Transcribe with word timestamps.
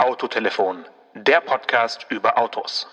Autotelefon, 0.00 0.86
der 1.14 1.42
Podcast 1.42 2.06
über 2.08 2.38
Autos. 2.38 2.88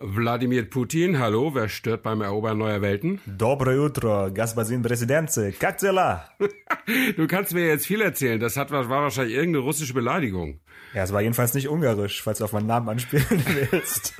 Wladimir 0.00 0.68
Putin, 0.68 1.20
hallo, 1.20 1.54
wer 1.54 1.68
stört 1.68 2.02
beim 2.02 2.20
Erobern 2.20 2.58
neuer 2.58 2.82
Welten? 2.82 3.20
Dobre 3.24 3.80
utro, 3.80 4.32
Gaspasin 4.34 4.82
Presidenze, 4.82 5.52
Kakzela. 5.52 6.28
du 7.16 7.28
kannst 7.28 7.54
mir 7.54 7.68
jetzt 7.68 7.86
viel 7.86 8.00
erzählen, 8.00 8.40
das 8.40 8.56
hat, 8.56 8.72
war 8.72 8.88
wahrscheinlich 8.88 9.36
irgendeine 9.36 9.64
russische 9.64 9.94
Beleidigung. 9.94 10.58
Ja, 10.92 11.04
es 11.04 11.12
war 11.12 11.20
jedenfalls 11.20 11.54
nicht 11.54 11.68
ungarisch, 11.68 12.20
falls 12.20 12.38
du 12.38 12.44
auf 12.46 12.52
meinen 12.52 12.66
Namen 12.66 12.88
anspielen 12.88 13.44
willst. 13.70 14.14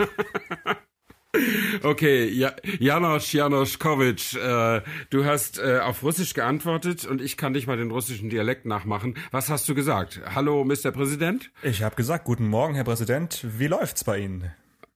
Okay, 1.84 2.30
ja, 2.30 2.54
Janosch 2.78 3.34
Janoschkowitsch, 3.34 4.36
äh, 4.36 4.80
du 5.10 5.26
hast 5.26 5.58
äh, 5.58 5.80
auf 5.80 6.02
Russisch 6.02 6.32
geantwortet 6.32 7.04
und 7.04 7.20
ich 7.20 7.36
kann 7.36 7.52
dich 7.52 7.66
mal 7.66 7.76
den 7.76 7.90
russischen 7.90 8.30
Dialekt 8.30 8.64
nachmachen. 8.64 9.18
Was 9.32 9.50
hast 9.50 9.68
du 9.68 9.75
gesagt? 9.75 10.22
Hallo, 10.34 10.64
Mr. 10.64 10.92
Präsident? 10.92 11.50
Ich 11.62 11.82
habe 11.82 11.94
gesagt, 11.94 12.25
guten 12.25 12.48
Morgen, 12.48 12.75
Herr 12.75 12.84
Präsident, 12.84 13.44
wie 13.58 13.66
läuft's 13.66 14.02
bei 14.02 14.20
Ihnen? 14.20 14.50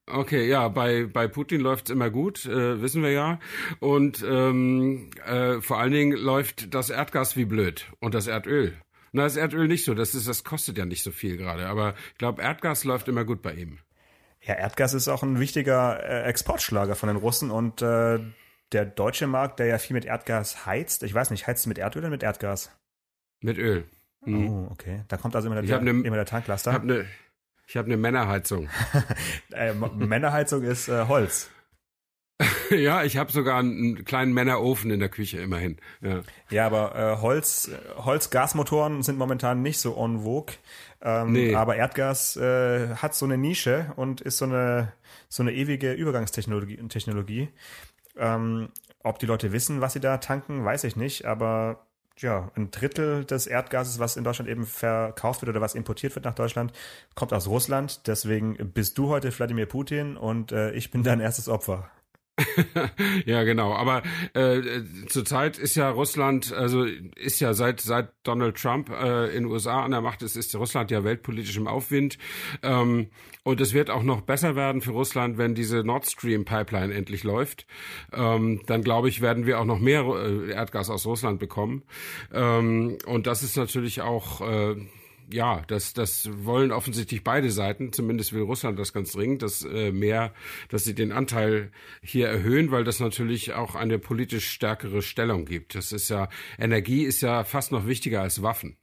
Okay, 0.07 0.49
ja, 0.49 0.69
bei, 0.69 1.05
bei 1.05 1.29
Putin 1.29 1.61
läuft's 1.61 1.91
immer 1.91 2.09
gut, 2.09 2.47
äh, 2.47 2.81
wissen 2.81 3.03
wir 3.03 3.13
ja. 3.13 3.39
Und 3.81 4.25
ähm, 4.27 5.11
äh, 5.27 5.61
vor 5.61 5.79
allen 5.79 5.93
Dingen 5.93 6.17
läuft 6.17 6.73
das 6.73 6.89
Erdgas 6.89 7.37
wie 7.37 7.45
blöd 7.45 7.85
und 8.01 8.15
das 8.15 8.29
Erdöl. 8.29 8.73
Na, 9.13 9.25
das 9.25 9.37
Erdöl 9.37 9.69
nicht 9.69 9.85
so, 9.85 9.93
das, 9.93 10.15
ist, 10.15 10.27
das 10.27 10.43
kostet 10.43 10.79
ja 10.79 10.87
nicht 10.87 11.03
so 11.03 11.11
viel 11.11 11.37
gerade. 11.37 11.67
Aber 11.67 11.95
ich 12.13 12.19
glaube, 12.19 12.41
Erdgas 12.41 12.85
läuft 12.85 13.09
immer 13.09 13.27
gut 13.27 13.43
bei 13.43 13.53
ihm. 13.53 13.79
Ja, 14.41 14.55
Erdgas 14.55 14.95
ist 14.95 15.09
auch 15.09 15.23
ein 15.23 15.41
wichtiger 15.41 16.03
äh, 16.03 16.23
Exportschlager 16.25 16.95
von 16.95 17.09
den 17.09 17.17
Russen 17.17 17.51
und 17.51 17.83
äh, 17.83 18.21
der 18.73 18.85
deutsche 18.85 19.27
Markt, 19.27 19.59
der 19.59 19.67
ja 19.67 19.79
viel 19.79 19.95
mit 19.95 20.05
Erdgas 20.05 20.67
heizt, 20.67 21.03
ich 21.03 21.13
weiß 21.15 21.31
nicht, 21.31 21.47
heizt 21.47 21.67
mit 21.67 21.79
Erdöl 21.79 22.03
oder 22.03 22.11
mit 22.11 22.23
Erdgas? 22.23 22.71
Mit 23.41 23.59
Öl. 23.59 23.85
Mhm. 24.25 24.49
Oh, 24.49 24.69
okay. 24.71 25.05
Da 25.09 25.17
kommt 25.17 25.35
also 25.37 25.49
immer 25.49 25.61
Ich 25.63 25.69
der, 25.69 25.77
hab 25.77 25.83
ne- 25.85 25.91
immer 25.91 26.17
der 26.17 26.27
Tanklaster. 26.27 26.71
Ich 26.71 26.75
habe 26.75 26.85
eine 26.93 27.07
ich 27.67 27.77
hab 27.77 27.87
ne 27.87 27.97
Männerheizung. 27.97 28.69
äh, 29.53 29.73
Männerheizung 29.75 30.63
ist 30.63 30.89
äh, 30.89 31.07
Holz. 31.07 31.51
ja, 32.71 33.03
ich 33.03 33.17
habe 33.17 33.33
sogar 33.33 33.59
einen 33.59 34.05
kleinen 34.05 34.33
Männerofen 34.33 34.91
in 34.91 35.01
der 35.01 35.09
Küche, 35.09 35.41
immerhin. 35.41 35.79
Ja. 36.01 36.23
Ja, 36.51 36.67
aber 36.67 36.95
äh, 36.95 37.21
Holz, 37.21 37.71
Holzgasmotoren 37.97 39.03
sind 39.03 39.19
momentan 39.19 39.63
nicht 39.63 39.81
so 39.81 39.97
en 39.97 40.21
vogue. 40.21 40.55
Ähm, 41.03 41.33
Nee. 41.33 41.55
Aber 41.55 41.77
Erdgas 41.77 42.37
äh, 42.37 42.95
hat 42.97 43.15
so 43.15 43.25
eine 43.25 43.39
Nische 43.39 43.93
und 43.97 44.21
ist 44.21 44.39
so 44.39 44.45
eine, 44.45 44.93
so 45.29 45.43
eine 45.43 45.53
ewige 45.53 45.93
Übergangstechnologie. 45.93 46.77
Technologie. 46.89 47.49
Ähm, 48.17 48.69
ob 49.03 49.19
die 49.19 49.27
Leute 49.27 49.53
wissen, 49.53 49.81
was 49.81 49.93
sie 49.93 50.01
da 50.01 50.19
tanken, 50.19 50.65
weiß 50.65 50.85
ich 50.85 50.97
nicht, 50.97 51.25
aber 51.25 51.87
ja, 52.19 52.51
ein 52.57 52.71
Drittel 52.71 53.25
des 53.25 53.47
Erdgases, 53.47 54.01
was 54.01 54.17
in 54.17 54.25
Deutschland 54.25 54.51
eben 54.51 54.67
verkauft 54.67 55.43
wird 55.43 55.51
oder 55.51 55.61
was 55.61 55.75
importiert 55.77 56.15
wird 56.17 56.25
nach 56.25 56.35
Deutschland, 56.35 56.73
kommt 57.15 57.33
aus 57.33 57.47
Russland. 57.47 58.07
Deswegen 58.09 58.57
bist 58.73 58.99
du 58.99 59.09
heute 59.09 59.37
Wladimir 59.37 59.67
Putin 59.67 60.17
und 60.17 60.51
äh, 60.53 60.73
ich 60.73 60.91
bin 60.91 61.05
dein 61.05 61.21
erstes 61.21 61.49
Opfer. 61.49 61.91
ja, 63.27 63.43
genau. 63.45 63.75
Aber 63.75 64.03
äh, 64.35 64.61
zurzeit 65.09 65.59
ist 65.59 65.75
ja 65.75 65.91
Russland, 65.91 66.53
also 66.53 66.85
ist 66.85 67.41
ja 67.41 67.55
seit 67.55 67.81
seit 67.81 68.11
Donald 68.23 68.57
Trump 68.57 68.91
äh, 68.91 69.27
in 69.29 69.45
den 69.45 69.47
USA 69.47 69.83
an 69.83 69.91
der 69.91 70.01
Macht 70.01 70.23
ist, 70.23 70.37
ist 70.37 70.55
Russland 70.55 70.91
ja 70.91 71.05
weltpolitisch 71.05 71.57
im 71.57 71.67
Aufwind. 71.67 72.19
Ähm, 72.63 73.09
und 73.43 73.61
es 73.61 73.73
wird 73.73 73.91
auch 73.91 74.03
noch 74.03 74.21
besser 74.21 74.57
werden 74.57 74.83
für 74.83 74.91
Russland, 74.91 75.39
wenn 75.39 75.55
diese 75.55 75.79
Nord 75.79 76.07
Stream 76.07 76.45
Pipeline 76.45 76.93
endlich 76.93 77.25
läuft. 77.25 77.67
Ähm, 78.13 78.61
dann 78.67 78.83
glaube 78.83 79.09
ich, 79.09 79.21
werden 79.21 79.47
wir 79.47 79.59
auch 79.59 79.65
noch 79.65 79.79
mehr 79.79 80.03
äh, 80.03 80.51
Erdgas 80.51 80.91
aus 80.91 81.07
Russland 81.07 81.39
bekommen. 81.41 81.83
Ähm, 82.33 82.99
und 83.07 83.27
das 83.27 83.43
ist 83.43 83.57
natürlich 83.57 84.03
auch 84.03 84.41
äh, 84.43 84.77
ja, 85.31 85.63
das, 85.69 85.93
das 85.93 86.29
wollen 86.45 86.73
offensichtlich 86.73 87.23
beide 87.25 87.51
Seiten, 87.51 87.93
zumindest 87.93 88.33
will 88.33 88.43
Russland 88.43 88.79
das 88.79 88.93
ganz 88.93 89.13
dringend, 89.13 89.43
dass 89.43 89.65
äh, 89.65 89.93
mehr, 89.93 90.33
dass 90.69 90.85
sie 90.85 90.95
den 90.95 91.13
Anteil 91.13 91.71
hier 92.03 92.29
erhöhen, 92.29 92.71
weil 92.71 92.85
das 92.85 93.01
natürlich 93.01 93.53
auch 93.53 93.75
eine 93.75 93.99
politisch 93.99 94.49
stärkere 94.51 95.03
Stellung 95.03 95.45
gibt. 95.45 95.75
Das 95.75 95.93
ist 95.93 96.09
ja, 96.09 96.29
Energie 96.59 97.05
ist 97.05 97.21
ja 97.21 97.45
fast 97.45 97.73
noch 97.73 97.87
wichtiger 97.87 98.23
als 98.23 98.43
Waffen. 98.43 98.77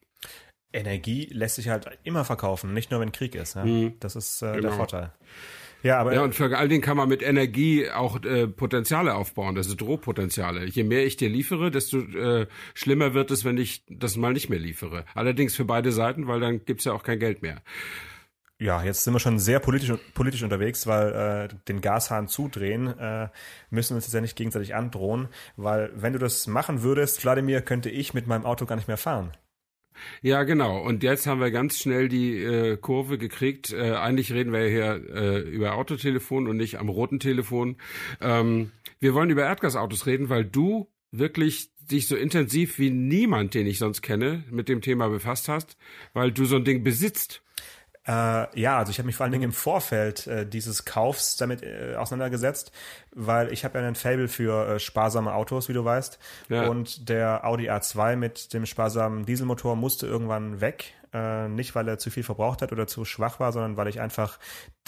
Energie 0.74 1.28
lässt 1.32 1.56
sich 1.56 1.70
halt 1.70 1.88
immer 2.04 2.26
verkaufen, 2.26 2.74
nicht 2.74 2.92
nur 2.92 3.00
wenn 3.00 3.12
Krieg 3.12 3.34
ist. 3.36 3.56
Ja? 3.56 3.66
Das 4.00 4.16
ist 4.16 4.42
äh, 4.42 4.54
der 4.54 4.62
Genau. 4.62 4.76
Vorteil. 4.76 5.14
Ja, 5.84 6.00
aber 6.00 6.14
Ja, 6.14 6.24
und 6.24 6.34
vor 6.34 6.52
allen 6.52 6.70
Dingen 6.70 6.82
kann 6.82 6.98
man 6.98 7.08
mit 7.10 7.22
Energie 7.22 7.90
auch 7.90 8.24
äh, 8.24 8.48
Potenziale 8.48 9.14
aufbauen, 9.14 9.56
das 9.56 9.68
ist 9.68 9.80
Drohpotenziale. 9.80 10.66
Je 10.66 10.84
mehr 10.84 11.06
ich 11.06 11.18
dir 11.18 11.30
liefere, 11.30 11.72
desto 11.72 12.00
äh, 12.00 12.48
schlimmer 12.74 13.14
wird 13.14 13.32
es, 13.32 13.46
wenn 13.46 13.58
ich 13.58 13.84
das 13.90 14.18
mal 14.18 14.34
nicht 14.34 14.50
mehr 14.50 14.60
liefere. 14.60 15.06
Allerdings 15.14 15.56
für 15.56 15.66
beide 15.66 15.92
Seiten, 15.92 16.28
weil 16.28 16.40
dann 16.40 16.66
gibt's 16.66 16.86
ja 16.86 16.94
auch 16.94 17.04
kein 17.04 17.20
Geld 17.20 17.42
mehr. 17.42 17.62
ja, 18.60 18.84
jetzt 18.84 19.04
sind 19.04 19.14
wir 19.14 19.20
schon 19.20 19.38
sehr 19.38 19.60
politisch, 19.60 19.92
politisch 20.14 20.44
unterwegs, 20.44 20.88
weil 20.88 21.50
äh, 21.52 21.56
den 21.68 21.82
Gashahn 21.82 22.28
zudrehen 22.28 22.88
äh, 22.98 23.30
müssen 23.70 23.92
wir 23.92 23.96
uns 23.98 24.06
jetzt 24.06 24.14
ja 24.14 24.22
nicht 24.22 24.38
gegenseitig 24.38 24.76
androhen, 24.76 25.28
weil 25.58 25.92
wenn 25.94 26.14
du 26.14 26.20
das 26.20 26.48
machen 26.48 26.82
würdest, 26.82 27.24
Wladimir, 27.24 27.62
könnte 27.62 27.90
ich 27.90 28.14
mit 28.14 28.28
meinem 28.28 28.46
Auto 28.46 28.66
gar 28.66 28.76
nicht 28.78 28.88
mehr 28.88 28.98
fahren. 28.98 29.32
Ja, 30.22 30.44
genau. 30.44 30.82
Und 30.82 31.04
jetzt 31.04 31.28
haben 31.28 31.40
wir 31.40 31.52
ganz 31.52 31.80
schnell 31.80 32.08
die 32.08 32.38
äh, 32.38 32.78
Kurve 32.78 33.18
gekriegt. 33.18 33.72
Äh, 33.72 33.94
eigentlich 33.94 34.32
reden 34.32 34.54
wir 34.54 34.68
hier 34.68 35.02
äh, 35.14 35.40
über 35.40 35.76
Autotelefon 35.76 36.48
und 36.48 36.58
nicht 36.58 36.80
am 36.80 36.90
roten 36.90 37.20
Telefon. 37.20 37.78
Ähm, 38.22 38.72
wir 39.00 39.14
wollen 39.14 39.30
über 39.30 39.44
Erdgasautos 39.44 40.06
reden, 40.06 40.30
weil 40.30 40.46
du 40.46 40.90
wirklich 41.12 41.70
dich 41.92 42.08
so 42.08 42.16
intensiv 42.16 42.80
wie 42.80 42.90
niemand, 42.90 43.54
den 43.54 43.68
ich 43.68 43.78
sonst 43.78 44.02
kenne, 44.02 44.44
mit 44.50 44.70
dem 44.70 44.82
Thema 44.82 45.10
befasst 45.10 45.48
hast, 45.48 45.78
weil 46.14 46.32
du 46.32 46.46
so 46.46 46.56
ein 46.56 46.66
Ding 46.66 46.84
besitzt. 46.84 47.44
Äh, 48.08 48.60
ja, 48.60 48.78
also 48.78 48.92
ich 48.92 49.00
habe 49.00 49.08
mich 49.08 49.16
vor 49.16 49.24
allen 49.24 49.32
Dingen 49.32 49.46
im 49.46 49.54
Vorfeld 49.54 50.28
äh, 50.28 50.46
dieses 50.46 50.86
Kaufs 50.86 51.38
damit 51.38 51.64
äh, 51.64 51.96
auseinandergesetzt, 51.96 52.72
weil 53.12 53.52
ich 53.52 53.66
habe 53.66 53.80
ja 53.80 53.86
einen 53.86 53.96
Fable 53.96 54.28
für 54.28 54.76
äh, 54.76 54.80
sparsame 54.80 55.34
Autos, 55.34 55.70
wie 55.70 55.74
du 55.74 55.84
weißt. 55.84 56.20
Ja. 56.50 56.68
Und 56.68 57.10
der 57.10 57.46
Audi 57.46 57.70
A2 57.70 58.16
mit 58.16 58.54
dem 58.54 58.66
sparsamen 58.66 59.26
Dieselmotor 59.26 59.76
musste 59.76 60.06
irgendwann 60.06 60.62
weg. 60.62 60.94
Äh, 61.16 61.48
nicht, 61.48 61.76
weil 61.76 61.88
er 61.88 61.98
zu 61.98 62.10
viel 62.10 62.24
verbraucht 62.24 62.62
hat 62.62 62.74
oder 62.74 62.88
zu 62.88 63.06
schwach 63.06 63.40
war, 63.40 63.54
sondern 63.54 63.78
weil 63.78 63.88
ich 63.88 64.02
einfach 64.02 64.38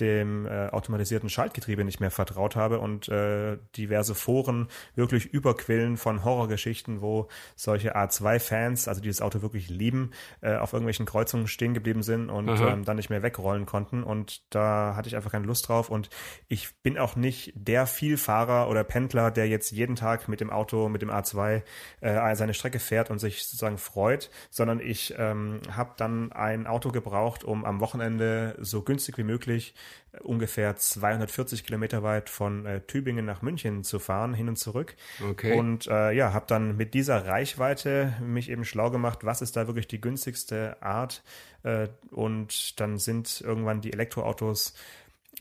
dem 0.01 0.45
äh, 0.45 0.67
automatisierten 0.67 1.29
Schaltgetriebe 1.29 1.85
nicht 1.85 2.01
mehr 2.01 2.11
vertraut 2.11 2.57
habe 2.57 2.79
und 2.79 3.07
äh, 3.07 3.57
diverse 3.77 4.13
Foren 4.13 4.67
wirklich 4.95 5.27
überquillen 5.27 5.95
von 5.95 6.25
Horrorgeschichten, 6.25 7.01
wo 7.01 7.29
solche 7.55 7.95
A2-Fans, 7.95 8.89
also 8.89 8.99
die 8.99 9.07
das 9.07 9.21
Auto 9.21 9.41
wirklich 9.41 9.69
lieben, 9.69 10.11
äh, 10.41 10.57
auf 10.57 10.73
irgendwelchen 10.73 11.05
Kreuzungen 11.05 11.47
stehen 11.47 11.73
geblieben 11.73 12.03
sind 12.03 12.29
und 12.29 12.49
ähm, 12.49 12.83
dann 12.83 12.97
nicht 12.97 13.09
mehr 13.09 13.23
wegrollen 13.23 13.65
konnten. 13.65 14.03
Und 14.03 14.41
da 14.53 14.95
hatte 14.97 15.07
ich 15.07 15.15
einfach 15.15 15.31
keine 15.31 15.45
Lust 15.45 15.69
drauf. 15.69 15.89
Und 15.89 16.09
ich 16.49 16.75
bin 16.81 16.97
auch 16.97 17.15
nicht 17.15 17.53
der 17.55 17.87
Vielfahrer 17.87 18.69
oder 18.69 18.83
Pendler, 18.83 19.31
der 19.31 19.47
jetzt 19.47 19.71
jeden 19.71 19.95
Tag 19.95 20.27
mit 20.27 20.41
dem 20.41 20.49
Auto, 20.49 20.89
mit 20.89 21.01
dem 21.01 21.09
A2 21.09 21.61
äh, 22.01 22.35
seine 22.35 22.53
Strecke 22.53 22.79
fährt 22.79 23.09
und 23.11 23.19
sich 23.19 23.45
sozusagen 23.45 23.77
freut, 23.77 24.29
sondern 24.49 24.81
ich 24.81 25.15
ähm, 25.17 25.61
habe 25.71 25.93
dann 25.95 26.16
ein 26.31 26.67
Auto 26.67 26.91
gebraucht, 26.91 27.43
um 27.43 27.65
am 27.65 27.79
Wochenende 27.79 28.55
so 28.59 28.81
günstig 28.81 29.17
wie 29.17 29.23
möglich 29.23 29.73
äh, 30.11 30.19
ungefähr 30.19 30.75
240 30.75 31.63
Kilometer 31.63 32.03
weit 32.03 32.29
von 32.29 32.65
äh, 32.65 32.81
Tübingen 32.81 33.25
nach 33.25 33.41
München 33.41 33.83
zu 33.83 33.99
fahren, 33.99 34.33
hin 34.33 34.49
und 34.49 34.57
zurück. 34.57 34.95
Okay. 35.31 35.57
Und 35.57 35.87
äh, 35.87 36.11
ja, 36.11 36.33
habe 36.33 36.45
dann 36.47 36.77
mit 36.77 36.93
dieser 36.93 37.25
Reichweite 37.25 38.13
mich 38.21 38.49
eben 38.49 38.65
schlau 38.65 38.91
gemacht, 38.91 39.23
was 39.23 39.41
ist 39.41 39.55
da 39.55 39.67
wirklich 39.67 39.87
die 39.87 40.01
günstigste 40.01 40.81
Art. 40.81 41.23
Äh, 41.63 41.87
und 42.11 42.79
dann 42.79 42.97
sind 42.97 43.41
irgendwann 43.41 43.81
die 43.81 43.93
Elektroautos 43.93 44.73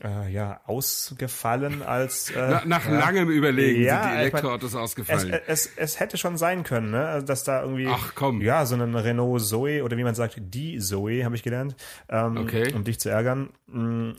äh, 0.03 0.31
ja 0.31 0.61
ausgefallen 0.65 1.81
als 1.81 2.29
äh, 2.31 2.35
Na, 2.49 2.61
nach 2.65 2.85
ja. 2.87 2.99
langem 2.99 3.29
Überlegen 3.29 3.81
Ja, 3.83 3.93
sind 3.93 4.03
die 4.03 4.07
ich 4.07 4.13
mein, 4.13 4.19
Elektroautos 4.21 4.69
es, 4.71 4.75
ausgefallen. 4.75 5.39
es, 5.47 5.69
es 5.75 5.99
hätte 5.99 6.17
schon 6.17 6.37
sein 6.37 6.63
können, 6.63 6.91
ne? 6.91 7.07
Also, 7.07 7.25
dass 7.27 7.43
da 7.43 7.61
irgendwie 7.63 7.87
Ach, 7.87 8.13
komm. 8.15 8.41
ja 8.41 8.65
so 8.65 8.75
ein 8.75 8.95
Renault 8.95 9.41
Zoe 9.41 9.83
oder 9.83 9.97
wie 9.97 10.03
man 10.03 10.15
sagt 10.15 10.35
die 10.39 10.79
Zoe 10.79 11.23
habe 11.25 11.35
ich 11.35 11.43
gelernt, 11.43 11.75
ähm, 12.09 12.37
Okay. 12.37 12.73
um 12.73 12.83
dich 12.83 12.99
zu 12.99 13.09
ärgern. 13.09 13.49
Mm, 13.67 14.11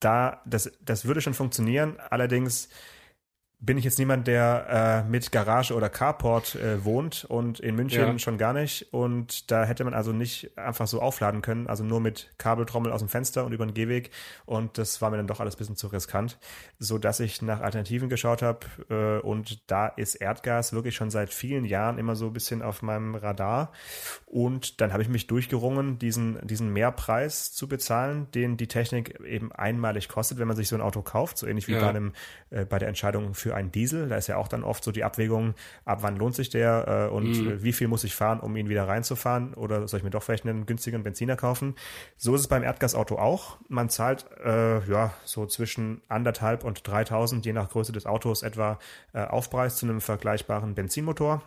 Da 0.00 0.40
das 0.46 0.70
das 0.80 1.04
würde 1.04 1.20
schon 1.20 1.34
funktionieren. 1.34 1.96
Allerdings 2.10 2.68
bin 3.62 3.76
ich 3.76 3.84
jetzt 3.84 3.98
niemand, 3.98 4.26
der 4.26 5.04
äh, 5.06 5.10
mit 5.10 5.32
Garage 5.32 5.74
oder 5.74 5.90
Carport 5.90 6.54
äh, 6.54 6.82
wohnt 6.82 7.26
und 7.26 7.60
in 7.60 7.76
München 7.76 8.00
Ja. 8.12 8.18
schon 8.18 8.38
gar 8.38 8.54
nicht. 8.54 8.88
Und 8.92 9.50
da 9.50 9.64
hätte 9.64 9.84
man 9.84 9.92
also 9.92 10.12
nicht 10.12 10.56
einfach 10.56 10.86
so 10.86 11.02
aufladen 11.02 11.42
können, 11.42 11.66
also 11.66 11.84
nur 11.84 12.00
mit 12.00 12.30
Kabeltrommel 12.38 12.90
aus 12.90 13.00
dem 13.00 13.08
Fenster 13.10 13.44
und 13.44 13.52
über 13.52 13.66
den 13.66 13.74
Gehweg. 13.74 14.10
Und 14.46 14.78
das 14.78 15.02
war 15.02 15.10
mir 15.10 15.18
dann 15.18 15.26
doch 15.26 15.40
alles 15.40 15.56
ein 15.56 15.58
bisschen 15.58 15.76
zu 15.76 15.88
riskant, 15.88 16.38
so 16.78 16.96
dass 16.96 17.20
ich 17.20 17.42
nach 17.42 17.60
Alternativen 17.60 18.08
geschaut 18.08 18.40
habe. 18.40 18.60
Äh, 18.88 19.20
und 19.26 19.70
da 19.70 19.88
ist 19.88 20.14
Erdgas 20.14 20.72
wirklich 20.72 20.94
schon 20.94 21.10
seit 21.10 21.32
vielen 21.34 21.66
Jahren 21.66 21.98
immer 21.98 22.16
so 22.16 22.28
ein 22.28 22.32
bisschen 22.32 22.62
auf 22.62 22.80
meinem 22.80 23.14
Radar. 23.14 23.72
Und 24.26 24.80
dann 24.80 24.92
habe 24.92 25.02
ich 25.02 25.08
mich 25.10 25.26
durchgerungen, 25.26 25.98
diesen, 25.98 26.38
diesen 26.46 26.72
Mehrpreis 26.72 27.52
zu 27.52 27.68
bezahlen, 27.68 28.30
den 28.32 28.56
die 28.56 28.68
Technik 28.68 29.20
eben 29.20 29.52
einmalig 29.52 30.08
kostet, 30.08 30.38
wenn 30.38 30.48
man 30.48 30.56
sich 30.56 30.68
so 30.68 30.76
ein 30.76 30.80
Auto 30.82 31.02
kauft, 31.02 31.36
so 31.36 31.46
ähnlich 31.46 31.68
wie 31.68 31.72
Ja. 31.72 31.80
bei 31.80 31.88
einem 31.90 32.12
äh, 32.50 32.64
bei 32.64 32.78
der 32.78 32.88
Entscheidung 32.88 33.34
für 33.34 33.49
für 33.50 33.56
einen 33.56 33.72
Diesel. 33.72 34.08
Da 34.08 34.16
ist 34.16 34.28
ja 34.28 34.36
auch 34.36 34.46
dann 34.46 34.62
oft 34.62 34.84
so 34.84 34.92
die 34.92 35.02
Abwägung, 35.02 35.54
ab 35.84 35.98
wann 36.02 36.16
lohnt 36.16 36.36
sich 36.36 36.50
der 36.50 37.08
äh, 37.10 37.12
und 37.12 37.24
mhm. 37.24 37.62
wie 37.62 37.72
viel 37.72 37.88
muss 37.88 38.04
ich 38.04 38.14
fahren, 38.14 38.38
um 38.38 38.56
ihn 38.56 38.68
wieder 38.68 38.86
reinzufahren 38.86 39.54
oder 39.54 39.88
soll 39.88 39.98
ich 39.98 40.04
mir 40.04 40.10
doch 40.10 40.22
vielleicht 40.22 40.46
einen 40.46 40.66
günstigen 40.66 41.02
Benziner 41.02 41.34
kaufen. 41.36 41.74
So 42.16 42.34
ist 42.34 42.42
es 42.42 42.48
beim 42.48 42.62
Erdgasauto 42.62 43.18
auch. 43.18 43.58
Man 43.68 43.88
zahlt 43.88 44.26
äh, 44.44 44.78
ja 44.88 45.12
so 45.24 45.46
zwischen 45.46 46.00
anderthalb 46.08 46.62
und 46.62 46.86
3000, 46.86 47.44
je 47.44 47.52
nach 47.52 47.70
Größe 47.70 47.90
des 47.92 48.06
Autos, 48.06 48.42
etwa 48.42 48.78
äh, 49.12 49.24
Aufpreis 49.24 49.76
zu 49.76 49.86
einem 49.86 50.00
vergleichbaren 50.00 50.74
Benzinmotor 50.74 51.42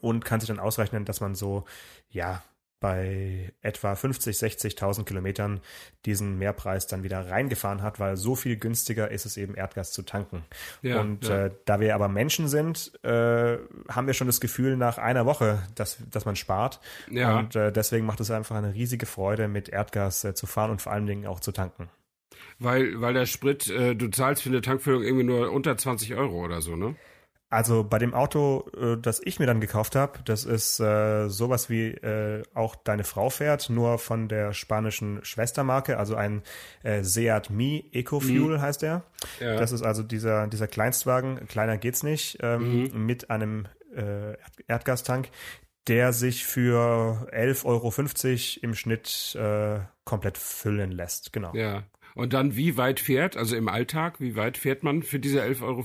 und 0.00 0.26
kann 0.26 0.40
sich 0.40 0.48
dann 0.48 0.60
ausrechnen, 0.60 1.06
dass 1.06 1.20
man 1.22 1.34
so 1.34 1.64
ja 2.10 2.42
bei 2.80 3.52
etwa 3.62 3.94
50, 3.94 4.36
60.000 4.36 5.04
Kilometern 5.04 5.60
diesen 6.04 6.38
Mehrpreis 6.38 6.86
dann 6.86 7.02
wieder 7.02 7.30
reingefahren 7.30 7.82
hat, 7.82 7.98
weil 7.98 8.16
so 8.16 8.34
viel 8.34 8.56
günstiger 8.56 9.10
ist 9.10 9.24
es 9.24 9.36
eben 9.36 9.54
Erdgas 9.54 9.92
zu 9.92 10.02
tanken. 10.02 10.44
Ja, 10.82 11.00
und 11.00 11.26
ja. 11.26 11.46
Äh, 11.46 11.50
da 11.64 11.80
wir 11.80 11.94
aber 11.94 12.08
Menschen 12.08 12.48
sind, 12.48 12.92
äh, 13.02 13.58
haben 13.88 14.06
wir 14.06 14.14
schon 14.14 14.26
das 14.26 14.40
Gefühl 14.40 14.76
nach 14.76 14.98
einer 14.98 15.24
Woche, 15.24 15.62
dass, 15.74 15.98
dass 16.10 16.24
man 16.24 16.36
spart. 16.36 16.80
Ja. 17.10 17.38
Und 17.38 17.56
äh, 17.56 17.72
deswegen 17.72 18.04
macht 18.06 18.20
es 18.20 18.30
einfach 18.30 18.56
eine 18.56 18.74
riesige 18.74 19.06
Freude, 19.06 19.48
mit 19.48 19.68
Erdgas 19.68 20.24
äh, 20.24 20.34
zu 20.34 20.46
fahren 20.46 20.70
und 20.70 20.82
vor 20.82 20.92
allen 20.92 21.06
Dingen 21.06 21.26
auch 21.26 21.40
zu 21.40 21.52
tanken. 21.52 21.88
Weil, 22.58 23.00
weil 23.00 23.14
der 23.14 23.26
Sprit, 23.26 23.68
äh, 23.68 23.96
du 23.96 24.08
zahlst 24.08 24.42
für 24.42 24.48
eine 24.48 24.60
Tankfüllung 24.60 25.02
irgendwie 25.02 25.24
nur 25.24 25.50
unter 25.50 25.76
20 25.76 26.14
Euro 26.14 26.44
oder 26.44 26.60
so, 26.60 26.76
ne? 26.76 26.94
Also 27.50 27.84
bei 27.84 27.98
dem 27.98 28.14
Auto, 28.14 28.68
äh, 28.76 28.96
das 29.00 29.20
ich 29.24 29.38
mir 29.38 29.46
dann 29.46 29.60
gekauft 29.60 29.94
habe, 29.94 30.18
das 30.24 30.44
ist 30.44 30.80
äh, 30.80 31.28
sowas 31.28 31.70
wie 31.70 31.88
äh, 31.90 32.42
auch 32.52 32.74
deine 32.74 33.04
Frau 33.04 33.30
fährt, 33.30 33.70
nur 33.70 33.98
von 33.98 34.28
der 34.28 34.52
spanischen 34.52 35.24
Schwestermarke, 35.24 35.98
also 35.98 36.16
ein 36.16 36.42
äh, 36.82 37.04
Seat 37.04 37.50
Mi 37.50 37.88
EcoFuel 37.92 38.56
mhm. 38.56 38.60
heißt 38.60 38.82
der. 38.82 39.04
Ja. 39.38 39.56
Das 39.56 39.70
ist 39.70 39.82
also 39.82 40.02
dieser, 40.02 40.48
dieser 40.48 40.66
Kleinstwagen, 40.66 41.46
kleiner 41.46 41.78
geht's 41.78 42.02
nicht, 42.02 42.38
ähm, 42.40 42.90
mhm. 42.92 43.06
mit 43.06 43.30
einem 43.30 43.66
äh, 43.94 44.36
Erdgastank, 44.66 45.28
der 45.86 46.12
sich 46.12 46.44
für 46.44 47.28
11,50 47.32 47.64
Euro 47.66 48.62
im 48.62 48.74
Schnitt 48.74 49.36
äh, 49.36 49.80
komplett 50.04 50.38
füllen 50.38 50.90
lässt. 50.90 51.32
Genau. 51.32 51.54
Ja. 51.54 51.84
Und 52.14 52.32
dann 52.32 52.56
wie 52.56 52.76
weit 52.76 53.00
fährt, 53.00 53.36
also 53.36 53.56
im 53.56 53.68
Alltag, 53.68 54.20
wie 54.20 54.36
weit 54.36 54.56
fährt 54.56 54.82
man 54.82 55.02
für 55.02 55.18
diese 55.18 55.42
11,50 55.42 55.62
Euro? 55.62 55.84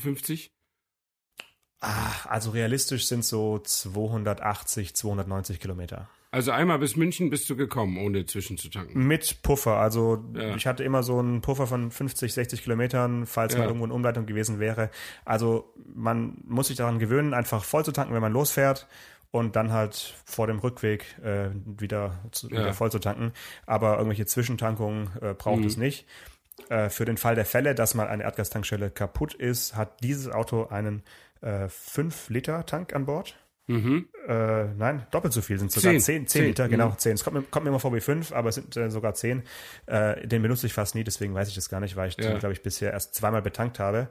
Ach, 1.82 2.26
also 2.26 2.52
realistisch 2.52 3.08
sind 3.08 3.24
so 3.24 3.60
280, 3.60 4.96
290 4.96 5.60
Kilometer. 5.60 6.10
Also 6.32 6.52
einmal 6.52 6.78
bis 6.78 6.96
München 6.96 7.32
bist 7.32 7.50
du 7.50 7.56
gekommen, 7.56 7.98
ohne 7.98 8.26
zwischenzutanken. 8.26 9.08
Mit 9.08 9.42
Puffer. 9.42 9.78
Also 9.78 10.24
ja. 10.36 10.56
ich 10.56 10.68
hatte 10.68 10.84
immer 10.84 11.02
so 11.02 11.18
einen 11.18 11.42
Puffer 11.42 11.66
von 11.66 11.90
50, 11.90 12.34
60 12.34 12.64
Kilometern, 12.64 13.26
falls 13.26 13.54
ja. 13.54 13.60
mal 13.60 13.66
irgendwo 13.66 13.86
eine 13.86 13.94
Umleitung 13.96 14.28
gewesen 14.28 14.60
wäre. 14.60 14.92
Also 15.26 15.74
man 15.96 16.38
muss 16.46 16.68
sich 16.68 16.78
daran 16.78 17.00
gewöhnen, 17.00 17.34
einfach 17.34 17.64
voll 17.64 17.84
zu 17.84 17.92
tanken, 17.92 18.14
wenn 18.14 18.22
man 18.22 18.34
losfährt 18.34 18.88
und 19.32 19.56
dann 19.56 19.72
halt 19.72 20.16
vor 20.26 20.46
dem 20.46 20.60
Rückweg 20.60 21.06
äh, 21.24 21.50
wieder, 21.66 22.20
zu, 22.32 22.48
ja. 22.50 22.60
wieder 22.60 22.74
voll 22.74 22.92
zu 22.92 23.00
tanken. 23.00 23.32
Aber 23.66 23.94
irgendwelche 23.94 24.28
Zwischentankungen 24.28 25.10
äh, 25.22 25.34
braucht 25.34 25.62
mhm. 25.62 25.68
es 25.68 25.78
nicht. 25.78 26.06
Äh, 26.70 26.90
für 26.90 27.06
den 27.06 27.18
Fall 27.18 27.34
der 27.34 27.46
Fälle, 27.46 27.74
dass 27.74 27.96
mal 27.96 28.08
eine 28.08 28.24
Erdgastankstelle 28.24 28.92
kaputt 28.92 29.34
ist, 29.34 29.76
hat 29.76 30.04
dieses 30.04 30.30
Auto 30.30 30.68
einen 30.68 31.02
äh, 31.42 31.66
5-Liter-Tank 31.66 32.94
an 32.96 33.06
Bord. 33.06 33.36
Mhm. 33.70 34.10
Äh, 34.28 34.66
nein, 34.74 35.06
doppelt 35.12 35.32
so 35.32 35.42
viel 35.42 35.60
sind 35.60 35.72
sogar 35.72 35.92
10, 35.92 36.02
10, 36.02 36.28
10 36.28 36.46
Liter, 36.46 36.68
genau, 36.68 36.92
10. 36.92 37.12
Mhm. 37.12 37.14
Es 37.14 37.24
kommt 37.24 37.38
mir, 37.38 37.44
kommt 37.44 37.66
mir 37.66 37.70
immer 37.70 37.80
vor 37.80 37.94
wie 37.94 38.02
5, 38.02 38.32
aber 38.32 38.50
es 38.50 38.56
sind 38.56 38.76
äh, 38.76 38.90
sogar 38.90 39.14
10. 39.14 39.44
Äh, 39.86 40.28
den 40.28 40.42
benutze 40.42 40.66
ich 40.66 40.74
fast 40.74 40.96
nie, 40.96 41.04
deswegen 41.04 41.36
weiß 41.36 41.50
ich 41.50 41.56
das 41.56 41.70
gar 41.70 41.80
nicht, 41.80 41.96
weil 41.96 42.10
ich 42.10 42.18
ja. 42.18 42.32
den, 42.32 42.40
glaube 42.40 42.54
ich, 42.54 42.64
bisher 42.64 42.92
erst 42.92 43.14
zweimal 43.14 43.44
betankt 43.44 43.78
habe. 43.78 44.08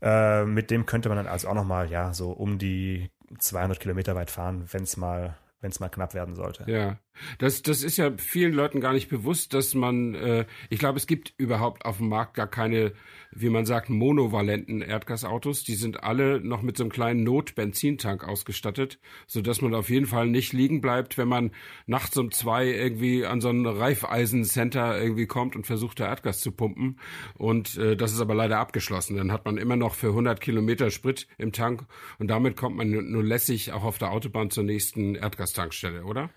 Äh, 0.00 0.44
mit 0.44 0.70
dem 0.70 0.86
könnte 0.86 1.08
man 1.08 1.16
dann 1.16 1.26
also 1.26 1.48
auch 1.48 1.54
nochmal, 1.54 1.90
ja, 1.90 2.14
so 2.14 2.30
um 2.30 2.58
die 2.58 3.10
200 3.36 3.80
Kilometer 3.80 4.14
weit 4.14 4.30
fahren, 4.30 4.66
wenn 4.70 4.84
es 4.84 4.96
mal 4.96 5.36
wenn 5.60 5.70
es 5.70 5.80
mal 5.80 5.88
knapp 5.88 6.14
werden 6.14 6.34
sollte. 6.34 6.64
Ja, 6.70 6.96
das, 7.38 7.62
das 7.62 7.82
ist 7.82 7.96
ja 7.96 8.12
vielen 8.16 8.52
Leuten 8.52 8.80
gar 8.80 8.92
nicht 8.92 9.08
bewusst, 9.08 9.54
dass 9.54 9.74
man, 9.74 10.14
äh, 10.14 10.46
ich 10.68 10.78
glaube, 10.78 10.98
es 10.98 11.06
gibt 11.06 11.34
überhaupt 11.36 11.84
auf 11.84 11.98
dem 11.98 12.08
Markt 12.08 12.34
gar 12.34 12.48
keine 12.48 12.92
wie 13.32 13.48
man 13.48 13.64
sagt, 13.64 13.90
monovalenten 13.90 14.82
Erdgasautos. 14.82 15.62
Die 15.62 15.74
sind 15.74 16.02
alle 16.02 16.40
noch 16.40 16.62
mit 16.62 16.76
so 16.76 16.84
einem 16.84 16.90
kleinen 16.90 17.22
Notbenzintank 17.22 18.24
ausgestattet, 18.24 18.98
so 19.26 19.40
dass 19.40 19.62
man 19.62 19.74
auf 19.74 19.88
jeden 19.88 20.06
Fall 20.06 20.26
nicht 20.26 20.52
liegen 20.52 20.80
bleibt, 20.80 21.16
wenn 21.16 21.28
man 21.28 21.52
nachts 21.86 22.16
um 22.16 22.32
zwei 22.32 22.66
irgendwie 22.66 23.24
an 23.24 23.40
so 23.40 23.50
ein 23.50 23.66
Reifeisencenter 23.66 25.00
irgendwie 25.00 25.26
kommt 25.26 25.54
und 25.54 25.66
versucht, 25.66 26.00
da 26.00 26.08
Erdgas 26.08 26.40
zu 26.40 26.52
pumpen. 26.52 26.98
Und 27.34 27.78
äh, 27.78 27.96
das 27.96 28.12
ist 28.12 28.20
aber 28.20 28.34
leider 28.34 28.58
abgeschlossen. 28.58 29.16
Dann 29.16 29.32
hat 29.32 29.44
man 29.44 29.56
immer 29.56 29.76
noch 29.76 29.94
für 29.94 30.08
100 30.08 30.40
Kilometer 30.40 30.90
Sprit 30.90 31.28
im 31.38 31.52
Tank 31.52 31.86
und 32.18 32.28
damit 32.28 32.56
kommt 32.56 32.76
man 32.76 32.90
nur 32.90 33.22
lässig 33.22 33.72
auch 33.72 33.84
auf 33.84 33.98
der 33.98 34.10
Autobahn 34.10 34.50
zur 34.50 34.64
nächsten 34.64 35.14
Erdgastankstelle, 35.14 36.04
oder? 36.04 36.30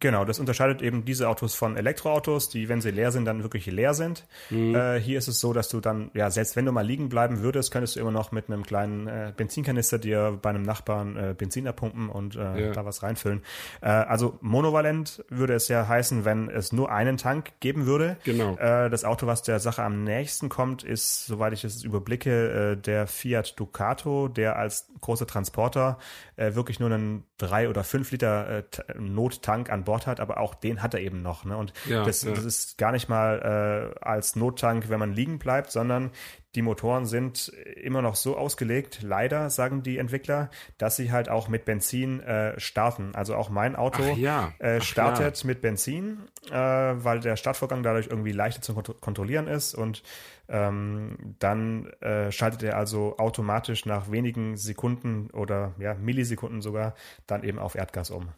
Genau, 0.00 0.24
das 0.24 0.40
unterscheidet 0.40 0.82
eben 0.82 1.04
diese 1.04 1.28
Autos 1.28 1.54
von 1.54 1.76
Elektroautos, 1.76 2.48
die, 2.48 2.68
wenn 2.68 2.80
sie 2.80 2.90
leer 2.90 3.12
sind, 3.12 3.24
dann 3.24 3.44
wirklich 3.44 3.66
leer 3.66 3.94
sind. 3.94 4.26
Mhm. 4.50 4.74
Äh, 4.74 4.98
hier 4.98 5.16
ist 5.16 5.28
es 5.28 5.38
so, 5.38 5.52
dass 5.52 5.68
du 5.68 5.80
dann, 5.80 6.10
ja, 6.12 6.28
selbst 6.28 6.56
wenn 6.56 6.64
du 6.64 6.72
mal 6.72 6.84
liegen 6.84 7.08
bleiben 7.08 7.40
würdest, 7.40 7.70
könntest 7.70 7.94
du 7.94 8.00
immer 8.00 8.10
noch 8.10 8.32
mit 8.32 8.48
einem 8.48 8.64
kleinen 8.64 9.06
äh, 9.06 9.32
Benzinkanister 9.36 10.00
dir 10.00 10.40
bei 10.42 10.50
einem 10.50 10.62
Nachbarn 10.62 11.16
äh, 11.16 11.34
Benzin 11.38 11.68
abpumpen 11.68 12.08
und 12.08 12.34
äh, 12.34 12.66
ja. 12.66 12.72
da 12.72 12.84
was 12.84 13.04
reinfüllen. 13.04 13.42
Äh, 13.80 13.86
also 13.86 14.38
monovalent 14.40 15.24
würde 15.28 15.54
es 15.54 15.68
ja 15.68 15.86
heißen, 15.86 16.24
wenn 16.24 16.48
es 16.50 16.72
nur 16.72 16.90
einen 16.90 17.16
Tank 17.16 17.52
geben 17.60 17.86
würde. 17.86 18.16
Genau. 18.24 18.56
Äh, 18.56 18.90
das 18.90 19.04
Auto, 19.04 19.28
was 19.28 19.42
der 19.42 19.60
Sache 19.60 19.84
am 19.84 20.02
nächsten 20.02 20.48
kommt, 20.48 20.82
ist, 20.82 21.26
soweit 21.26 21.52
ich 21.52 21.62
es 21.62 21.84
überblicke, 21.84 22.76
der 22.76 23.06
Fiat 23.06 23.58
Ducato, 23.58 24.26
der 24.26 24.56
als 24.56 24.88
großer 25.00 25.26
Transporter 25.26 25.98
wirklich 26.36 26.80
nur 26.80 26.90
einen 26.90 27.24
drei 27.38 27.68
oder 27.68 27.84
fünf 27.84 28.10
Liter 28.10 28.64
Nottank 28.98 29.70
an 29.76 29.84
Bord 29.84 30.06
hat, 30.06 30.20
aber 30.20 30.38
auch 30.38 30.54
den 30.54 30.82
hat 30.82 30.94
er 30.94 31.00
eben 31.00 31.22
noch. 31.22 31.44
Ne? 31.44 31.56
Und 31.56 31.72
ja, 31.88 32.04
das, 32.04 32.22
ja. 32.22 32.32
das 32.32 32.44
ist 32.44 32.78
gar 32.78 32.92
nicht 32.92 33.08
mal 33.08 33.94
äh, 33.94 34.04
als 34.04 34.36
Nottank, 34.36 34.88
wenn 34.88 34.98
man 34.98 35.12
liegen 35.12 35.38
bleibt, 35.38 35.70
sondern 35.70 36.10
die 36.56 36.62
Motoren 36.62 37.04
sind 37.04 37.52
immer 37.82 38.00
noch 38.00 38.16
so 38.16 38.36
ausgelegt, 38.36 39.00
leider, 39.02 39.50
sagen 39.50 39.82
die 39.82 39.98
Entwickler, 39.98 40.48
dass 40.78 40.96
sie 40.96 41.12
halt 41.12 41.28
auch 41.28 41.48
mit 41.48 41.66
Benzin 41.66 42.20
äh, 42.20 42.58
starten. 42.58 43.14
Also 43.14 43.36
auch 43.36 43.50
mein 43.50 43.76
Auto 43.76 44.02
ja. 44.02 44.54
äh, 44.58 44.80
startet 44.80 45.44
mit 45.44 45.60
Benzin, 45.60 46.22
äh, 46.50 46.54
weil 46.54 47.20
der 47.20 47.36
Startvorgang 47.36 47.82
dadurch 47.82 48.06
irgendwie 48.06 48.32
leichter 48.32 48.62
zu 48.62 48.74
kont 48.74 49.00
kontrollieren 49.02 49.48
ist 49.48 49.74
und 49.74 50.02
ähm, 50.48 51.36
dann 51.38 51.88
äh, 52.00 52.32
schaltet 52.32 52.62
er 52.62 52.78
also 52.78 53.18
automatisch 53.18 53.84
nach 53.84 54.10
wenigen 54.10 54.56
Sekunden 54.56 55.28
oder 55.32 55.74
ja, 55.78 55.94
Millisekunden 55.94 56.62
sogar 56.62 56.94
dann 57.26 57.42
eben 57.44 57.58
auf 57.58 57.74
Erdgas 57.74 58.10
um. 58.10 58.30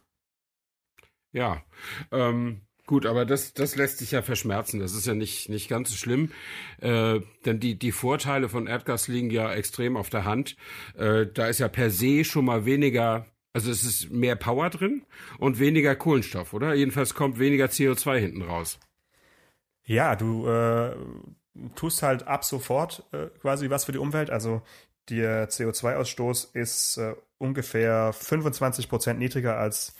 Ja, 1.39 1.63
ähm, 2.11 2.63
gut, 2.85 3.07
aber 3.07 3.25
das, 3.25 3.55
das 3.55 3.77
lässt 3.77 3.99
sich 3.99 4.11
ja 4.11 4.23
verschmerzen. 4.23 4.81
Das 4.81 4.93
ist 4.93 5.07
ja 5.07 5.15
nicht, 5.15 5.49
nicht 5.49 5.69
ganz 5.69 5.89
so 5.91 5.97
schlimm. 5.97 6.33
Äh, 6.81 7.21
denn 7.45 7.61
die, 7.61 7.79
die 7.79 7.93
Vorteile 7.93 8.49
von 8.49 8.67
Erdgas 8.67 9.07
liegen 9.07 9.31
ja 9.31 9.53
extrem 9.53 9.97
auf 9.97 10.11
der 10.11 10.25
Hand. 10.25 10.57
Äh, 10.97 11.27
da 11.33 11.47
ist 11.47 11.61
ja 11.61 11.69
per 11.69 11.91
se 11.91 12.25
schon 12.25 12.45
mal 12.45 12.65
weniger, 12.65 13.25
also 13.53 13.71
es 13.71 13.85
ist 13.85 14.11
mehr 14.11 14.35
Power 14.35 14.69
drin 14.69 15.05
und 15.39 15.61
weniger 15.61 15.95
Kohlenstoff, 15.95 16.53
oder? 16.55 16.75
Jedenfalls 16.75 17.15
kommt 17.15 17.39
weniger 17.39 17.67
CO2 17.67 18.17
hinten 18.19 18.43
raus. 18.43 18.81
Ja, 19.85 20.17
du 20.17 20.49
äh, 20.49 20.97
tust 21.77 22.03
halt 22.03 22.27
ab 22.27 22.45
sofort 22.45 23.05
äh, 23.13 23.27
quasi 23.41 23.71
was 23.71 23.85
für 23.85 23.93
die 23.93 23.99
Umwelt. 23.99 24.31
Also 24.31 24.63
der 25.09 25.49
CO2-Ausstoß 25.49 26.49
ist 26.53 26.97
äh, 26.97 27.15
ungefähr 27.39 28.13
25 28.13 28.89
Prozent 28.89 29.21
niedriger 29.21 29.57
als 29.57 29.95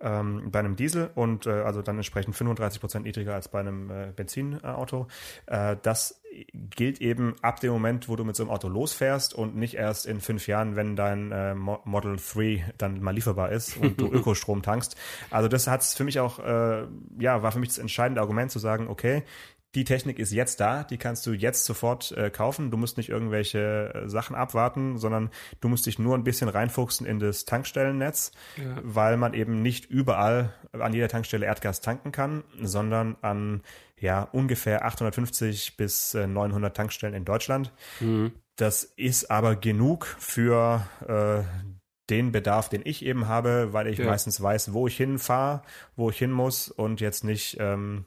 ähm, 0.00 0.50
bei 0.50 0.58
einem 0.58 0.76
Diesel 0.76 1.10
und 1.14 1.46
äh, 1.46 1.50
also 1.50 1.82
dann 1.82 1.96
entsprechend 1.96 2.36
35 2.36 2.80
Prozent 2.80 3.04
niedriger 3.04 3.34
als 3.34 3.48
bei 3.48 3.60
einem 3.60 3.90
äh, 3.90 4.12
Benzinauto. 4.14 5.06
Äh, 5.46 5.76
das 5.82 6.20
gilt 6.52 7.00
eben 7.00 7.36
ab 7.42 7.60
dem 7.60 7.72
Moment, 7.72 8.08
wo 8.08 8.16
du 8.16 8.24
mit 8.24 8.36
so 8.36 8.42
einem 8.42 8.50
Auto 8.50 8.68
losfährst 8.68 9.34
und 9.34 9.56
nicht 9.56 9.74
erst 9.74 10.06
in 10.06 10.20
fünf 10.20 10.46
Jahren, 10.46 10.76
wenn 10.76 10.96
dein 10.96 11.32
äh, 11.32 11.54
Model 11.54 12.16
3 12.16 12.72
dann 12.78 13.00
mal 13.00 13.14
lieferbar 13.14 13.52
ist 13.52 13.76
und 13.76 14.00
du 14.00 14.06
Ökostrom 14.12 14.62
tankst. 14.62 14.96
Also 15.30 15.48
das 15.48 15.66
hat 15.66 15.84
für 15.84 16.04
mich 16.04 16.20
auch, 16.20 16.38
äh, 16.40 16.86
ja, 17.18 17.42
war 17.42 17.52
für 17.52 17.60
mich 17.60 17.68
das 17.68 17.78
entscheidende 17.78 18.20
Argument 18.20 18.50
zu 18.50 18.58
sagen, 18.58 18.88
okay, 18.88 19.22
die 19.74 19.84
Technik 19.84 20.18
ist 20.18 20.32
jetzt 20.32 20.60
da, 20.60 20.84
die 20.84 20.98
kannst 20.98 21.26
du 21.26 21.32
jetzt 21.32 21.64
sofort 21.64 22.12
äh, 22.12 22.30
kaufen. 22.30 22.70
Du 22.70 22.76
musst 22.76 22.96
nicht 22.96 23.08
irgendwelche 23.08 23.92
äh, 23.94 24.08
Sachen 24.08 24.36
abwarten, 24.36 24.98
sondern 24.98 25.30
du 25.60 25.68
musst 25.68 25.86
dich 25.86 25.98
nur 25.98 26.16
ein 26.16 26.24
bisschen 26.24 26.48
reinfuchsen 26.48 27.06
in 27.06 27.18
das 27.18 27.44
Tankstellennetz, 27.44 28.32
ja. 28.56 28.78
weil 28.82 29.16
man 29.16 29.34
eben 29.34 29.62
nicht 29.62 29.86
überall 29.86 30.52
an 30.72 30.92
jeder 30.92 31.08
Tankstelle 31.08 31.46
Erdgas 31.46 31.80
tanken 31.80 32.12
kann, 32.12 32.44
sondern 32.60 33.16
an 33.22 33.62
ja 33.98 34.22
ungefähr 34.22 34.84
850 34.84 35.76
bis 35.76 36.14
äh, 36.14 36.26
900 36.26 36.76
Tankstellen 36.76 37.14
in 37.14 37.24
Deutschland. 37.24 37.72
Mhm. 38.00 38.32
Das 38.56 38.84
ist 38.84 39.30
aber 39.30 39.56
genug 39.56 40.06
für 40.06 40.86
äh, 41.08 41.42
den 42.10 42.32
Bedarf, 42.32 42.68
den 42.68 42.82
ich 42.84 43.04
eben 43.04 43.28
habe, 43.28 43.72
weil 43.72 43.86
ich 43.86 43.98
ja. 43.98 44.06
meistens 44.06 44.40
weiß, 44.40 44.72
wo 44.72 44.86
ich 44.86 44.96
hinfahre, 44.96 45.62
wo 45.96 46.10
ich 46.10 46.18
hin 46.18 46.30
muss 46.30 46.68
und 46.68 47.00
jetzt 47.00 47.24
nicht 47.24 47.56
ähm, 47.58 48.04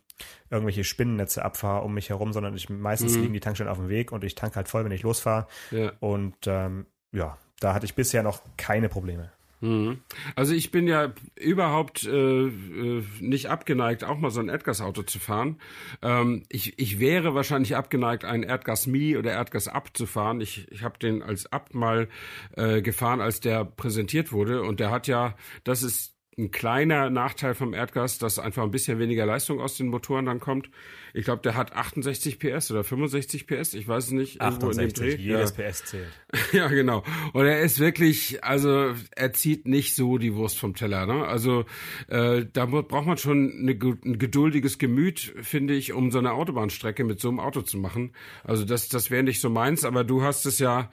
irgendwelche 0.49 0.83
Spinnennetze 0.83 1.43
abfahre 1.43 1.83
um 1.83 1.93
mich 1.93 2.09
herum, 2.09 2.33
sondern 2.33 2.55
ich 2.55 2.69
meistens 2.69 3.15
mhm. 3.15 3.21
liegen 3.21 3.33
die 3.33 3.39
Tankstellen 3.39 3.71
auf 3.71 3.77
dem 3.77 3.89
Weg 3.89 4.11
und 4.11 4.23
ich 4.23 4.35
tanke 4.35 4.55
halt 4.55 4.67
voll, 4.67 4.85
wenn 4.85 4.91
ich 4.91 5.03
losfahre. 5.03 5.47
Ja. 5.71 5.91
Und 5.99 6.35
ähm, 6.45 6.85
ja, 7.11 7.37
da 7.59 7.73
hatte 7.73 7.85
ich 7.85 7.95
bisher 7.95 8.23
noch 8.23 8.41
keine 8.57 8.89
Probleme. 8.89 9.31
Mhm. 9.59 10.01
Also 10.35 10.53
ich 10.53 10.71
bin 10.71 10.87
ja 10.87 11.13
überhaupt 11.35 12.05
äh, 12.05 12.47
äh, 12.47 13.03
nicht 13.19 13.49
abgeneigt, 13.49 14.03
auch 14.03 14.17
mal 14.17 14.29
so 14.29 14.39
ein 14.39 14.49
Erdgasauto 14.49 15.03
zu 15.03 15.19
fahren. 15.19 15.59
Ähm, 16.01 16.43
ich, 16.49 16.77
ich 16.77 16.99
wäre 16.99 17.33
wahrscheinlich 17.33 17.75
abgeneigt, 17.75 18.23
ein 18.23 18.43
Erdgas 18.43 18.85
Mi 18.85 19.17
oder 19.17 19.31
Erdgas 19.31 19.67
Up 19.67 19.97
zu 19.97 20.05
fahren. 20.05 20.41
Ich, 20.41 20.71
ich 20.71 20.83
habe 20.83 20.99
den 20.99 21.23
als 21.23 21.51
Up 21.51 21.73
mal 21.73 22.07
äh, 22.55 22.81
gefahren, 22.81 23.19
als 23.19 23.39
der 23.39 23.65
präsentiert 23.65 24.31
wurde. 24.31 24.61
Und 24.61 24.79
der 24.79 24.91
hat 24.91 25.07
ja, 25.07 25.35
das 25.63 25.81
ist 25.81 26.16
ein 26.37 26.51
kleiner 26.51 27.09
Nachteil 27.09 27.55
vom 27.55 27.73
Erdgas, 27.73 28.19
dass 28.19 28.37
einfach 28.37 28.61
ein 28.63 28.69
bisschen 28.71 28.99
weniger 28.99 29.25
Leistung 29.25 29.59
aus 29.59 29.75
den 29.77 29.87
Motoren 29.87 30.25
dann 30.25 30.39
kommt. 30.39 30.69
Ich 31.13 31.25
glaube, 31.25 31.41
der 31.41 31.55
hat 31.55 31.73
68 31.73 32.39
PS 32.39 32.71
oder 32.71 32.83
65 32.83 33.47
PS, 33.47 33.73
ich 33.73 33.87
weiß 33.87 34.05
es 34.05 34.11
nicht. 34.11 34.41
68, 34.41 35.19
jedes 35.19 35.55
ja. 35.57 35.69
PS 35.69 35.85
zählt. 35.85 36.11
ja, 36.51 36.67
genau. 36.67 37.03
Und 37.33 37.45
er 37.45 37.61
ist 37.61 37.79
wirklich, 37.79 38.43
also 38.43 38.93
er 39.15 39.33
zieht 39.33 39.67
nicht 39.67 39.95
so 39.95 40.17
die 40.17 40.35
Wurst 40.35 40.59
vom 40.59 40.75
Teller. 40.75 41.05
Ne? 41.05 41.25
Also 41.25 41.65
äh, 42.07 42.45
da 42.51 42.65
braucht 42.65 43.05
man 43.05 43.17
schon 43.17 43.51
eine, 43.59 43.71
ein 43.71 44.19
geduldiges 44.19 44.77
Gemüt, 44.77 45.33
finde 45.41 45.73
ich, 45.75 45.93
um 45.93 46.11
so 46.11 46.19
eine 46.19 46.33
Autobahnstrecke 46.33 47.03
mit 47.03 47.19
so 47.19 47.29
einem 47.29 47.39
Auto 47.39 47.61
zu 47.61 47.77
machen. 47.77 48.13
Also 48.43 48.65
das, 48.65 48.89
das 48.89 49.11
wäre 49.11 49.23
nicht 49.23 49.41
so 49.41 49.49
meins, 49.49 49.85
aber 49.85 50.03
du 50.03 50.23
hast 50.23 50.45
es 50.45 50.59
ja, 50.59 50.91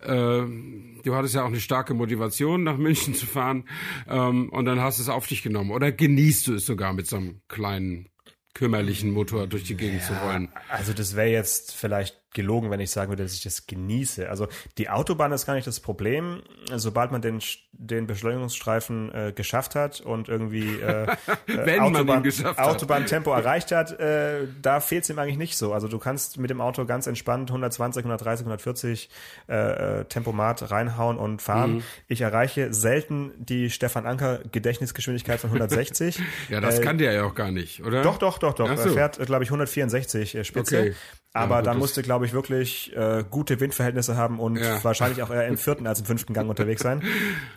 äh, 0.00 0.08
du 0.08 1.14
hattest 1.14 1.34
ja 1.34 1.42
auch 1.42 1.48
eine 1.48 1.60
starke 1.60 1.94
Motivation, 1.94 2.62
nach 2.62 2.76
München 2.76 3.14
zu 3.14 3.26
fahren. 3.26 3.64
Ähm, 4.08 4.48
und 4.50 4.64
dann 4.64 4.80
hast 4.80 4.98
du 4.98 5.02
es 5.02 5.08
auf 5.08 5.26
dich 5.26 5.42
genommen. 5.42 5.70
Oder 5.70 5.92
genießt 5.92 6.48
du 6.48 6.54
es 6.54 6.66
sogar 6.66 6.92
mit 6.92 7.06
so 7.06 7.16
einem 7.16 7.40
kleinen 7.48 8.08
kümmerlichen 8.54 9.10
Motor 9.10 9.46
durch 9.46 9.64
die 9.64 9.76
Gegend 9.76 10.00
ja, 10.00 10.06
zu 10.06 10.14
rollen. 10.14 10.52
Also 10.68 10.92
das 10.92 11.16
wäre 11.16 11.30
jetzt 11.30 11.74
vielleicht 11.74 12.21
gelogen, 12.34 12.70
wenn 12.70 12.80
ich 12.80 12.90
sagen 12.90 13.10
würde, 13.10 13.22
dass 13.22 13.34
ich 13.34 13.42
das 13.42 13.66
genieße. 13.66 14.28
Also 14.28 14.48
die 14.78 14.88
Autobahn 14.88 15.32
ist 15.32 15.46
gar 15.46 15.54
nicht 15.54 15.66
das 15.66 15.80
Problem. 15.80 16.42
Sobald 16.74 17.12
man 17.12 17.20
den, 17.20 17.40
den 17.72 18.06
Beschleunigungsstreifen 18.06 19.14
äh, 19.14 19.32
geschafft 19.32 19.74
hat 19.74 20.00
und 20.00 20.28
irgendwie 20.28 20.80
äh, 20.80 21.06
wenn 21.46 21.80
Autobahn. 21.80 22.24
Autobahntempo 22.56 23.32
erreicht 23.32 23.72
hat, 23.72 23.98
äh, 24.00 24.46
da 24.60 24.80
fehlt 24.80 25.04
es 25.04 25.10
ihm 25.10 25.18
eigentlich 25.18 25.38
nicht 25.38 25.56
so. 25.56 25.72
Also 25.72 25.88
du 25.88 25.98
kannst 25.98 26.38
mit 26.38 26.50
dem 26.50 26.60
Auto 26.60 26.84
ganz 26.84 27.06
entspannt 27.06 27.50
120, 27.50 28.04
130, 28.04 28.46
140 28.46 29.10
äh, 29.46 30.04
Tempomat 30.04 30.70
reinhauen 30.70 31.18
und 31.18 31.42
fahren. 31.42 31.74
Mhm. 31.76 31.82
Ich 32.08 32.20
erreiche 32.20 32.72
selten 32.72 33.32
die 33.38 33.70
Stefan 33.70 34.06
Anker 34.06 34.40
Gedächtnisgeschwindigkeit 34.50 35.40
von 35.40 35.50
160. 35.50 36.20
ja, 36.48 36.60
das 36.60 36.78
äh, 36.78 36.82
kann 36.82 36.98
der 36.98 37.12
ja 37.12 37.24
auch 37.24 37.34
gar 37.34 37.50
nicht, 37.50 37.84
oder? 37.84 38.02
Doch, 38.02 38.18
doch, 38.18 38.38
doch, 38.38 38.54
doch. 38.54 38.68
So. 38.76 38.88
Er 38.88 38.94
fährt, 38.94 39.26
glaube 39.26 39.44
ich, 39.44 39.50
164 39.50 40.34
äh, 40.34 40.44
Spitze. 40.44 40.78
Okay. 40.78 40.94
Aber 41.34 41.56
ja, 41.56 41.62
dann 41.62 41.78
musste, 41.78 42.02
glaube 42.02 42.26
ich, 42.26 42.34
wirklich 42.34 42.94
äh, 42.94 43.24
gute 43.28 43.58
Windverhältnisse 43.58 44.16
haben 44.16 44.38
und 44.38 44.56
ja. 44.56 44.84
wahrscheinlich 44.84 45.22
auch 45.22 45.30
eher 45.30 45.46
im 45.46 45.56
vierten 45.56 45.86
als 45.86 46.00
im 46.00 46.06
fünften 46.06 46.34
Gang 46.34 46.48
unterwegs 46.48 46.82
sein. 46.82 47.02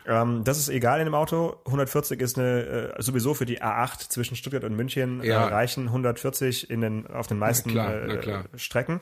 Ähm, 0.08 0.44
das 0.44 0.60
ist 0.60 0.70
egal 0.70 1.00
in 1.00 1.06
dem 1.06 1.16
Auto. 1.16 1.56
140 1.66 2.22
ist 2.22 2.38
eine 2.38 2.94
äh, 2.96 3.02
sowieso 3.02 3.34
für 3.34 3.48
die 3.48 3.64
A8 3.64 4.10
zwischen 4.10 4.36
Stuttgart 4.36 4.64
und 4.64 4.76
München 4.76 5.22
äh, 5.22 5.30
ja. 5.30 5.48
äh, 5.48 5.52
reichen 5.52 5.88
140 5.88 6.70
in 6.70 6.82
den 6.82 7.08
auf 7.08 7.26
den 7.26 7.40
meisten 7.40 7.72
klar. 7.72 7.92
Äh, 7.92 8.44
Strecken. 8.56 9.02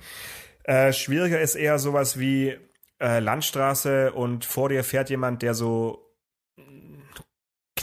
Äh, 0.63 0.93
schwieriger 0.93 1.41
ist 1.41 1.55
eher 1.55 1.77
sowas 1.77 2.17
wie 2.17 2.55
äh, 3.01 3.19
Landstraße 3.19 4.13
und 4.13 4.45
vor 4.45 4.69
dir 4.69 4.85
fährt 4.85 5.09
jemand, 5.09 5.41
der 5.41 5.53
so 5.53 6.02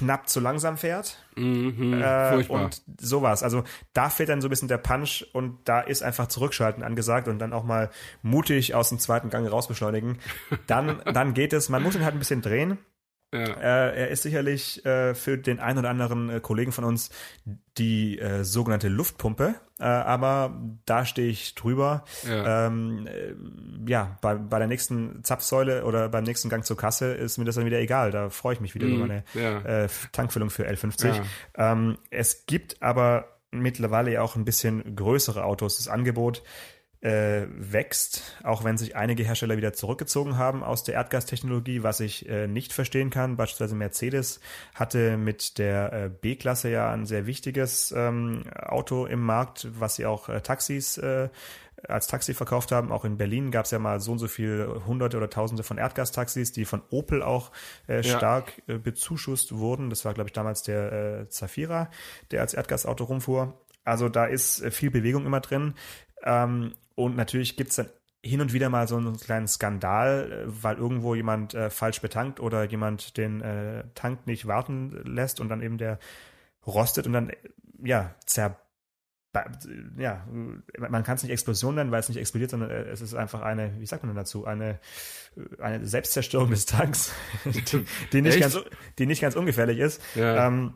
knapp 0.00 0.28
zu 0.28 0.40
langsam 0.40 0.76
fährt. 0.76 1.18
Mhm, 1.36 2.02
äh, 2.02 2.44
und 2.48 2.82
sowas. 3.00 3.42
Also 3.42 3.64
da 3.92 4.10
fehlt 4.10 4.28
dann 4.28 4.40
so 4.40 4.48
ein 4.48 4.50
bisschen 4.50 4.68
der 4.68 4.78
Punch 4.78 5.24
und 5.32 5.58
da 5.64 5.80
ist 5.80 6.02
einfach 6.02 6.26
zurückschalten 6.26 6.82
angesagt 6.82 7.28
und 7.28 7.38
dann 7.38 7.52
auch 7.52 7.64
mal 7.64 7.90
mutig 8.22 8.74
aus 8.74 8.88
dem 8.88 8.98
zweiten 8.98 9.30
Gang 9.30 9.50
rausbeschleunigen. 9.50 10.18
Dann, 10.66 11.00
dann 11.12 11.34
geht 11.34 11.52
es. 11.52 11.68
Man 11.68 11.82
muss 11.82 11.94
ihn 11.94 12.04
halt 12.04 12.14
ein 12.14 12.18
bisschen 12.18 12.42
drehen. 12.42 12.78
Ja. 13.32 13.44
Äh, 13.44 14.00
er 14.00 14.08
ist 14.08 14.22
sicherlich 14.22 14.84
äh, 14.84 15.14
für 15.14 15.38
den 15.38 15.60
einen 15.60 15.78
oder 15.78 15.90
anderen 15.90 16.30
äh, 16.30 16.40
Kollegen 16.40 16.72
von 16.72 16.84
uns 16.84 17.10
die 17.78 18.20
sogenannte 18.42 18.88
Luftpumpe, 18.88 19.54
äh, 19.80 19.84
aber 19.84 20.54
da 20.86 21.04
stehe 21.04 21.28
ich 21.28 21.54
drüber. 21.54 22.04
Ja, 22.28 22.66
ähm, 22.66 23.06
äh, 23.06 23.90
ja 23.90 24.18
bei, 24.20 24.34
bei 24.36 24.58
der 24.58 24.68
nächsten 24.68 25.24
Zapfsäule 25.24 25.84
oder 25.84 26.08
beim 26.08 26.24
nächsten 26.24 26.48
Gang 26.48 26.64
zur 26.64 26.76
Kasse 26.76 27.12
ist 27.14 27.38
mir 27.38 27.44
das 27.44 27.54
dann 27.54 27.64
wieder 27.64 27.80
egal. 27.80 28.10
Da 28.10 28.30
freue 28.30 28.54
ich 28.54 28.60
mich 28.60 28.74
wieder 28.74 28.86
mm, 28.86 28.94
über 28.94 29.06
meine 29.06 29.24
ja. 29.34 29.88
Tankfüllung 30.12 30.50
für 30.50 30.68
L50. 30.68 31.20
Ähm, 31.56 31.98
es 32.10 32.46
gibt 32.46 32.82
aber 32.82 33.40
mittlerweile 33.50 34.12
ja 34.12 34.22
auch 34.22 34.36
ein 34.36 34.44
bisschen 34.44 34.94
größere 34.94 35.44
Autos. 35.44 35.78
Das 35.78 35.88
Angebot 35.88 36.42
äh, 37.02 37.46
wächst, 37.56 38.36
auch 38.44 38.62
wenn 38.62 38.76
sich 38.76 38.94
einige 38.94 39.22
Hersteller 39.22 39.56
wieder 39.56 39.72
zurückgezogen 39.72 40.36
haben 40.36 40.62
aus 40.62 40.84
der 40.84 40.94
Erdgastechnologie, 40.94 41.82
was 41.82 42.00
ich 42.00 42.28
äh, 42.28 42.46
nicht 42.46 42.72
verstehen 42.72 43.08
kann. 43.08 43.36
Beispielsweise 43.36 43.74
Mercedes 43.74 44.40
hatte 44.74 45.16
mit 45.16 45.58
der 45.58 45.92
äh, 45.92 46.10
B-Klasse 46.10 46.68
ja 46.68 46.90
ein 46.90 47.06
sehr 47.06 47.26
wichtiges 47.26 47.92
ähm, 47.96 48.44
Auto 48.54 49.06
im 49.06 49.20
Markt, 49.20 49.68
was 49.78 49.96
sie 49.96 50.04
auch 50.04 50.28
äh, 50.28 50.42
Taxis 50.42 50.98
äh, 50.98 51.30
als 51.88 52.06
Taxi 52.06 52.34
verkauft 52.34 52.72
haben. 52.72 52.92
Auch 52.92 53.06
in 53.06 53.16
Berlin 53.16 53.50
gab 53.50 53.64
es 53.64 53.70
ja 53.70 53.78
mal 53.78 54.00
so 54.00 54.12
und 54.12 54.18
so 54.18 54.28
viele 54.28 54.84
Hunderte 54.86 55.16
oder 55.16 55.30
Tausende 55.30 55.62
von 55.62 55.78
Erdgastaxis, 55.78 56.52
die 56.52 56.66
von 56.66 56.82
Opel 56.90 57.22
auch 57.22 57.50
äh, 57.86 58.02
stark 58.02 58.52
ja. 58.66 58.74
äh, 58.74 58.78
bezuschusst 58.78 59.56
wurden. 59.56 59.88
Das 59.88 60.04
war, 60.04 60.12
glaube 60.12 60.28
ich, 60.28 60.32
damals 60.34 60.62
der 60.62 60.92
äh, 60.92 61.28
Zafira, 61.30 61.90
der 62.30 62.42
als 62.42 62.52
Erdgasauto 62.52 63.04
rumfuhr. 63.04 63.58
Also 63.84 64.10
da 64.10 64.26
ist 64.26 64.60
äh, 64.60 64.70
viel 64.70 64.90
Bewegung 64.90 65.24
immer 65.24 65.40
drin. 65.40 65.74
Ähm, 66.22 66.74
und 67.04 67.16
natürlich 67.16 67.56
gibt's 67.56 67.76
dann 67.76 67.88
hin 68.22 68.40
und 68.40 68.52
wieder 68.52 68.68
mal 68.68 68.86
so 68.86 68.96
einen 68.96 69.16
kleinen 69.16 69.48
Skandal, 69.48 70.30
äh, 70.30 70.62
weil 70.62 70.76
irgendwo 70.76 71.14
jemand 71.14 71.54
äh, 71.54 71.70
falsch 71.70 72.00
betankt 72.00 72.40
oder 72.40 72.64
jemand 72.64 73.16
den 73.16 73.40
äh, 73.40 73.84
Tank 73.94 74.26
nicht 74.26 74.46
warten 74.46 74.90
lässt 75.04 75.40
und 75.40 75.48
dann 75.48 75.62
eben 75.62 75.78
der 75.78 75.98
rostet 76.66 77.06
und 77.06 77.12
dann 77.12 77.32
ja 77.82 78.14
zer 78.26 78.56
ja, 79.96 80.26
man 80.76 81.04
kann 81.04 81.14
es 81.14 81.22
nicht 81.22 81.30
Explosion 81.30 81.76
nennen, 81.76 81.92
weil 81.92 82.00
es 82.00 82.08
nicht 82.08 82.18
explodiert, 82.18 82.50
sondern 82.50 82.70
äh, 82.70 82.82
es 82.86 83.00
ist 83.00 83.14
einfach 83.14 83.42
eine, 83.42 83.78
wie 83.78 83.86
sagt 83.86 84.02
man 84.02 84.10
denn 84.10 84.16
dazu, 84.16 84.44
eine, 84.44 84.80
eine 85.60 85.86
Selbstzerstörung 85.86 86.50
des 86.50 86.66
Tanks, 86.66 87.12
die, 87.44 87.86
die 88.12 88.22
nicht, 88.22 88.40
ganz, 88.40 88.58
die 88.98 89.06
nicht 89.06 89.20
ganz 89.20 89.36
ungefährlich 89.36 89.78
ist. 89.78 90.02
Ja. 90.16 90.48
Ähm, 90.48 90.74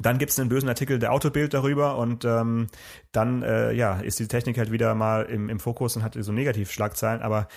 dann 0.00 0.18
gibt's 0.18 0.38
einen 0.38 0.48
bösen 0.48 0.68
Artikel 0.68 0.98
der 0.98 1.12
Autobild 1.12 1.54
darüber 1.54 1.98
und 1.98 2.24
ähm, 2.24 2.68
dann 3.12 3.42
äh, 3.42 3.72
ja 3.72 4.00
ist 4.00 4.18
die 4.18 4.28
Technik 4.28 4.58
halt 4.58 4.70
wieder 4.70 4.94
mal 4.94 5.24
im, 5.24 5.48
im 5.48 5.60
Fokus 5.60 5.96
und 5.96 6.02
hat 6.02 6.16
so 6.18 6.32
Negativschlagzeilen, 6.32 7.22
aber 7.22 7.48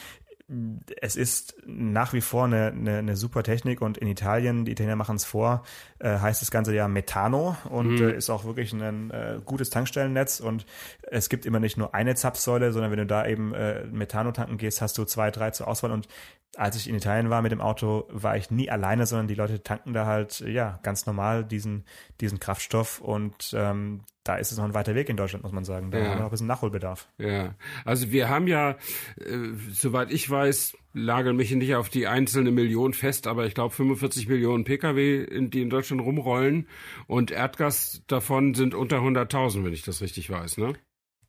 es 0.99 1.15
ist 1.15 1.55
nach 1.65 2.13
wie 2.13 2.21
vor 2.21 2.45
eine, 2.45 2.67
eine, 2.67 2.97
eine 2.97 3.15
super 3.15 3.43
Technik 3.43 3.81
und 3.81 3.97
in 3.97 4.07
Italien, 4.07 4.65
die 4.65 4.73
Italiener 4.73 4.95
machen 4.95 5.15
es 5.15 5.23
vor, 5.23 5.63
äh, 5.99 6.17
heißt 6.17 6.41
das 6.41 6.51
Ganze 6.51 6.75
ja 6.75 6.87
Metano 6.87 7.55
und 7.69 7.99
mhm. 7.99 8.09
äh, 8.09 8.15
ist 8.15 8.29
auch 8.29 8.43
wirklich 8.43 8.73
ein 8.73 9.11
äh, 9.11 9.39
gutes 9.45 9.69
Tankstellennetz 9.69 10.39
und 10.39 10.65
es 11.03 11.29
gibt 11.29 11.45
immer 11.45 11.59
nicht 11.59 11.77
nur 11.77 11.95
eine 11.95 12.15
Zapfsäule, 12.15 12.73
sondern 12.73 12.91
wenn 12.91 12.99
du 12.99 13.05
da 13.05 13.25
eben 13.25 13.53
äh, 13.53 13.85
Metano 13.85 14.31
tanken 14.31 14.57
gehst, 14.57 14.81
hast 14.81 14.97
du 14.97 15.05
zwei, 15.05 15.31
drei 15.31 15.51
zur 15.51 15.67
Auswahl 15.67 15.91
und 15.91 16.07
als 16.57 16.75
ich 16.75 16.89
in 16.89 16.95
Italien 16.95 17.29
war 17.29 17.41
mit 17.41 17.53
dem 17.53 17.61
Auto, 17.61 18.09
war 18.09 18.35
ich 18.35 18.51
nie 18.51 18.69
alleine, 18.69 19.05
sondern 19.05 19.27
die 19.27 19.35
Leute 19.35 19.63
tanken 19.63 19.93
da 19.93 20.05
halt 20.05 20.41
ja 20.41 20.79
ganz 20.83 21.05
normal 21.05 21.45
diesen 21.45 21.85
diesen 22.19 22.39
Kraftstoff 22.39 22.99
und 22.99 23.53
ähm, 23.55 24.01
da 24.23 24.35
ist 24.35 24.51
es 24.51 24.57
noch 24.57 24.65
ein 24.65 24.73
weiter 24.73 24.93
Weg 24.93 25.09
in 25.09 25.17
Deutschland, 25.17 25.43
muss 25.43 25.51
man 25.51 25.63
sagen. 25.63 25.89
Da 25.89 25.97
ja. 25.97 26.03
haben 26.03 26.11
wir 26.11 26.15
noch 26.17 26.25
ein 26.25 26.31
bisschen 26.31 26.47
Nachholbedarf. 26.47 27.07
Ja, 27.17 27.55
also 27.85 28.11
wir 28.11 28.29
haben 28.29 28.47
ja, 28.47 28.71
äh, 29.17 29.53
soweit 29.71 30.11
ich 30.11 30.29
weiß, 30.29 30.40
lageln 30.93 31.35
mich 31.35 31.51
nicht 31.51 31.75
auf 31.75 31.89
die 31.89 32.07
einzelne 32.07 32.51
Million 32.51 32.93
fest, 32.93 33.27
aber 33.27 33.45
ich 33.45 33.53
glaube 33.53 33.73
45 33.73 34.27
Millionen 34.27 34.63
Pkw, 34.63 35.47
die 35.47 35.61
in 35.61 35.69
Deutschland 35.69 36.01
rumrollen 36.01 36.67
und 37.07 37.31
Erdgas 37.31 38.03
davon 38.07 38.53
sind 38.53 38.75
unter 38.75 38.97
100.000, 38.97 39.63
wenn 39.63 39.73
ich 39.73 39.83
das 39.83 40.01
richtig 40.01 40.29
weiß, 40.29 40.57
ne? 40.57 40.73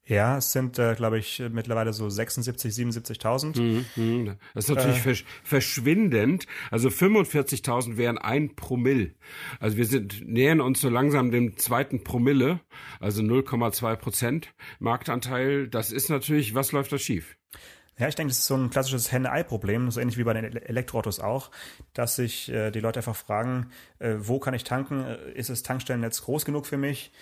Ja, 0.05 0.39
es 0.39 0.51
sind, 0.51 0.81
äh, 0.81 0.97
glaube 0.97 1.19
ich, 1.19 1.41
mittlerweile 1.53 1.93
so 1.93 2.09
76, 2.09 2.75
77.000. 2.75 3.61
Mhm, 3.61 3.85
mhm. 3.95 4.37
Das 4.53 4.65
ist 4.65 4.75
natürlich 4.75 4.99
äh, 4.99 5.01
versch 5.01 5.25
verschwindend. 5.45 6.47
Also 6.73 6.89
45.000 6.89 7.97
wären 7.97 8.19
ein 8.19 8.57
Promille. 8.57 9.15
Also 9.61 9.77
wir 9.77 9.87
sind 9.87 10.27
nähern 10.27 10.61
uns 10.61 10.81
so 10.81 10.89
langsam 10.89 11.31
dem 11.31 11.57
zweiten 11.57 12.03
Promille, 12.03 12.61
also 12.99 13.23
0,2 13.23 13.95
Prozent 13.95 14.55
Marktanteil. 14.81 15.69
Das 15.69 15.93
ist 15.93 16.11
natürlich, 16.11 16.57
was 16.57 16.73
läuft 16.73 16.91
da 16.91 16.99
schief? 16.99 17.37
Ja, 18.03 18.09
ich 18.09 18.17
denke, 18.17 18.33
das 18.33 18.41
ist 18.41 18.47
so 18.47 18.57
ein 18.57 18.69
klassisches 18.69 19.13
Henne-Ei-Problem, 19.13 19.89
so 19.93 20.01
ähnlich 20.01 20.19
wie 20.19 20.25
bei 20.25 20.33
den 20.33 20.57
Elektroautos 20.57 21.21
auch, 21.21 21.53
dass 21.93 22.17
sich 22.17 22.49
äh, 22.49 22.73
die 22.73 22.81
Leute 22.81 22.99
einfach 22.99 23.15
fragen, 23.15 23.71
äh, 24.01 24.17
wo 24.19 24.41
kann 24.41 24.55
ich 24.55 24.65
tanken? 24.65 25.05
Äh, 25.05 25.31
ist 25.35 25.51
das 25.51 25.63
Tankstellennetz 25.63 26.23
groß 26.23 26.45
genug 26.45 26.67
für 26.67 26.79
mich? 26.79 27.13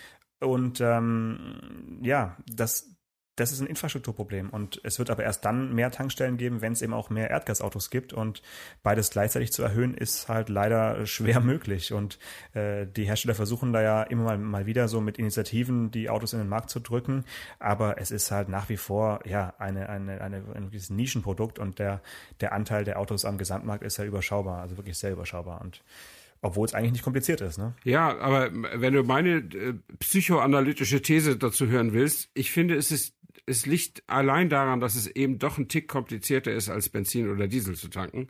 Und 0.40 0.80
ähm, 0.80 1.99
ja, 2.00 2.34
das, 2.46 2.96
das 3.40 3.52
ist 3.52 3.61
ein 3.61 3.66
Infrastrukturproblem. 3.66 4.50
Und 4.50 4.80
es 4.85 4.99
wird 4.99 5.11
aber 5.11 5.23
erst 5.23 5.44
dann 5.44 5.75
mehr 5.75 5.90
Tankstellen 5.90 6.37
geben, 6.37 6.61
wenn 6.61 6.73
es 6.73 6.82
eben 6.82 6.92
auch 6.92 7.11
mehr 7.11 7.30
Erdgasautos 7.30 7.90
gibt. 7.90 8.12
Und 8.12 8.42
beides 8.82 9.11
gleichzeitig 9.11 9.52
zu 9.52 9.62
erhöhen, 9.62 9.94
ist 9.94 10.28
halt 10.28 10.49
leider 10.49 11.06
schwer 11.06 11.40
möglich. 11.40 11.92
Und 11.92 12.18
äh, 12.54 12.87
die 12.87 13.04
Hersteller 13.04 13.35
versuchen 13.35 13.73
da 13.73 13.82
ja 13.82 14.02
immer 14.02 14.25
mal, 14.25 14.38
mal 14.38 14.66
wieder 14.66 14.88
so 14.88 15.00
mit 15.00 15.18
Initiativen 15.18 15.90
die 15.90 16.11
Autos 16.11 16.32
in 16.32 16.38
den 16.38 16.49
Markt 16.49 16.70
zu 16.70 16.80
drücken. 16.80 17.25
Aber 17.59 17.99
es 17.99 18.11
ist 18.11 18.30
halt 18.30 18.49
nach 18.49 18.68
wie 18.68 18.76
vor 18.76 19.20
ja 19.26 19.54
eine, 19.59 19.88
eine, 19.88 20.20
eine, 20.20 20.37
ein 20.54 20.70
Nischenprodukt 20.90 21.59
und 21.59 21.78
der, 21.78 22.02
der 22.40 22.52
Anteil 22.52 22.85
der 22.85 22.99
Autos 22.99 23.25
am 23.25 23.38
Gesamtmarkt 23.38 23.82
ist 23.82 23.97
ja 23.97 24.04
überschaubar, 24.04 24.61
also 24.61 24.76
wirklich 24.76 24.99
sehr 24.99 25.12
überschaubar. 25.12 25.61
Und 25.62 25.82
obwohl 26.42 26.66
es 26.66 26.75
eigentlich 26.75 26.92
nicht 26.92 27.04
kompliziert 27.04 27.40
ist, 27.40 27.59
ne? 27.59 27.75
Ja, 27.85 28.18
aber 28.18 28.50
wenn 28.52 28.94
du 28.94 29.02
meine 29.02 29.37
äh, 29.37 29.75
psychoanalytische 29.99 31.02
These 31.02 31.37
dazu 31.37 31.66
hören 31.66 31.92
willst, 31.92 32.30
ich 32.35 32.50
finde, 32.50 32.76
es 32.76 32.90
ist 32.90 33.14
es 33.47 33.66
liegt 33.66 34.02
allein 34.09 34.49
daran, 34.49 34.80
dass 34.80 34.94
es 34.94 35.06
eben 35.06 35.38
doch 35.38 35.59
ein 35.59 35.68
Tick 35.68 35.88
komplizierter 35.88 36.52
ist, 36.52 36.68
als 36.68 36.88
Benzin 36.88 37.30
oder 37.30 37.49
Diesel 37.49 37.75
zu 37.75 37.88
tanken. 37.88 38.28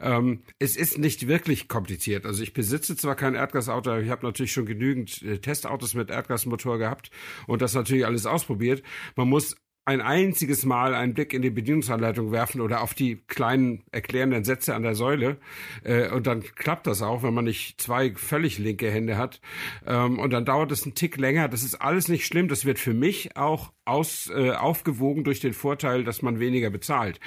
Ähm, 0.00 0.42
es 0.58 0.76
ist 0.76 0.98
nicht 0.98 1.28
wirklich 1.28 1.68
kompliziert. 1.68 2.26
Also 2.26 2.42
ich 2.42 2.52
besitze 2.52 2.96
zwar 2.96 3.14
kein 3.16 3.34
Erdgasauto, 3.34 3.96
ich 3.98 4.10
habe 4.10 4.26
natürlich 4.26 4.52
schon 4.52 4.66
genügend 4.66 5.22
äh, 5.22 5.38
Testautos 5.38 5.94
mit 5.94 6.10
Erdgasmotor 6.10 6.78
gehabt 6.78 7.10
und 7.46 7.62
das 7.62 7.74
natürlich 7.74 8.06
alles 8.06 8.26
ausprobiert. 8.26 8.82
Man 9.14 9.28
muss 9.28 9.56
ein 9.86 10.00
einziges 10.00 10.64
Mal 10.64 10.94
einen 10.94 11.14
Blick 11.14 11.32
in 11.32 11.42
die 11.42 11.50
Bedienungsanleitung 11.50 12.32
werfen 12.32 12.60
oder 12.60 12.82
auf 12.82 12.92
die 12.92 13.22
kleinen 13.28 13.84
erklärenden 13.92 14.42
Sätze 14.42 14.74
an 14.74 14.82
der 14.82 14.96
Säule. 14.96 15.38
Äh, 15.84 16.10
und 16.10 16.26
dann 16.26 16.42
klappt 16.42 16.88
das 16.88 17.02
auch, 17.02 17.22
wenn 17.22 17.32
man 17.32 17.44
nicht 17.44 17.80
zwei 17.80 18.12
völlig 18.14 18.58
linke 18.58 18.90
Hände 18.90 19.16
hat. 19.16 19.40
Ähm, 19.86 20.18
und 20.18 20.32
dann 20.32 20.44
dauert 20.44 20.72
es 20.72 20.82
einen 20.82 20.96
Tick 20.96 21.16
länger. 21.16 21.48
Das 21.48 21.62
ist 21.62 21.76
alles 21.76 22.08
nicht 22.08 22.26
schlimm. 22.26 22.48
Das 22.48 22.64
wird 22.64 22.80
für 22.80 22.94
mich 22.94 23.36
auch 23.36 23.72
aus, 23.84 24.28
äh, 24.34 24.50
aufgewogen 24.50 25.22
durch 25.22 25.38
den 25.38 25.54
Vorteil, 25.54 26.02
dass 26.02 26.20
man 26.20 26.40
weniger 26.40 26.70
bezahlt. 26.70 27.20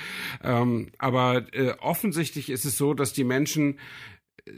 Ähm, 0.44 0.92
aber 0.98 1.46
äh, 1.54 1.76
offensichtlich 1.80 2.50
ist 2.50 2.66
es 2.66 2.78
so, 2.78 2.94
dass 2.94 3.14
die 3.14 3.24
Menschen 3.24 3.80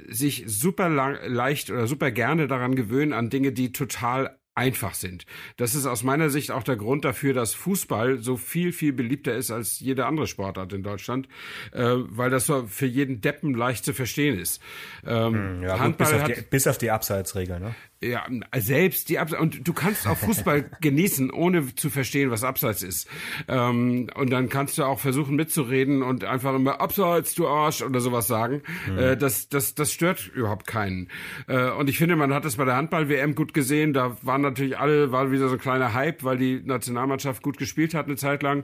sich 0.08 0.46
super 0.48 0.90
lang, 0.90 1.20
leicht 1.28 1.70
oder 1.70 1.86
super 1.86 2.12
gerne 2.12 2.48
daran 2.48 2.76
gewöhnen 2.76 3.14
an 3.14 3.30
Dinge, 3.30 3.52
die 3.52 3.72
total 3.72 4.40
einfach 4.56 4.94
sind. 4.94 5.26
Das 5.58 5.76
ist 5.76 5.86
aus 5.86 6.04
meiner 6.04 6.30
Sicht 6.30 6.52
auch 6.52 6.64
der 6.64 6.76
Grund 6.76 7.06
dafür, 7.06 7.34
dass 7.34 7.54
Fußball 7.54 8.20
so 8.20 8.38
viel, 8.38 8.74
viel 8.74 8.94
beliebter 8.94 9.36
ist 9.36 9.50
als 9.52 9.80
jede 9.80 10.06
andere 10.06 10.28
Sportart 10.28 10.74
in 10.74 10.84
Deutschland, 10.84 11.28
äh, 11.72 11.94
weil 11.96 12.30
das 12.30 12.48
so 12.48 12.66
für 12.68 12.86
jeden 12.86 13.22
Deppen 13.22 13.54
leicht 13.54 13.86
zu 13.86 13.94
verstehen 13.94 14.38
ist. 14.38 14.62
Ähm, 15.06 15.34
hm, 15.34 15.64
ja, 15.64 15.80
Handball 15.80 16.08
gut, 16.08 16.16
bis, 16.18 16.22
auf 16.22 16.28
die, 16.28 16.50
bis 16.50 16.68
auf 16.68 16.78
die 16.78 16.92
Abseitsregel, 16.92 17.60
ne? 17.60 17.76
Ja, 18.04 18.26
selbst 18.58 19.10
die 19.10 19.20
Abseits 19.20 19.40
und 19.40 19.68
du 19.68 19.74
kannst 19.74 20.08
auch 20.08 20.18
Fußball 20.18 20.72
genießen, 20.82 21.30
ohne 21.30 21.76
zu 21.76 21.92
verstehen, 21.92 22.32
was 22.32 22.44
Abseits 22.44 22.82
ist. 22.82 23.08
Ähm, 23.48 24.10
und 24.16 24.32
dann 24.32 24.50
kannst 24.50 24.80
du 24.80 24.84
auch 24.84 25.00
versuchen 25.00 25.36
mitzureden 25.36 26.02
und 26.02 26.24
einfach 26.24 26.56
immer 26.56 26.82
Abseits, 26.82 27.36
du 27.36 27.48
Arsch 27.48 27.84
oder 27.84 28.00
sowas 28.00 28.26
sagen. 28.26 28.64
Mhm. 28.90 28.98
Äh, 28.98 29.18
das, 29.18 29.50
das, 29.50 29.76
das 29.76 29.92
stört 29.94 30.32
überhaupt 30.34 30.66
keinen. 30.66 31.10
Äh, 31.48 31.70
und 31.70 31.92
ich 31.92 32.00
finde, 32.00 32.16
man 32.16 32.34
hat 32.34 32.44
es 32.46 32.56
bei 32.56 32.66
der 32.66 32.76
Handball-WM 32.76 33.36
gut 33.36 33.54
gesehen. 33.54 33.94
Da 33.94 34.18
waren 34.24 34.42
natürlich 34.42 34.80
alle, 34.80 35.12
war 35.12 35.32
wieder 35.32 35.48
so 35.48 35.54
ein 35.54 35.62
kleiner 35.62 35.94
Hype, 35.94 36.24
weil 36.24 36.40
die 36.40 36.60
Nationalmannschaft 36.64 37.44
gut 37.44 37.58
gespielt 37.58 37.94
hat 37.94 38.08
eine 38.08 38.16
Zeit 38.16 38.42
lang. 38.42 38.64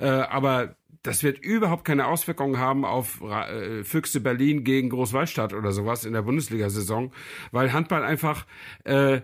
Äh, 0.00 0.06
aber 0.06 0.76
das 1.02 1.22
wird 1.22 1.38
überhaupt 1.38 1.84
keine 1.84 2.06
Auswirkungen 2.06 2.58
haben 2.58 2.84
auf 2.84 3.22
äh, 3.22 3.84
Füchse 3.84 4.20
Berlin 4.20 4.64
gegen 4.64 4.90
Großwallstadt 4.90 5.52
oder 5.54 5.72
sowas 5.72 6.04
in 6.04 6.12
der 6.12 6.22
Bundesliga-Saison, 6.22 7.12
weil 7.52 7.72
Handball 7.72 8.04
einfach 8.04 8.46
äh, 8.84 9.20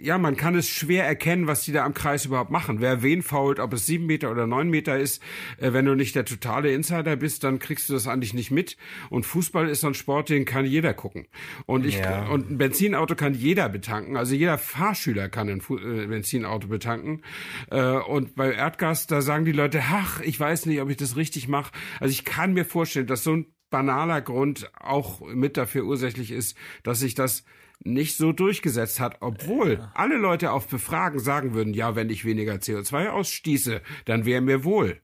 ja, 0.00 0.18
man 0.18 0.36
kann 0.36 0.54
es 0.54 0.68
schwer 0.68 1.04
erkennen, 1.04 1.46
was 1.46 1.62
die 1.62 1.72
da 1.72 1.84
am 1.84 1.94
Kreis 1.94 2.24
überhaupt 2.24 2.50
machen. 2.50 2.80
Wer 2.80 3.02
wen 3.02 3.22
fault, 3.22 3.58
ob 3.58 3.72
es 3.72 3.86
sieben 3.86 4.06
Meter 4.06 4.30
oder 4.30 4.46
neun 4.46 4.68
Meter 4.68 4.98
ist, 4.98 5.22
äh, 5.58 5.72
wenn 5.72 5.84
du 5.84 5.94
nicht 5.94 6.14
der 6.14 6.24
totale 6.24 6.72
Insider 6.72 7.16
bist, 7.16 7.44
dann 7.44 7.58
kriegst 7.58 7.88
du 7.88 7.92
das 7.92 8.06
eigentlich 8.06 8.34
nicht 8.34 8.50
mit. 8.50 8.76
Und 9.10 9.26
Fußball 9.26 9.68
ist 9.68 9.80
so 9.80 9.88
ein 9.88 9.94
Sport, 9.94 10.28
den 10.30 10.44
kann 10.44 10.66
jeder 10.66 10.94
gucken. 10.94 11.26
Und 11.66 11.86
ich 11.86 11.98
ja. 11.98 12.26
und 12.28 12.50
ein 12.50 12.58
Benzinauto 12.58 13.14
kann 13.14 13.34
jeder 13.34 13.68
betanken. 13.68 14.16
Also 14.16 14.34
jeder 14.34 14.58
Fahrschüler 14.58 15.28
kann 15.28 15.48
ein 15.48 15.60
Fu 15.60 15.78
äh, 15.78 16.06
Benzinauto 16.06 16.68
betanken. 16.68 17.22
Äh, 17.70 17.80
und 17.80 18.34
bei 18.34 18.52
Erdgas, 18.52 19.06
da 19.06 19.22
sagen 19.22 19.44
die 19.44 19.52
Leute, 19.52 19.82
ach, 19.82 20.20
ich 20.20 20.38
weiß 20.38 20.66
nicht, 20.66 20.80
ob 20.80 20.90
ich 20.90 20.96
das 20.96 21.16
richtig 21.16 21.48
mache. 21.48 21.72
Also 22.00 22.12
ich 22.12 22.24
kann 22.24 22.52
mir 22.52 22.64
vorstellen, 22.64 23.06
dass 23.06 23.24
so 23.24 23.32
ein 23.32 23.46
banaler 23.70 24.20
Grund 24.20 24.70
auch 24.78 25.20
mit 25.20 25.56
dafür 25.56 25.84
ursächlich 25.84 26.30
ist, 26.30 26.56
dass 26.84 27.00
sich 27.00 27.14
das 27.14 27.44
nicht 27.84 28.16
so 28.16 28.32
durchgesetzt 28.32 28.98
hat, 28.98 29.18
obwohl 29.20 29.74
ja. 29.74 29.92
alle 29.94 30.16
Leute 30.16 30.50
auf 30.50 30.66
Befragen 30.66 31.18
sagen 31.18 31.54
würden, 31.54 31.74
ja, 31.74 31.94
wenn 31.94 32.10
ich 32.10 32.24
weniger 32.24 32.54
CO2 32.54 33.10
ausstieße, 33.10 33.82
dann 34.06 34.24
wäre 34.24 34.40
mir 34.40 34.64
wohl. 34.64 35.00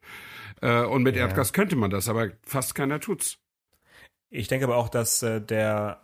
Äh, 0.62 0.84
und 0.84 1.02
mit 1.02 1.14
ja. 1.14 1.22
Erdgas 1.22 1.52
könnte 1.52 1.76
man 1.76 1.90
das, 1.90 2.08
aber 2.08 2.30
fast 2.42 2.74
keiner 2.74 3.00
tut's. 3.00 3.38
Ich 4.30 4.48
denke 4.48 4.64
aber 4.64 4.76
auch, 4.76 4.88
dass 4.88 5.22
äh, 5.22 5.40
der 5.40 6.02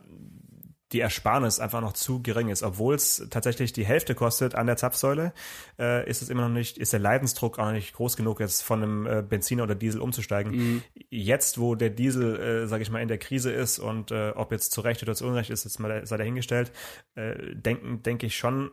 die 0.92 1.00
Ersparnis 1.00 1.58
einfach 1.58 1.80
noch 1.80 1.94
zu 1.94 2.22
gering 2.22 2.48
ist. 2.48 2.62
Obwohl 2.62 2.94
es 2.94 3.26
tatsächlich 3.30 3.72
die 3.72 3.84
Hälfte 3.84 4.14
kostet 4.14 4.54
an 4.54 4.66
der 4.66 4.76
Zapfsäule, 4.76 5.32
äh, 5.78 6.08
ist 6.08 6.22
es 6.22 6.28
immer 6.28 6.42
noch 6.42 6.54
nicht, 6.54 6.78
ist 6.78 6.92
der 6.92 7.00
Leidensdruck 7.00 7.58
auch 7.58 7.66
noch 7.66 7.72
nicht 7.72 7.94
groß 7.94 8.16
genug, 8.16 8.40
jetzt 8.40 8.62
von 8.62 8.82
einem 8.82 9.06
äh, 9.06 9.22
Benziner 9.22 9.64
oder 9.64 9.74
Diesel 9.74 10.00
umzusteigen. 10.00 10.52
Mhm. 10.52 10.82
Jetzt, 11.10 11.58
wo 11.58 11.74
der 11.74 11.90
Diesel, 11.90 12.36
äh, 12.36 12.66
sage 12.68 12.82
ich 12.82 12.90
mal, 12.90 13.02
in 13.02 13.08
der 13.08 13.18
Krise 13.18 13.50
ist 13.50 13.78
und 13.78 14.12
äh, 14.12 14.30
ob 14.30 14.52
jetzt 14.52 14.72
zu 14.72 14.80
Recht 14.80 15.02
oder 15.02 15.14
zu 15.14 15.26
Unrecht 15.26 15.50
ist, 15.50 15.64
jetzt 15.64 15.80
mal 15.80 16.06
sei 16.06 16.16
dahingestellt, 16.16 16.70
äh, 17.14 17.54
denken, 17.54 18.02
denke 18.02 18.26
ich 18.26 18.36
schon, 18.36 18.70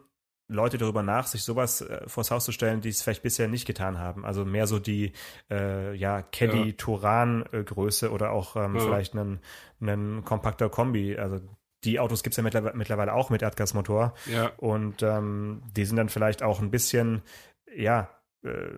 Leute 0.49 0.77
darüber 0.77 1.03
nach, 1.03 1.25
sich 1.27 1.43
sowas 1.43 1.81
äh, 1.81 2.01
vors 2.07 2.31
Haus 2.31 2.45
zu 2.45 2.51
stellen, 2.51 2.81
die 2.81 2.89
es 2.89 3.01
vielleicht 3.01 3.23
bisher 3.23 3.47
nicht 3.47 3.65
getan 3.65 3.97
haben. 3.97 4.25
Also 4.25 4.45
mehr 4.45 4.67
so 4.67 4.77
die 4.77 5.13
äh, 5.49 5.95
ja 5.95 6.21
Caddy 6.21 6.69
ja. 6.69 6.73
Turan 6.77 7.45
äh, 7.51 8.05
oder 8.07 8.31
auch 8.31 8.55
ähm, 8.55 8.75
ja. 8.75 8.81
vielleicht 8.81 9.15
einen, 9.15 9.39
einen 9.81 10.23
kompakter 10.23 10.69
Kombi. 10.69 11.17
Also 11.17 11.39
die 11.83 11.99
Autos 11.99 12.23
gibt's 12.23 12.37
ja 12.37 12.43
mittlerweile 12.43 13.13
auch 13.13 13.29
mit 13.29 13.41
Erdgasmotor. 13.41 14.13
Ja. 14.25 14.51
Und 14.57 15.03
ähm, 15.03 15.61
die 15.75 15.85
sind 15.85 15.97
dann 15.97 16.09
vielleicht 16.09 16.43
auch 16.43 16.61
ein 16.61 16.71
bisschen, 16.71 17.21
ja, 17.75 18.09
äh, 18.43 18.69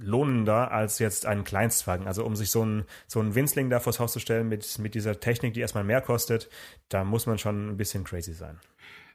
lohnender 0.00 0.70
als 0.70 0.98
jetzt 0.98 1.24
ein 1.26 1.44
Kleinstwagen. 1.44 2.06
Also 2.06 2.24
um 2.24 2.36
sich 2.36 2.50
so 2.50 2.64
ein, 2.64 2.84
so 3.06 3.34
Winzling 3.34 3.70
da 3.70 3.80
vors 3.80 4.00
Haus 4.00 4.12
zu 4.12 4.20
stellen 4.20 4.48
mit, 4.48 4.78
mit 4.78 4.94
dieser 4.94 5.18
Technik, 5.18 5.54
die 5.54 5.60
erstmal 5.60 5.84
mehr 5.84 6.02
kostet, 6.02 6.50
da 6.88 7.04
muss 7.04 7.26
man 7.26 7.38
schon 7.38 7.70
ein 7.70 7.76
bisschen 7.76 8.04
crazy 8.04 8.34
sein. 8.34 8.60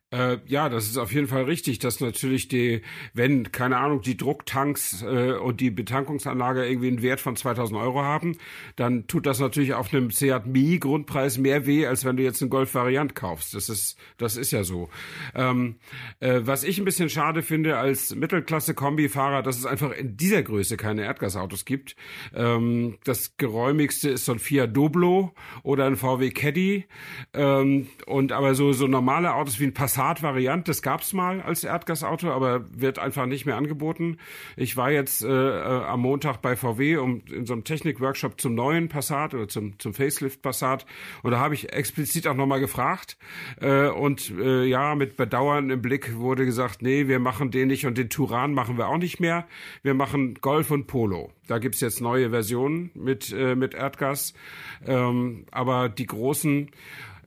Äh, 0.09 0.37
ja, 0.45 0.69
das 0.69 0.87
ist 0.87 0.95
auf 0.97 1.11
jeden 1.11 1.27
Fall 1.27 1.43
richtig, 1.43 1.79
dass 1.79 1.99
natürlich 1.99 2.47
die, 2.47 2.81
wenn, 3.13 3.51
keine 3.51 3.75
Ahnung, 3.75 4.01
die 4.01 4.15
Drucktanks 4.15 5.01
äh, 5.01 5.33
und 5.33 5.59
die 5.59 5.69
Betankungsanlage 5.69 6.65
irgendwie 6.65 6.87
einen 6.87 7.01
Wert 7.01 7.19
von 7.19 7.35
2000 7.35 7.77
Euro 7.77 8.03
haben, 8.03 8.37
dann 8.77 9.07
tut 9.07 9.25
das 9.25 9.41
natürlich 9.41 9.73
auf 9.73 9.93
einem 9.93 10.09
Seat 10.11 10.47
Mii 10.47 10.79
Grundpreis 10.79 11.37
mehr 11.37 11.65
weh, 11.65 11.85
als 11.85 12.05
wenn 12.05 12.15
du 12.15 12.23
jetzt 12.23 12.41
einen 12.41 12.49
Golf 12.49 12.73
Variant 12.73 13.15
kaufst. 13.15 13.53
Das 13.53 13.67
ist, 13.67 13.97
das 14.15 14.37
ist 14.37 14.51
ja 14.51 14.63
so. 14.63 14.87
Ähm, 15.35 15.75
äh, 16.21 16.39
was 16.43 16.63
ich 16.63 16.77
ein 16.77 16.85
bisschen 16.85 17.09
schade 17.09 17.43
finde 17.43 17.77
als 17.77 18.15
Mittelklasse-Kombi-Fahrer, 18.15 19.43
dass 19.43 19.57
es 19.57 19.65
einfach 19.65 19.91
in 19.91 20.15
dieser 20.15 20.41
Größe 20.41 20.77
keine 20.77 21.03
Erdgasautos 21.03 21.65
gibt. 21.65 21.97
Ähm, 22.33 22.97
das 23.03 23.35
geräumigste 23.35 24.09
ist 24.09 24.23
so 24.23 24.31
ein 24.31 24.39
Fiat 24.39 24.75
Doblo 24.75 25.33
oder 25.63 25.85
ein 25.85 25.97
VW 25.97 26.29
Caddy. 26.29 26.85
Ähm, 27.33 27.89
und 28.05 28.31
aber 28.31 28.55
so, 28.55 28.71
so 28.71 28.87
normale 28.87 29.33
Autos 29.33 29.59
wie 29.59 29.65
ein 29.65 29.73
Passat 29.73 29.96
Passat-Variant, 29.97 30.67
das 30.67 30.83
gab's 30.83 31.11
mal 31.11 31.41
als 31.41 31.63
Erdgasauto, 31.63 32.29
aber 32.29 32.65
wird 32.69 32.99
einfach 32.99 33.25
nicht 33.25 33.47
mehr 33.47 33.57
angeboten. 33.57 34.17
Ich 34.55 34.77
war 34.77 34.91
jetzt 34.91 35.23
äh, 35.23 35.27
äh, 35.27 35.85
am 35.85 36.01
Montag 36.01 36.39
bei 36.43 36.55
VW 36.55 36.97
um, 36.97 37.23
in 37.31 37.47
so 37.47 37.53
einem 37.53 37.63
Technik-Workshop 37.63 38.39
zum 38.39 38.53
neuen 38.53 38.89
Passat 38.89 39.33
oder 39.33 39.47
zum, 39.47 39.79
zum 39.79 39.95
Facelift 39.95 40.43
Passat 40.43 40.85
und 41.23 41.31
da 41.31 41.39
habe 41.39 41.55
ich 41.55 41.73
explizit 41.73 42.27
auch 42.27 42.35
nochmal 42.35 42.59
gefragt 42.59 43.17
äh, 43.59 43.87
und 43.87 44.29
äh, 44.37 44.65
ja, 44.65 44.93
mit 44.93 45.17
Bedauern 45.17 45.71
im 45.71 45.81
Blick 45.81 46.15
wurde 46.15 46.45
gesagt, 46.45 46.83
nee, 46.83 47.07
wir 47.07 47.17
machen 47.17 47.49
den 47.49 47.69
nicht 47.69 47.87
und 47.87 47.97
den 47.97 48.11
Turan 48.11 48.53
machen 48.53 48.77
wir 48.77 48.89
auch 48.89 48.99
nicht 48.99 49.19
mehr. 49.19 49.47
Wir 49.81 49.95
machen 49.95 50.35
Golf 50.35 50.69
und 50.69 50.85
Polo. 50.85 51.31
Da 51.47 51.57
gibt's 51.57 51.81
jetzt 51.81 52.01
neue 52.01 52.29
Versionen 52.29 52.91
mit, 52.93 53.33
äh, 53.33 53.55
mit 53.55 53.73
Erdgas, 53.73 54.35
ähm, 54.85 55.47
aber 55.49 55.89
die 55.89 56.05
großen 56.05 56.69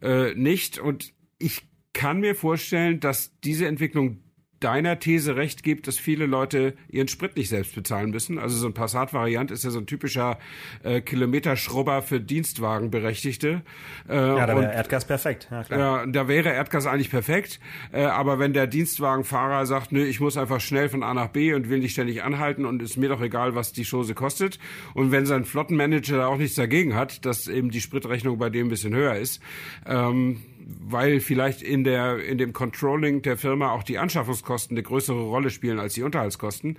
äh, 0.03 0.35
nicht 0.35 0.79
und 0.79 1.13
ich 1.41 1.70
kann 1.92 2.20
mir 2.20 2.35
vorstellen, 2.35 3.00
dass 3.00 3.38
diese 3.40 3.66
Entwicklung 3.66 4.22
deiner 4.61 4.98
These 4.98 5.37
recht 5.37 5.62
gibt, 5.62 5.88
dass 5.88 5.98
viele 5.98 6.26
Leute 6.26 6.74
ihren 6.88 7.09
Sprit 7.09 7.37
nicht 7.37 7.48
selbst 7.48 7.74
bezahlen 7.74 8.11
müssen. 8.11 8.38
Also 8.38 8.57
so 8.57 8.66
ein 8.66 8.74
Passat-Variant 8.74 9.50
ist 9.50 9.64
ja 9.64 9.70
so 9.70 9.79
ein 9.79 9.87
typischer 9.87 10.38
äh, 10.83 11.00
Kilometerschrubber 11.00 12.03
für 12.03 12.20
Dienstwagenberechtigte. 12.20 13.62
Äh, 14.09 14.14
ja, 14.14 14.46
da 14.46 14.57
wäre 14.57 14.72
Erdgas 14.72 15.07
perfekt. 15.07 15.48
Ja, 15.50 15.64
klar. 15.64 15.79
Ja, 15.79 16.07
da 16.07 16.29
wäre 16.29 16.50
Erdgas 16.50 16.87
eigentlich 16.87 17.11
perfekt. 17.11 17.59
Äh, 17.90 18.03
aber 18.03 18.38
wenn 18.38 18.53
der 18.53 18.66
Dienstwagenfahrer 18.66 19.64
sagt, 19.64 19.92
nö, 19.92 20.05
ich 20.05 20.20
muss 20.20 20.37
einfach 20.37 20.61
schnell 20.61 20.90
von 20.90 21.03
A 21.03 21.14
nach 21.14 21.29
B 21.29 21.55
und 21.55 21.70
will 21.70 21.79
nicht 21.79 21.92
ständig 21.92 22.22
anhalten 22.22 22.66
und 22.66 22.83
ist 22.83 22.98
mir 22.98 23.09
doch 23.09 23.22
egal, 23.22 23.55
was 23.55 23.72
die 23.72 23.85
Chose 23.85 24.14
kostet. 24.14 24.59
Und 24.92 25.11
wenn 25.11 25.24
sein 25.24 25.46
Flottenmanager 25.46 26.18
da 26.18 26.26
auch 26.26 26.37
nichts 26.37 26.57
dagegen 26.57 26.94
hat, 26.94 27.24
dass 27.24 27.48
eben 27.48 27.70
die 27.70 27.81
Spritrechnung 27.81 28.37
bei 28.37 28.50
dem 28.50 28.66
ein 28.66 28.70
bisschen 28.70 28.94
höher 28.94 29.16
ist, 29.16 29.40
ähm, 29.87 30.42
weil 30.79 31.21
vielleicht 31.21 31.63
in 31.63 31.85
der 31.85 32.23
in 32.23 32.39
dem 32.39 32.53
Controlling 32.53 33.23
der 33.23 33.37
Firma 33.37 33.73
auch 33.73 33.83
die 33.83 33.99
Anschaffungskosten 33.99 34.77
eine 34.77 34.83
größere 34.83 35.23
Rolle 35.23 35.51
spielen 35.51 35.79
als 35.79 35.95
die 35.95 36.03
Unterhaltskosten. 36.03 36.79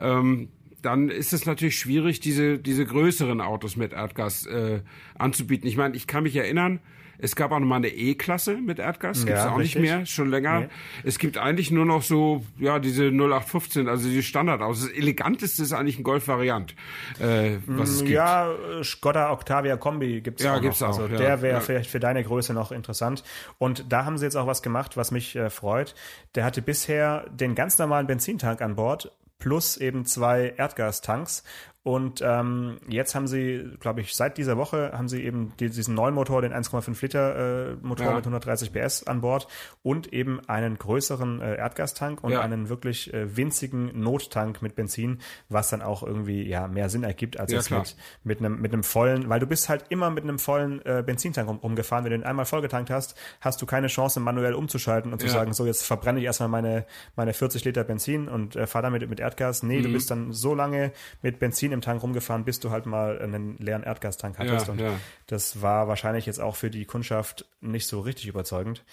Ähm, 0.00 0.48
dann 0.82 1.10
ist 1.10 1.32
es 1.32 1.46
natürlich 1.46 1.78
schwierig, 1.78 2.20
diese, 2.20 2.58
diese 2.58 2.86
größeren 2.86 3.40
Autos 3.40 3.76
mit 3.76 3.92
Erdgas 3.92 4.46
äh, 4.46 4.80
anzubieten. 5.18 5.68
Ich 5.68 5.76
meine, 5.76 5.94
ich 5.94 6.06
kann 6.06 6.22
mich 6.22 6.36
erinnern, 6.36 6.80
es 7.22 7.36
gab 7.36 7.52
auch 7.52 7.58
noch 7.58 7.66
mal 7.66 7.76
eine 7.76 7.88
E-Klasse 7.88 8.56
mit 8.56 8.78
Erdgas, 8.78 9.24
gibt's 9.24 9.42
ja, 9.42 9.52
auch 9.52 9.58
richtig. 9.58 9.82
nicht 9.82 9.90
mehr, 9.90 10.06
schon 10.06 10.30
länger. 10.30 10.60
Nee. 10.60 10.68
Es 11.04 11.18
gibt 11.18 11.38
eigentlich 11.38 11.70
nur 11.70 11.84
noch 11.84 12.02
so, 12.02 12.44
ja, 12.58 12.78
diese 12.78 13.04
0815, 13.04 13.88
also 13.88 14.08
die 14.08 14.22
Standardautos. 14.22 14.82
Das 14.82 14.90
eleganteste 14.90 15.62
ist 15.62 15.72
eigentlich 15.72 15.98
ein 15.98 16.02
Golf-Variant, 16.02 16.74
äh, 17.20 17.56
was 17.66 17.90
es 17.90 17.98
gibt. 18.00 18.10
Ja, 18.10 18.52
Skoda 18.82 19.32
Octavia 19.32 19.76
Kombi 19.76 20.20
gibt's 20.20 20.42
ja, 20.42 20.56
auch 20.56 20.60
gibt's 20.60 20.80
noch. 20.80 20.88
Auch, 20.88 21.00
also 21.00 21.12
ja, 21.12 21.18
der 21.18 21.42
wäre 21.42 21.54
ja. 21.54 21.60
vielleicht 21.60 21.90
für 21.90 22.00
deine 22.00 22.24
Größe 22.24 22.54
noch 22.54 22.72
interessant. 22.72 23.22
Und 23.58 23.92
da 23.92 24.04
haben 24.04 24.18
sie 24.18 24.24
jetzt 24.24 24.36
auch 24.36 24.46
was 24.46 24.62
gemacht, 24.62 24.96
was 24.96 25.10
mich 25.10 25.36
äh, 25.36 25.50
freut. 25.50 25.94
Der 26.34 26.44
hatte 26.44 26.62
bisher 26.62 27.28
den 27.30 27.54
ganz 27.54 27.78
normalen 27.78 28.06
Benzintank 28.06 28.62
an 28.62 28.76
Bord 28.76 29.12
plus 29.38 29.76
eben 29.76 30.04
zwei 30.04 30.54
Erdgastanks 30.56 31.42
und 31.82 32.20
ähm, 32.22 32.76
jetzt 32.88 33.14
haben 33.14 33.26
sie, 33.26 33.70
glaube 33.80 34.02
ich, 34.02 34.14
seit 34.14 34.36
dieser 34.36 34.58
Woche 34.58 34.92
haben 34.92 35.08
sie 35.08 35.24
eben 35.24 35.54
diesen 35.58 35.94
neuen 35.94 36.14
Motor, 36.14 36.42
den 36.42 36.52
1,5 36.52 37.00
Liter 37.00 37.70
äh, 37.70 37.76
Motor 37.80 38.06
ja. 38.06 38.12
mit 38.12 38.24
130 38.24 38.70
PS 38.70 39.04
an 39.04 39.22
Bord 39.22 39.48
und 39.82 40.12
eben 40.12 40.46
einen 40.46 40.76
größeren 40.76 41.40
äh, 41.40 41.56
Erdgastank 41.56 42.22
und 42.22 42.32
ja. 42.32 42.42
einen 42.42 42.68
wirklich 42.68 43.14
äh, 43.14 43.34
winzigen 43.34 43.98
Nottank 43.98 44.60
mit 44.60 44.74
Benzin, 44.74 45.20
was 45.48 45.70
dann 45.70 45.80
auch 45.80 46.02
irgendwie 46.02 46.46
ja 46.46 46.68
mehr 46.68 46.90
Sinn 46.90 47.02
ergibt 47.02 47.40
als 47.40 47.50
ja, 47.50 47.58
jetzt 47.58 47.70
mit 47.70 47.96
mit 48.24 48.40
einem 48.40 48.60
mit 48.60 48.74
einem 48.74 48.84
vollen, 48.84 49.30
weil 49.30 49.40
du 49.40 49.46
bist 49.46 49.70
halt 49.70 49.86
immer 49.88 50.10
mit 50.10 50.24
einem 50.24 50.38
vollen 50.38 50.84
äh, 50.84 51.02
Benzintank 51.04 51.48
um, 51.48 51.58
umgefahren. 51.60 52.04
Wenn 52.04 52.10
du 52.10 52.18
ihn 52.18 52.24
einmal 52.24 52.44
vollgetankt 52.44 52.90
hast, 52.90 53.18
hast 53.40 53.62
du 53.62 53.64
keine 53.64 53.86
Chance 53.86 54.20
manuell 54.20 54.52
umzuschalten 54.52 55.12
und 55.14 55.20
zu 55.20 55.28
sagen, 55.28 55.54
so 55.54 55.64
jetzt 55.64 55.86
verbrenne 55.86 56.18
ich 56.18 56.26
erstmal 56.26 56.50
meine 56.50 56.84
meine 57.16 57.32
40 57.32 57.64
Liter 57.64 57.84
Benzin 57.84 58.28
und 58.28 58.54
äh, 58.54 58.66
fahre 58.66 58.82
damit 58.82 59.08
mit 59.08 59.18
Erdgas. 59.18 59.62
Nee, 59.62 59.78
mhm. 59.78 59.84
du 59.84 59.92
bist 59.92 60.10
dann 60.10 60.34
so 60.34 60.54
lange 60.54 60.92
mit 61.22 61.38
Benzin 61.38 61.69
Benzin 61.70 61.72
im 61.72 61.80
Tank 61.80 62.02
rumgefahren, 62.02 62.44
bis 62.44 62.60
du 62.60 62.70
halt 62.70 62.86
mal 62.86 63.20
einen 63.20 63.56
leeren 63.58 63.82
Erdgastank 63.82 64.38
hattest. 64.38 64.66
Ja, 64.66 64.72
und 64.72 64.80
ja. 64.80 64.92
das 65.26 65.62
war 65.62 65.88
wahrscheinlich 65.88 66.26
jetzt 66.26 66.40
auch 66.40 66.56
für 66.56 66.70
die 66.70 66.84
Kundschaft 66.84 67.46
nicht 67.60 67.86
so 67.86 68.00
richtig 68.00 68.26
überzeugend. 68.26 68.84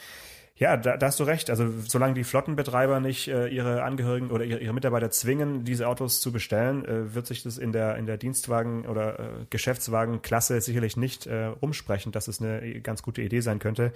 Ja, 0.60 0.76
da, 0.76 0.98
da 0.98 1.06
hast 1.06 1.20
du 1.20 1.24
recht. 1.24 1.52
Also 1.52 1.72
solange 1.86 2.16
die 2.16 2.24
Flottenbetreiber 2.24 3.00
nicht 3.00 3.28
äh, 3.28 3.48
ihre 3.48 3.84
Angehörigen 3.84 4.32
oder 4.32 4.44
ihre, 4.44 4.60
ihre, 4.60 4.74
Mitarbeiter 4.74 5.12
zwingen, 5.12 5.66
diese 5.66 5.88
Autos 5.88 6.20
zu 6.20 6.32
bestellen, 6.32 6.84
äh, 6.84 7.14
wird 7.14 7.28
sich 7.28 7.44
das 7.44 7.60
in 7.60 7.72
der 7.72 7.96
in 7.98 8.08
der 8.08 8.18
Dienstwagen 8.18 8.88
oder 8.88 9.20
äh, 9.20 9.24
Geschäftswagenklasse 9.52 10.60
sicherlich 10.60 10.98
nicht 10.98 11.28
äh, 11.28 11.52
umsprechen, 11.60 12.12
dass 12.12 12.28
es 12.28 12.42
eine 12.42 12.82
ganz 12.82 13.04
gute 13.04 13.22
Idee 13.22 13.42
sein 13.42 13.60
könnte. 13.60 13.92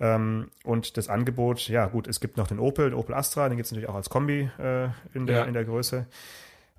Ähm, 0.00 0.48
und 0.64 0.96
das 0.96 1.10
Angebot, 1.10 1.68
ja 1.68 1.84
gut, 1.84 2.08
es 2.08 2.18
gibt 2.18 2.38
noch 2.38 2.46
den 2.46 2.60
Opel, 2.60 2.88
den 2.88 2.98
Opel 2.98 3.14
Astra, 3.14 3.50
den 3.50 3.58
gibt 3.58 3.66
es 3.66 3.72
natürlich 3.72 3.90
auch 3.90 3.94
als 3.94 4.08
Kombi 4.08 4.48
äh, 4.58 4.88
in 5.12 5.26
der 5.26 5.36
ja. 5.36 5.44
in 5.44 5.52
der 5.52 5.66
Größe. 5.66 6.06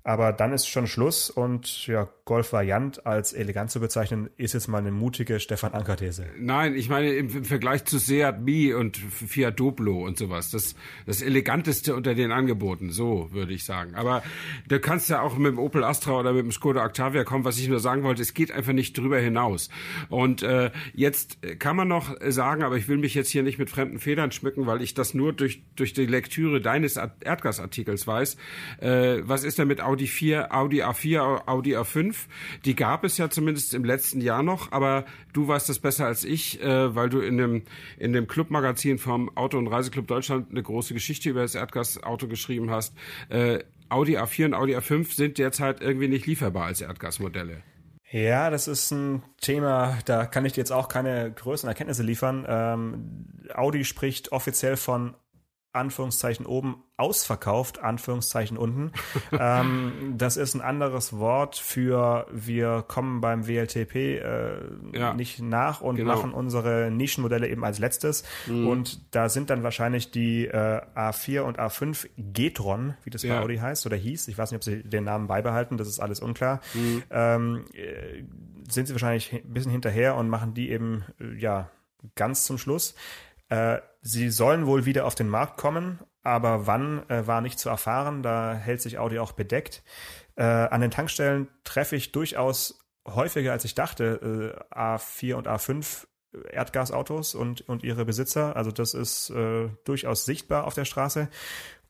Aber 0.08 0.32
dann 0.32 0.54
ist 0.54 0.66
schon 0.66 0.86
Schluss 0.86 1.28
und 1.28 1.86
ja, 1.86 2.08
Golf 2.24 2.54
Variant 2.54 3.04
als 3.04 3.34
elegant 3.34 3.70
zu 3.70 3.78
bezeichnen, 3.78 4.30
ist 4.38 4.54
jetzt 4.54 4.66
mal 4.66 4.78
eine 4.78 4.90
mutige 4.90 5.38
Stefan 5.38 5.74
Anker-These. 5.74 6.24
Nein, 6.38 6.74
ich 6.74 6.88
meine 6.88 7.12
im, 7.12 7.44
Vergleich 7.44 7.84
zu 7.84 7.98
Seat 7.98 8.40
Mi 8.40 8.72
und 8.72 8.96
Fiat 8.96 9.60
Doblo 9.60 10.06
und 10.06 10.16
sowas, 10.16 10.50
das, 10.50 10.76
das 11.04 11.20
eleganteste 11.20 11.94
unter 11.94 12.14
den 12.14 12.32
Angeboten, 12.32 12.90
so 12.90 13.28
würde 13.32 13.52
ich 13.52 13.64
sagen. 13.64 13.96
Aber 13.96 14.22
du 14.66 14.80
kannst 14.80 15.10
ja 15.10 15.20
auch 15.20 15.36
mit 15.36 15.52
dem 15.52 15.58
Opel 15.58 15.84
Astra 15.84 16.18
oder 16.18 16.32
mit 16.32 16.42
dem 16.42 16.52
Skoda 16.52 16.86
Octavia 16.86 17.24
kommen, 17.24 17.44
was 17.44 17.58
ich 17.58 17.68
nur 17.68 17.78
sagen 17.78 18.02
wollte, 18.02 18.22
es 18.22 18.32
geht 18.32 18.50
einfach 18.50 18.72
nicht 18.72 18.96
drüber 18.96 19.18
hinaus. 19.18 19.68
Und 20.08 20.42
äh, 20.42 20.70
jetzt 20.94 21.36
kann 21.58 21.76
man 21.76 21.88
noch 21.88 22.16
sagen, 22.26 22.62
aber 22.62 22.78
ich 22.78 22.88
will 22.88 22.96
mich 22.96 23.14
jetzt 23.14 23.28
hier 23.28 23.42
nicht 23.42 23.58
mit 23.58 23.68
fremden 23.68 23.98
Federn 23.98 24.32
schmücken, 24.32 24.66
weil 24.66 24.80
ich 24.80 24.94
das 24.94 25.12
nur 25.12 25.34
durch, 25.34 25.64
durch 25.76 25.92
die 25.92 26.06
Lektüre 26.06 26.62
deines 26.62 26.96
Erdgasartikels 26.96 28.06
weiß. 28.06 28.38
Äh, 28.80 29.18
was 29.24 29.44
ist 29.44 29.58
denn 29.58 29.68
mit 29.68 29.82
Audi 29.82 29.97
Audi 29.98 30.06
4, 30.06 30.54
Audi 30.54 30.84
A4, 30.84 31.48
Audi 31.48 31.76
A5. 31.76 32.14
Die 32.64 32.76
gab 32.76 33.02
es 33.02 33.18
ja 33.18 33.30
zumindest 33.30 33.74
im 33.74 33.84
letzten 33.84 34.20
Jahr 34.20 34.44
noch, 34.44 34.70
aber 34.70 35.04
du 35.32 35.48
weißt 35.48 35.68
das 35.68 35.80
besser 35.80 36.06
als 36.06 36.22
ich, 36.22 36.62
äh, 36.62 36.94
weil 36.94 37.08
du 37.08 37.18
in 37.18 37.36
dem, 37.36 37.62
in 37.98 38.12
dem 38.12 38.28
Clubmagazin 38.28 38.98
vom 38.98 39.36
Auto- 39.36 39.58
und 39.58 39.66
Reiseclub 39.66 40.06
Deutschland 40.06 40.52
eine 40.52 40.62
große 40.62 40.94
Geschichte 40.94 41.30
über 41.30 41.42
das 41.42 41.56
Erdgasauto 41.56 42.28
geschrieben 42.28 42.70
hast. 42.70 42.94
Äh, 43.28 43.64
Audi 43.88 44.16
A4 44.16 44.44
und 44.44 44.54
Audi 44.54 44.76
A5 44.76 45.12
sind 45.16 45.38
derzeit 45.38 45.80
irgendwie 45.80 46.06
nicht 46.06 46.26
lieferbar 46.26 46.66
als 46.66 46.80
Erdgasmodelle. 46.80 47.64
Ja, 48.12 48.50
das 48.50 48.68
ist 48.68 48.92
ein 48.92 49.24
Thema, 49.40 49.98
da 50.04 50.26
kann 50.26 50.44
ich 50.44 50.52
dir 50.52 50.60
jetzt 50.60 50.70
auch 50.70 50.86
keine 50.86 51.32
größeren 51.32 51.70
Erkenntnisse 51.70 52.04
liefern. 52.04 52.46
Ähm, 52.48 53.26
Audi 53.52 53.84
spricht 53.84 54.30
offiziell 54.30 54.76
von 54.76 55.16
Anführungszeichen 55.72 56.46
oben, 56.46 56.82
ausverkauft, 56.96 57.78
Anführungszeichen 57.78 58.56
unten. 58.56 58.92
ähm, 59.32 60.14
das 60.16 60.36
ist 60.36 60.54
ein 60.54 60.60
anderes 60.60 61.18
Wort 61.18 61.56
für 61.56 62.26
wir 62.32 62.84
kommen 62.88 63.20
beim 63.20 63.46
WLTP 63.46 63.94
äh, 63.94 64.58
ja. 64.92 65.14
nicht 65.14 65.40
nach 65.40 65.80
und 65.80 65.96
genau. 65.96 66.14
machen 66.14 66.32
unsere 66.32 66.90
Nischenmodelle 66.90 67.48
eben 67.48 67.64
als 67.64 67.78
letztes. 67.78 68.24
Mhm. 68.46 68.66
Und 68.66 69.14
da 69.14 69.28
sind 69.28 69.50
dann 69.50 69.62
wahrscheinlich 69.62 70.10
die 70.10 70.46
äh, 70.46 70.80
A4 70.96 71.40
und 71.40 71.58
A5 71.58 72.08
Getron, 72.16 72.94
wie 73.04 73.10
das 73.10 73.22
ja. 73.22 73.36
bei 73.36 73.44
Audi 73.44 73.56
heißt 73.58 73.86
oder 73.86 73.96
hieß. 73.96 74.28
Ich 74.28 74.38
weiß 74.38 74.50
nicht, 74.50 74.58
ob 74.58 74.64
sie 74.64 74.82
den 74.82 75.04
Namen 75.04 75.28
beibehalten, 75.28 75.76
das 75.76 75.86
ist 75.86 76.00
alles 76.00 76.20
unklar. 76.20 76.60
Mhm. 76.74 77.02
Ähm, 77.10 77.64
äh, 77.74 78.24
sind 78.70 78.86
sie 78.86 78.94
wahrscheinlich 78.94 79.32
ein 79.32 79.52
bisschen 79.52 79.72
hinterher 79.72 80.16
und 80.16 80.28
machen 80.28 80.54
die 80.54 80.70
eben 80.70 81.04
äh, 81.20 81.34
ja 81.38 81.70
ganz 82.14 82.44
zum 82.44 82.58
Schluss. 82.58 82.94
Äh, 83.48 83.78
sie 84.00 84.30
sollen 84.30 84.66
wohl 84.66 84.84
wieder 84.84 85.06
auf 85.06 85.14
den 85.14 85.28
Markt 85.28 85.56
kommen, 85.56 86.00
aber 86.22 86.66
wann 86.66 87.08
äh, 87.08 87.26
war 87.26 87.40
nicht 87.40 87.58
zu 87.58 87.68
erfahren. 87.68 88.22
Da 88.22 88.54
hält 88.54 88.82
sich 88.82 88.98
Audi 88.98 89.18
auch 89.18 89.32
bedeckt. 89.32 89.82
Äh, 90.36 90.42
an 90.44 90.80
den 90.80 90.90
Tankstellen 90.90 91.48
treffe 91.64 91.96
ich 91.96 92.12
durchaus 92.12 92.86
häufiger, 93.06 93.52
als 93.52 93.64
ich 93.64 93.74
dachte, 93.74 94.54
äh, 94.72 94.74
A4 94.74 95.34
und 95.34 95.48
A5 95.48 96.06
Erdgasautos 96.50 97.34
und, 97.34 97.62
und 97.68 97.82
ihre 97.82 98.04
Besitzer. 98.04 98.54
Also 98.56 98.70
das 98.70 98.94
ist 98.94 99.30
äh, 99.30 99.68
durchaus 99.84 100.24
sichtbar 100.24 100.66
auf 100.66 100.74
der 100.74 100.84
Straße. 100.84 101.28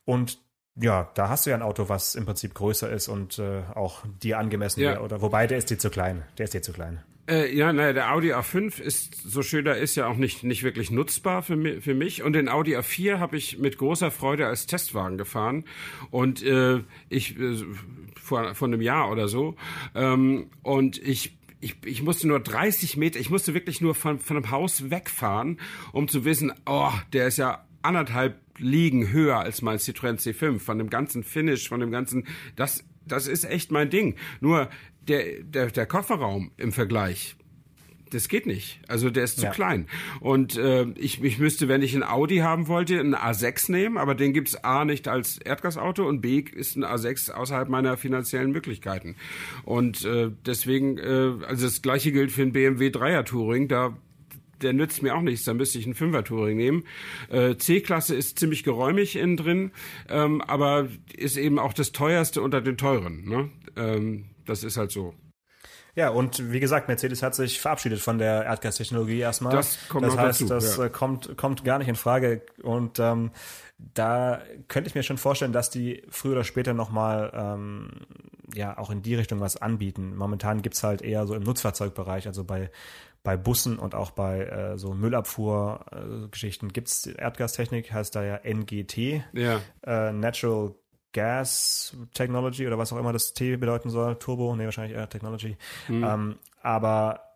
Und 0.05 0.39
ja, 0.75 1.11
da 1.13 1.29
hast 1.29 1.45
du 1.45 1.49
ja 1.49 1.57
ein 1.57 1.61
Auto, 1.61 1.89
was 1.89 2.15
im 2.15 2.25
Prinzip 2.25 2.53
größer 2.53 2.89
ist 2.89 3.09
und 3.09 3.37
äh, 3.37 3.63
auch 3.75 4.03
dir 4.21 4.39
angemessen 4.39 4.79
ja. 4.79 4.91
wäre. 4.91 5.01
Oder 5.01 5.21
wobei 5.21 5.45
der 5.45 5.57
ist 5.57 5.69
dir 5.69 5.77
zu 5.77 5.89
klein. 5.89 6.23
Der 6.37 6.45
ist 6.45 6.53
dir 6.53 6.61
zu 6.61 6.71
klein. 6.71 7.03
Äh, 7.29 7.55
ja, 7.55 7.71
naja, 7.71 7.93
der 7.93 8.11
Audi 8.11 8.33
A5 8.33 8.81
ist, 8.81 9.21
so 9.29 9.43
schön 9.43 9.67
er 9.67 9.77
ist, 9.77 9.95
ja 9.95 10.07
auch 10.07 10.15
nicht, 10.15 10.43
nicht 10.43 10.63
wirklich 10.63 10.89
nutzbar 10.89 11.43
für, 11.43 11.55
mi 11.55 11.79
für 11.79 11.93
mich. 11.93 12.23
Und 12.23 12.33
den 12.33 12.49
Audi 12.49 12.75
A4 12.75 13.19
habe 13.19 13.37
ich 13.37 13.59
mit 13.59 13.77
großer 13.77 14.09
Freude 14.09 14.47
als 14.47 14.65
Testwagen 14.65 15.17
gefahren. 15.17 15.65
Und 16.09 16.41
äh, 16.41 16.79
ich, 17.07 17.39
äh, 17.39 17.57
vor, 18.19 18.55
vor 18.55 18.67
einem 18.67 18.81
Jahr 18.81 19.11
oder 19.11 19.27
so. 19.27 19.55
Ähm, 19.93 20.47
und 20.63 20.97
ich 20.97 21.35
ich, 21.61 21.75
ich 21.83 22.01
musste 22.03 22.25
nur 22.25 22.39
30 22.39 22.95
Meter, 22.95 23.19
ich 23.19 23.29
musste 23.29 23.53
wirklich 23.53 23.81
nur 23.81 23.93
von, 23.93 24.19
von 24.19 24.37
einem 24.37 24.49
Haus 24.49 24.89
wegfahren, 24.89 25.59
um 25.91 26.07
zu 26.07 26.23
wissen, 26.23 26.53
oh, 26.65 26.91
der 27.11 27.27
ist 27.27 27.37
ja 27.37 27.65
anderthalb 27.81 28.39
Liegen 28.57 29.11
höher 29.11 29.39
als 29.39 29.61
mein 29.61 29.77
Citroën 29.77 30.19
C5, 30.19 30.59
von 30.59 30.77
dem 30.77 30.89
ganzen 30.89 31.23
Finish, 31.23 31.67
von 31.67 31.81
dem 31.81 31.91
ganzen, 31.91 32.25
das, 32.55 32.85
das 33.11 33.27
ist 33.27 33.43
echt 33.43 33.71
mein 33.71 33.89
Ding. 33.89 34.15
Nur 34.39 34.69
der, 35.07 35.43
der, 35.43 35.67
der 35.67 35.85
Kofferraum 35.85 36.51
im 36.57 36.71
Vergleich, 36.71 37.35
das 38.11 38.27
geht 38.27 38.45
nicht. 38.45 38.79
Also 38.87 39.09
der 39.09 39.23
ist 39.23 39.37
zu 39.37 39.45
ja. 39.45 39.51
klein. 39.51 39.87
Und 40.19 40.57
äh, 40.57 40.85
ich, 40.95 41.23
ich 41.23 41.39
müsste, 41.39 41.67
wenn 41.67 41.81
ich 41.81 41.95
ein 41.95 42.03
Audi 42.03 42.37
haben 42.37 42.67
wollte, 42.67 42.99
einen 42.99 43.15
A6 43.15 43.71
nehmen, 43.71 43.97
aber 43.97 44.15
den 44.15 44.33
gibt's 44.33 44.55
A 44.63 44.85
nicht 44.85 45.07
als 45.07 45.37
Erdgasauto 45.37 46.07
und 46.07 46.21
B 46.21 46.39
ist 46.39 46.75
ein 46.75 46.83
A6 46.83 47.31
außerhalb 47.31 47.69
meiner 47.69 47.97
finanziellen 47.97 48.51
Möglichkeiten. 48.51 49.15
Und 49.63 50.05
äh, 50.05 50.31
deswegen, 50.45 50.97
äh, 50.97 51.45
also 51.45 51.65
das 51.65 51.81
gleiche 51.81 52.11
gilt 52.11 52.31
für 52.31 52.41
einen 52.41 52.53
BMW 52.53 52.87
3er 52.87 53.23
Touring, 53.23 53.67
da 53.67 53.95
der 54.61 54.73
nützt 54.73 55.01
mir 55.01 55.15
auch 55.15 55.21
nichts, 55.21 55.45
da 55.45 55.53
müsste 55.53 55.79
ich 55.79 55.85
einen 55.85 55.95
Fünfer-Touring 55.95 56.57
nehmen. 56.57 56.83
Äh, 57.29 57.55
C-Klasse 57.55 58.15
ist 58.15 58.39
ziemlich 58.39 58.63
geräumig 58.63 59.15
innen 59.15 59.37
drin, 59.37 59.71
ähm, 60.07 60.41
aber 60.41 60.87
ist 61.15 61.37
eben 61.37 61.59
auch 61.59 61.73
das 61.73 61.91
teuerste 61.91 62.41
unter 62.41 62.61
den 62.61 62.77
teuren. 62.77 63.25
Ne? 63.25 63.49
Ähm, 63.75 64.25
das 64.45 64.63
ist 64.63 64.77
halt 64.77 64.91
so. 64.91 65.13
Ja, 65.95 66.09
und 66.09 66.51
wie 66.51 66.59
gesagt, 66.59 66.87
Mercedes 66.87 67.23
hat 67.23 67.35
sich 67.35 67.59
verabschiedet 67.59 67.99
von 67.99 68.19
der 68.19 68.45
Erdgastechnologie 68.45 69.19
erstmal. 69.19 69.53
Das 69.53 69.89
kommt 69.89 70.05
Das 70.05 70.15
heißt, 70.17 70.41
dazu, 70.41 70.53
das 70.53 70.77
ja. 70.77 70.85
Äh, 70.85 70.89
kommt, 70.89 71.35
kommt 71.35 71.65
gar 71.65 71.79
nicht 71.79 71.87
in 71.87 71.95
Frage. 71.95 72.43
Und 72.61 72.99
ähm, 72.99 73.31
da 73.77 74.41
könnte 74.67 74.87
ich 74.87 74.95
mir 74.95 75.03
schon 75.03 75.17
vorstellen, 75.17 75.51
dass 75.51 75.69
die 75.69 76.03
früher 76.09 76.33
oder 76.33 76.43
später 76.43 76.73
nochmal 76.73 77.31
ähm, 77.33 77.89
ja 78.53 78.77
auch 78.77 78.91
in 78.91 79.01
die 79.01 79.15
Richtung 79.15 79.39
was 79.39 79.57
anbieten. 79.57 80.15
Momentan 80.15 80.61
gibt's 80.61 80.83
halt 80.83 81.01
eher 81.01 81.25
so 81.27 81.35
im 81.35 81.43
Nutzfahrzeugbereich, 81.43 82.27
also 82.27 82.43
bei 82.43 82.69
bei 83.23 83.37
Bussen 83.37 83.79
und 83.79 83.95
auch 83.95 84.11
bei 84.11 84.45
äh, 84.45 84.77
so 84.77 84.93
Müllabfuhrgeschichten 84.93 86.69
äh, 86.69 86.71
gibt's 86.71 87.05
Erdgastechnik, 87.05 87.91
heißt 87.91 88.15
da 88.15 88.23
ja 88.23 88.39
NGT, 88.43 89.23
ja. 89.33 89.61
Äh, 89.85 90.13
Natural 90.13 90.73
Gas 91.11 91.97
Technology 92.13 92.67
oder 92.67 92.77
was 92.77 92.93
auch 92.93 92.97
immer 92.97 93.13
das 93.13 93.33
T 93.33 93.57
bedeuten 93.57 93.89
soll, 93.89 94.15
Turbo, 94.17 94.55
nee, 94.55 94.65
wahrscheinlich 94.65 94.95
eher 94.95 95.09
Technology. 95.09 95.57
Mhm. 95.87 96.03
Ähm, 96.03 96.39
aber 96.61 97.29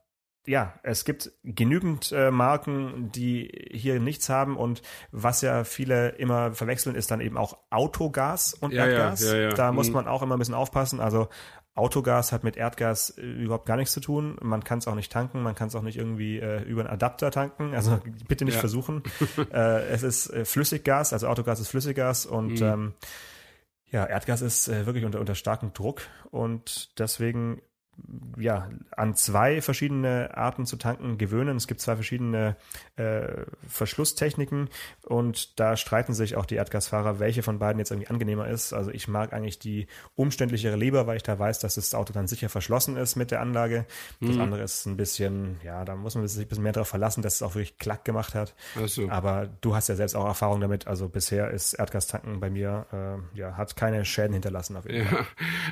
ja, 0.46 0.74
es 0.84 1.06
gibt 1.06 1.32
genügend 1.44 2.12
äh, 2.12 2.30
Marken, 2.30 3.12
die 3.12 3.70
hier 3.72 4.00
nichts 4.00 4.28
haben 4.30 4.58
und 4.58 4.82
was 5.12 5.42
ja 5.42 5.64
viele 5.64 6.10
immer 6.10 6.54
verwechseln, 6.54 6.96
ist 6.96 7.12
dann 7.12 7.22
eben 7.22 7.38
auch 7.38 7.58
Autogas 7.70 8.54
und 8.54 8.74
ja, 8.74 8.86
Erdgas. 8.86 9.24
Ja, 9.24 9.36
ja, 9.36 9.50
da 9.50 9.72
muss 9.72 9.88
mhm. 9.88 9.94
man 9.94 10.08
auch 10.08 10.22
immer 10.22 10.36
ein 10.36 10.40
bisschen 10.40 10.54
aufpassen. 10.54 11.00
Also 11.00 11.30
Autogas 11.76 12.32
hat 12.32 12.44
mit 12.44 12.56
Erdgas 12.56 13.10
äh, 13.18 13.22
überhaupt 13.22 13.66
gar 13.66 13.78
nichts 13.78 13.94
zu 13.94 14.00
tun. 14.00 14.38
Man 14.42 14.64
kann 14.64 14.80
es 14.80 14.88
auch 14.88 14.96
nicht 14.96 15.12
tanken, 15.12 15.42
man 15.42 15.56
kann 15.56 15.70
es 15.70 15.76
auch 15.76 15.82
nicht 15.82 15.98
irgendwie 15.98 16.38
äh, 16.38 16.62
über 16.64 16.82
einen 16.82 16.90
Adapter 16.90 17.32
tanken. 17.32 17.74
Also 17.74 18.00
bitte 18.28 18.46
nicht 18.46 18.58
versuchen. 18.58 19.02
äh, 19.52 19.88
es 19.88 20.04
ist 20.04 20.30
äh, 20.30 20.46
Flüssiggas, 20.46 21.14
also 21.14 21.28
Autogas 21.28 21.60
ist 21.60 21.70
Flüssiggas 21.70 22.26
und 22.26 22.60
mhm. 22.60 22.66
ähm, 22.66 22.94
ja, 23.90 24.06
Erdgas 24.06 24.42
ist 24.42 24.68
äh, 24.68 24.86
wirklich 24.86 25.06
unter, 25.06 25.20
unter 25.20 25.36
starkem 25.36 25.74
Druck 25.74 26.02
und 26.32 27.00
deswegen 27.00 27.62
ja, 28.38 28.70
an 28.92 29.16
zwei 29.16 29.62
verschiedene 29.62 30.36
Arten 30.36 30.66
zu 30.66 30.78
tanken 30.78 31.18
gewöhnen. 31.18 31.58
Es 31.58 31.68
gibt 31.68 31.82
zwei 31.82 31.96
verschiedene 31.96 32.56
äh, 32.96 33.46
Verschlusstechniken 33.68 34.70
und 35.06 35.60
da 35.60 35.78
streiten 35.78 36.14
sich 36.14 36.36
auch 36.36 36.46
die 36.46 36.56
Erdgasfahrer, 36.56 37.20
welche 37.20 37.44
von 37.44 37.60
beiden 37.60 37.80
jetzt 37.80 37.92
irgendwie 37.92 38.10
angenehmer 38.10 38.48
ist. 38.48 38.74
Also 38.74 38.92
ich 38.92 39.08
mag 39.08 39.34
eigentlich 39.34 39.60
die 39.60 39.88
umständlichere 40.16 40.76
lieber, 40.76 41.08
weil 41.08 41.18
ich 41.18 41.24
da 41.24 41.38
weiß, 41.38 41.60
dass 41.60 41.76
das 41.76 41.94
Auto 41.94 42.14
dann 42.14 42.28
sicher 42.28 42.50
verschlossen 42.50 42.98
ist 42.98 43.16
mit 43.16 43.32
der 43.32 43.42
Anlage. 43.42 43.86
Das 44.20 44.36
mhm. 44.36 44.42
andere 44.42 44.62
ist 44.64 44.86
ein 44.86 44.98
bisschen, 44.98 45.60
ja, 45.64 45.86
da 45.86 45.96
muss 45.96 46.16
man 46.16 46.28
sich 46.28 46.46
ein 46.46 46.48
bisschen 46.48 46.64
mehr 46.64 46.74
darauf 46.74 46.90
verlassen, 46.90 47.22
dass 47.22 47.36
es 47.36 47.42
auch 47.44 47.56
wirklich 47.56 47.78
Klack 47.78 48.06
gemacht 48.06 48.36
hat. 48.36 48.56
So. 48.86 49.10
Aber 49.10 49.50
du 49.62 49.76
hast 49.76 49.90
ja 49.90 49.96
selbst 49.96 50.16
auch 50.16 50.26
Erfahrung 50.26 50.62
damit. 50.62 50.88
Also 50.88 51.10
bisher 51.10 51.52
ist 51.52 51.74
Erdgastanken 51.74 52.40
bei 52.40 52.50
mir, 52.50 52.88
äh, 52.92 53.38
ja, 53.38 53.56
hat 53.58 53.76
keine 53.76 54.04
Schäden 54.06 54.34
hinterlassen 54.34 54.76
auf 54.78 54.90
jeden 54.90 55.08
Fall. 55.08 55.26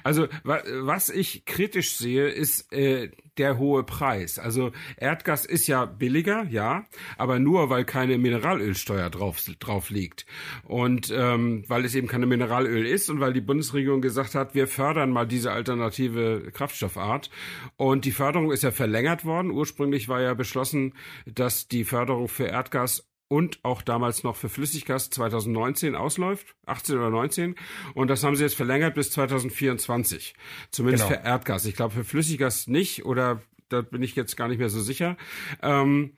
Also 0.04 0.28
was 0.44 1.10
ich 1.10 1.46
kritisch 1.46 1.98
sehe, 1.98 2.11
sehe, 2.12 2.28
ist 2.28 2.72
äh, 2.74 3.10
der 3.38 3.58
hohe 3.58 3.84
Preis. 3.84 4.40
Also 4.40 4.72
Erdgas 4.98 5.46
ist 5.46 5.68
ja 5.68 5.86
billiger, 5.86 6.46
ja, 6.50 6.86
aber 7.18 7.40
nur 7.40 7.70
weil 7.70 7.86
keine 7.86 8.18
Mineralölsteuer 8.18 9.10
drauf, 9.10 9.40
drauf 9.60 9.90
liegt. 9.90 10.26
Und 10.64 11.12
ähm, 11.16 11.64
weil 11.68 11.86
es 11.86 11.96
eben 11.96 12.08
keine 12.08 12.26
Mineralöl 12.26 12.86
ist 12.86 13.10
und 13.10 13.20
weil 13.20 13.34
die 13.34 13.42
Bundesregierung 13.42 14.02
gesagt 14.02 14.36
hat, 14.36 14.54
wir 14.54 14.68
fördern 14.68 15.12
mal 15.12 15.26
diese 15.26 15.52
alternative 15.52 16.52
Kraftstoffart. 16.54 17.30
Und 17.78 18.06
die 18.06 18.12
Förderung 18.12 18.52
ist 18.52 18.64
ja 18.64 18.72
verlängert 18.72 19.26
worden. 19.26 19.52
Ursprünglich 19.52 20.10
war 20.10 20.22
ja 20.22 20.34
beschlossen, 20.34 20.94
dass 21.26 21.68
die 21.68 21.84
Förderung 21.84 22.28
für 22.28 22.46
Erdgas 22.46 23.11
und 23.32 23.64
auch 23.64 23.82
damals 23.82 24.24
noch 24.24 24.36
für 24.36 24.50
Flüssiggas 24.50 25.10
2019 25.10 25.96
ausläuft, 25.96 26.54
18 26.66 26.98
oder 26.98 27.10
19. 27.10 27.56
Und 27.94 28.10
das 28.10 28.26
haben 28.26 28.36
sie 28.36 28.44
jetzt 28.44 28.56
verlängert 28.56 28.94
bis 28.94 29.10
2024. 29.12 30.34
Zumindest 30.70 31.08
genau. 31.08 31.18
für 31.18 31.26
Erdgas. 31.26 31.64
Ich 31.64 31.78
glaube 31.78 31.94
für 31.94 32.04
Flüssiggas 32.04 32.68
nicht 32.68 33.06
oder 33.06 33.42
da 33.70 33.84
bin 33.84 34.04
ich 34.04 34.18
jetzt 34.18 34.36
gar 34.36 34.50
nicht 34.50 34.58
mehr 34.58 34.68
so 34.68 34.82
sicher. 34.82 35.16
Ähm, 35.62 36.18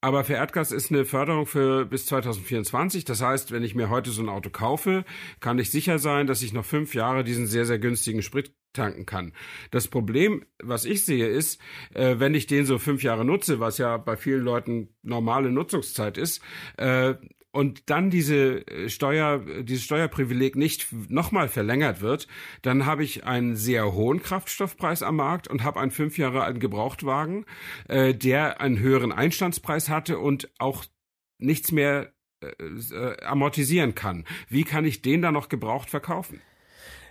aber 0.00 0.24
für 0.24 0.32
Erdgas 0.32 0.72
ist 0.72 0.90
eine 0.90 1.04
Förderung 1.04 1.44
für 1.44 1.84
bis 1.84 2.06
2024. 2.06 3.04
Das 3.04 3.20
heißt, 3.20 3.52
wenn 3.52 3.62
ich 3.62 3.74
mir 3.74 3.90
heute 3.90 4.10
so 4.10 4.22
ein 4.22 4.30
Auto 4.30 4.48
kaufe, 4.48 5.04
kann 5.40 5.58
ich 5.58 5.70
sicher 5.70 5.98
sein, 5.98 6.26
dass 6.26 6.40
ich 6.40 6.54
noch 6.54 6.64
fünf 6.64 6.94
Jahre 6.94 7.24
diesen 7.24 7.46
sehr, 7.46 7.66
sehr 7.66 7.78
günstigen 7.78 8.22
Sprit 8.22 8.54
tanken 8.74 9.06
kann. 9.06 9.32
Das 9.70 9.88
Problem, 9.88 10.44
was 10.62 10.84
ich 10.84 11.04
sehe, 11.04 11.28
ist, 11.28 11.60
äh, 11.94 12.16
wenn 12.18 12.34
ich 12.34 12.46
den 12.46 12.66
so 12.66 12.78
fünf 12.78 13.02
Jahre 13.02 13.24
nutze, 13.24 13.60
was 13.60 13.78
ja 13.78 13.96
bei 13.96 14.16
vielen 14.16 14.42
Leuten 14.42 14.88
normale 15.02 15.50
Nutzungszeit 15.50 16.18
ist, 16.18 16.42
äh, 16.76 17.14
und 17.54 17.88
dann 17.88 18.10
diese 18.10 18.66
äh, 18.66 18.88
Steuer, 18.88 19.38
dieses 19.62 19.84
Steuerprivileg 19.84 20.56
nicht 20.56 20.88
nochmal 21.08 21.48
verlängert 21.48 22.00
wird, 22.00 22.26
dann 22.62 22.84
habe 22.84 23.04
ich 23.04 23.24
einen 23.24 23.54
sehr 23.54 23.92
hohen 23.92 24.20
Kraftstoffpreis 24.20 25.04
am 25.04 25.16
Markt 25.16 25.46
und 25.46 25.62
habe 25.62 25.78
einen 25.78 25.92
fünf 25.92 26.18
Jahre 26.18 26.42
alten 26.42 26.58
Gebrauchtwagen, 26.58 27.46
äh, 27.88 28.12
der 28.12 28.60
einen 28.60 28.80
höheren 28.80 29.12
Einstandspreis 29.12 29.88
hatte 29.88 30.18
und 30.18 30.50
auch 30.58 30.84
nichts 31.38 31.70
mehr 31.70 32.12
äh, 32.42 32.48
äh 32.48 33.22
amortisieren 33.24 33.94
kann. 33.94 34.24
Wie 34.48 34.64
kann 34.64 34.84
ich 34.84 35.00
den 35.00 35.22
dann 35.22 35.34
noch 35.34 35.48
gebraucht 35.48 35.90
verkaufen? 35.90 36.42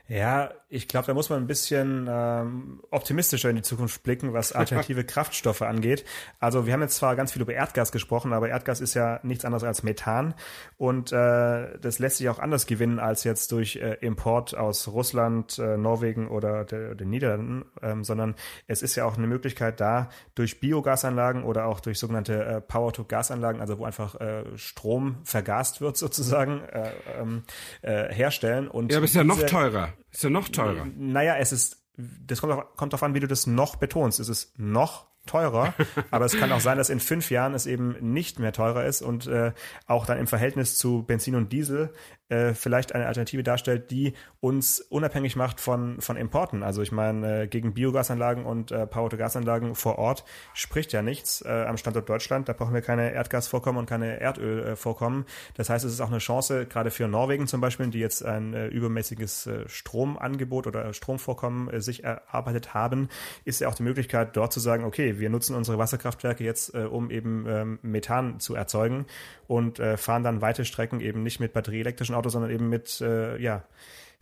Ja, 0.10 0.52
ich 0.68 0.90
glaube, 0.90 1.08
da 1.08 1.14
muss 1.14 1.30
man 1.30 1.42
ein 1.42 1.48
bisschen 1.48 2.10
ähm, 2.10 2.82
optimistischer 2.92 3.50
in 3.50 3.56
die 3.56 3.62
Zukunft 3.62 4.04
blicken, 4.04 4.34
was 4.34 4.52
alternative 4.54 5.06
Kraftstoffe 5.06 5.62
angeht. 5.62 6.04
Also 6.40 6.66
wir 6.66 6.74
haben 6.74 6.82
jetzt 6.82 6.98
zwar 6.98 7.16
ganz 7.16 7.32
viel 7.32 7.42
über 7.42 7.54
Erdgas 7.54 7.94
gesprochen, 7.94 8.34
aber 8.34 8.50
Erdgas 8.50 8.82
ist 8.82 8.96
ja 8.96 9.22
nichts 9.24 9.46
anderes 9.46 9.64
als 9.64 9.82
Methan 9.84 10.34
und 10.78 11.14
äh, 11.14 11.80
das 11.80 12.00
lässt 12.00 12.18
sich 12.18 12.28
auch 12.28 12.40
anders 12.40 12.66
gewinnen 12.66 13.00
als 13.00 13.24
jetzt 13.24 13.54
durch 13.54 13.78
äh, 13.78 13.94
Import 14.02 14.58
aus 14.58 14.90
Russland, 14.90 15.58
äh, 15.58 15.78
Norwegen 15.78 16.28
oder 16.28 16.66
de, 16.66 16.96
den 16.96 17.10
Niederlanden, 17.10 17.64
ähm, 17.82 18.04
sondern 18.04 18.36
es 18.68 18.82
ist 18.82 18.96
ja 18.96 19.06
auch 19.06 19.18
eine 19.18 19.28
Möglichkeit 19.28 19.80
da, 19.80 20.10
durch 20.36 20.60
Biogasanlagen 20.60 21.44
oder 21.46 21.66
auch 21.66 21.80
durch 21.80 21.98
sogenannte 21.98 22.44
äh, 22.44 22.62
Power-to-Gas-Anlagen, 22.62 23.62
also 23.62 23.80
wo 23.80 23.86
einfach 23.86 24.20
äh, 24.20 24.44
Strom 24.58 25.20
vergast 25.24 25.80
wird 25.80 25.96
sozusagen, 25.96 26.62
äh, 26.66 26.92
ähm, 27.20 27.44
äh, 27.84 28.14
herstellen. 28.14 28.68
Und 28.68 28.92
ja, 28.92 28.98
aber 28.98 29.06
ist 29.06 29.16
ja 29.16 29.24
noch 29.24 29.42
teurer. 29.44 29.93
Ist 30.12 30.24
ja 30.24 30.30
noch 30.30 30.50
teurer. 30.50 30.88
Naja, 30.98 31.36
es 31.38 31.52
ist, 31.52 31.84
das 31.96 32.42
kommt, 32.42 32.54
auch, 32.54 32.76
kommt 32.76 32.94
darauf 32.94 33.04
an, 33.04 33.14
wie 33.14 33.20
du 33.20 33.28
das 33.28 33.48
noch 33.48 33.76
betonst. 33.76 34.20
Es 34.20 34.30
ist 34.30 34.58
noch 34.60 35.08
teurer, 35.26 35.74
aber 36.12 36.26
es 36.26 36.38
kann 36.38 36.52
auch 36.52 36.60
sein, 36.60 36.78
dass 36.78 36.90
in 36.90 37.00
fünf 37.00 37.32
Jahren 37.32 37.54
es 37.54 37.66
eben 37.66 37.96
nicht 38.14 38.40
mehr 38.40 38.52
teurer 38.52 38.86
ist 38.86 39.02
und 39.02 39.28
äh, 39.28 39.54
auch 39.88 40.06
dann 40.06 40.20
im 40.20 40.28
Verhältnis 40.28 40.78
zu 40.78 41.04
Benzin 41.04 41.36
und 41.36 41.54
Diesel 41.54 41.94
äh, 42.30 42.54
vielleicht 42.54 42.96
eine 42.96 43.08
Alternative 43.08 43.44
darstellt, 43.44 43.92
die 43.92 44.14
uns 44.40 44.80
unabhängig 44.80 45.36
macht 45.36 45.60
von, 45.60 46.02
von 46.02 46.18
Importen. 46.18 46.64
Also 46.64 46.82
ich 46.82 46.92
meine, 46.92 47.44
äh, 47.44 47.48
gegen 47.48 47.74
Biogasanlagen 47.74 48.46
und 48.46 48.72
äh, 48.72 48.88
Power-to-Gasanlagen 48.88 49.76
vor 49.76 49.98
Ort 49.98 50.24
spricht 50.54 50.94
ja 50.94 51.02
nichts 51.02 51.42
äh, 51.42 51.50
am 51.50 51.78
Standort 51.78 52.10
Deutschland. 52.10 52.50
Da 52.50 52.54
brauchen 52.54 52.74
wir 52.74 52.82
keine 52.82 53.14
Erdgasvorkommen 53.14 53.80
und 53.80 53.86
keine 53.88 54.20
Erdölvorkommen. 54.20 55.26
Das 55.56 55.70
heißt, 55.70 55.86
es 55.86 55.94
ist 55.94 56.02
auch 56.02 56.10
eine 56.10 56.20
Chance, 56.20 56.66
gerade 56.66 56.92
für 56.92 57.08
Norwegen 57.08 57.48
zum 57.48 57.62
Beispiel, 57.62 57.88
die 57.88 58.00
jetzt 58.00 58.26
ein 58.26 58.54
äh, 58.54 58.68
übermäßiges 58.68 59.48
äh, 59.48 59.70
Stromangebot 59.70 60.68
oder 60.68 60.94
Stromvorkommen 60.94 61.70
äh, 61.70 61.82
sich 61.82 62.04
erarbeitet 62.04 62.74
haben, 62.74 63.10
ist 63.46 63.62
ja 63.62 63.68
auch 63.68 63.76
die 63.76 63.84
Möglichkeit, 63.84 64.36
dort 64.36 64.54
zu 64.54 64.60
sagen, 64.60 64.84
okay, 64.84 65.20
wir 65.20 65.30
nutzen 65.30 65.56
unsere 65.56 65.78
Wasserkraftwerke 65.78 66.44
jetzt, 66.44 66.74
äh, 66.74 66.80
um 66.80 67.12
eben 67.12 67.46
ähm, 67.48 67.80
Methan 67.82 68.40
zu 68.40 68.56
erzeugen 68.56 69.06
und 69.48 69.80
äh, 69.80 69.98
fahren 69.98 70.24
dann 70.24 70.42
weite 70.42 70.66
Strecken 70.66 71.00
eben 71.00 71.24
nicht 71.24 71.40
mit 71.40 71.54
batterieelektrischen 71.54 72.13
Autos, 72.14 72.34
sondern 72.34 72.52
eben 72.52 72.70
mit, 72.70 73.02
äh, 73.02 73.38
ja, 73.38 73.64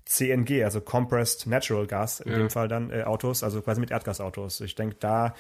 CNG, 0.05 0.63
also 0.63 0.81
Compressed 0.81 1.47
Natural 1.47 1.87
Gas, 1.87 2.19
in 2.19 2.31
ja. 2.31 2.37
dem 2.37 2.49
Fall 2.49 2.67
dann 2.67 2.91
äh, 2.91 3.03
Autos, 3.03 3.43
also 3.43 3.61
quasi 3.61 3.79
mit 3.79 3.91
Erdgasautos. 3.91 4.59
Ich 4.61 4.75
denke, 4.75 4.95
da 4.99 5.35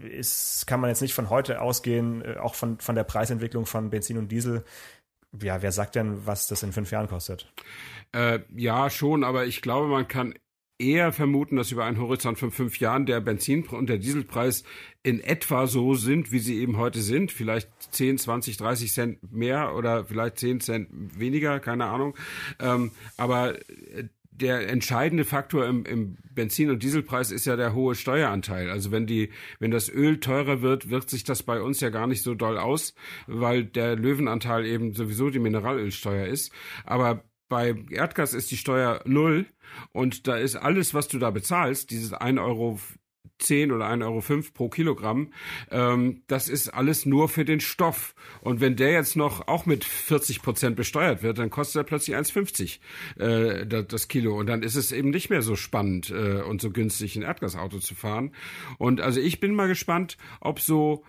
ist, 0.00 0.66
kann 0.66 0.80
man 0.80 0.90
jetzt 0.90 1.00
nicht 1.00 1.14
von 1.14 1.30
heute 1.30 1.60
ausgehen, 1.60 2.22
äh, 2.22 2.36
auch 2.36 2.54
von, 2.54 2.78
von 2.78 2.94
der 2.94 3.04
Preisentwicklung 3.04 3.66
von 3.66 3.90
Benzin 3.90 4.18
und 4.18 4.28
Diesel. 4.28 4.64
Ja, 5.40 5.62
wer 5.62 5.72
sagt 5.72 5.94
denn, 5.94 6.26
was 6.26 6.46
das 6.46 6.62
in 6.62 6.72
fünf 6.72 6.90
Jahren 6.90 7.08
kostet? 7.08 7.52
Äh, 8.12 8.40
ja, 8.54 8.90
schon, 8.90 9.24
aber 9.24 9.46
ich 9.46 9.62
glaube, 9.62 9.88
man 9.88 10.06
kann 10.06 10.34
eher 10.78 11.12
vermuten, 11.12 11.56
dass 11.56 11.70
über 11.70 11.84
einen 11.84 12.00
Horizont 12.00 12.38
von 12.38 12.50
fünf 12.50 12.78
Jahren 12.80 13.06
der 13.06 13.20
Benzin- 13.20 13.66
und 13.68 13.88
der 13.88 13.98
Dieselpreis 13.98 14.64
in 15.02 15.20
etwa 15.20 15.66
so 15.66 15.94
sind, 15.94 16.32
wie 16.32 16.40
sie 16.40 16.60
eben 16.60 16.76
heute 16.76 17.00
sind. 17.00 17.30
Vielleicht 17.30 17.68
10, 17.92 18.18
20, 18.18 18.56
30 18.56 18.92
Cent 18.92 19.32
mehr 19.32 19.74
oder 19.74 20.04
vielleicht 20.04 20.38
10 20.38 20.60
Cent 20.60 20.88
weniger, 20.90 21.60
keine 21.60 21.86
Ahnung. 21.86 22.16
Ähm, 22.58 22.90
aber 23.16 23.54
der 24.34 24.68
entscheidende 24.68 25.24
Faktor 25.24 25.66
im, 25.66 25.84
im 25.84 26.16
Benzin- 26.34 26.70
und 26.70 26.82
Dieselpreis 26.82 27.30
ist 27.30 27.44
ja 27.44 27.54
der 27.54 27.72
hohe 27.72 27.94
Steueranteil. 27.94 28.68
Also 28.68 28.90
wenn 28.90 29.06
die, 29.06 29.30
wenn 29.60 29.70
das 29.70 29.88
Öl 29.88 30.18
teurer 30.18 30.60
wird, 30.60 30.90
wirkt 30.90 31.08
sich 31.08 31.22
das 31.22 31.44
bei 31.44 31.60
uns 31.60 31.80
ja 31.80 31.90
gar 31.90 32.08
nicht 32.08 32.22
so 32.22 32.34
doll 32.34 32.58
aus, 32.58 32.94
weil 33.28 33.64
der 33.64 33.94
Löwenanteil 33.94 34.66
eben 34.66 34.92
sowieso 34.92 35.30
die 35.30 35.38
Mineralölsteuer 35.38 36.26
ist. 36.26 36.52
Aber 36.84 37.22
bei 37.54 37.72
Erdgas 37.88 38.34
ist 38.34 38.50
die 38.50 38.56
Steuer 38.56 39.00
null 39.04 39.46
und 39.92 40.26
da 40.26 40.36
ist 40.36 40.56
alles, 40.56 40.92
was 40.92 41.06
du 41.06 41.20
da 41.20 41.30
bezahlst, 41.30 41.92
dieses 41.92 42.12
1,10 42.12 42.44
Euro 42.44 42.80
10 43.38 43.70
oder 43.70 43.86
1,05 43.86 44.02
Euro 44.02 44.42
pro 44.52 44.68
Kilogramm, 44.68 45.32
ähm, 45.70 46.22
das 46.26 46.48
ist 46.48 46.70
alles 46.70 47.06
nur 47.06 47.28
für 47.28 47.44
den 47.44 47.60
Stoff. 47.60 48.16
Und 48.40 48.60
wenn 48.60 48.74
der 48.74 48.90
jetzt 48.90 49.14
noch 49.14 49.46
auch 49.46 49.66
mit 49.66 49.84
40 49.84 50.42
Prozent 50.42 50.74
besteuert 50.74 51.22
wird, 51.22 51.38
dann 51.38 51.48
kostet 51.48 51.82
er 51.82 51.84
plötzlich 51.84 52.16
1,50 52.16 52.80
äh, 53.20 53.64
das, 53.68 53.86
das 53.86 54.08
Kilo. 54.08 54.36
Und 54.36 54.46
dann 54.48 54.64
ist 54.64 54.74
es 54.74 54.90
eben 54.90 55.10
nicht 55.10 55.30
mehr 55.30 55.42
so 55.42 55.54
spannend 55.54 56.10
äh, 56.10 56.42
und 56.42 56.60
so 56.60 56.72
günstig, 56.72 57.14
ein 57.14 57.22
Erdgasauto 57.22 57.78
zu 57.78 57.94
fahren. 57.94 58.32
Und 58.78 59.00
also 59.00 59.20
ich 59.20 59.38
bin 59.38 59.54
mal 59.54 59.68
gespannt, 59.68 60.16
ob 60.40 60.58
so 60.58 61.04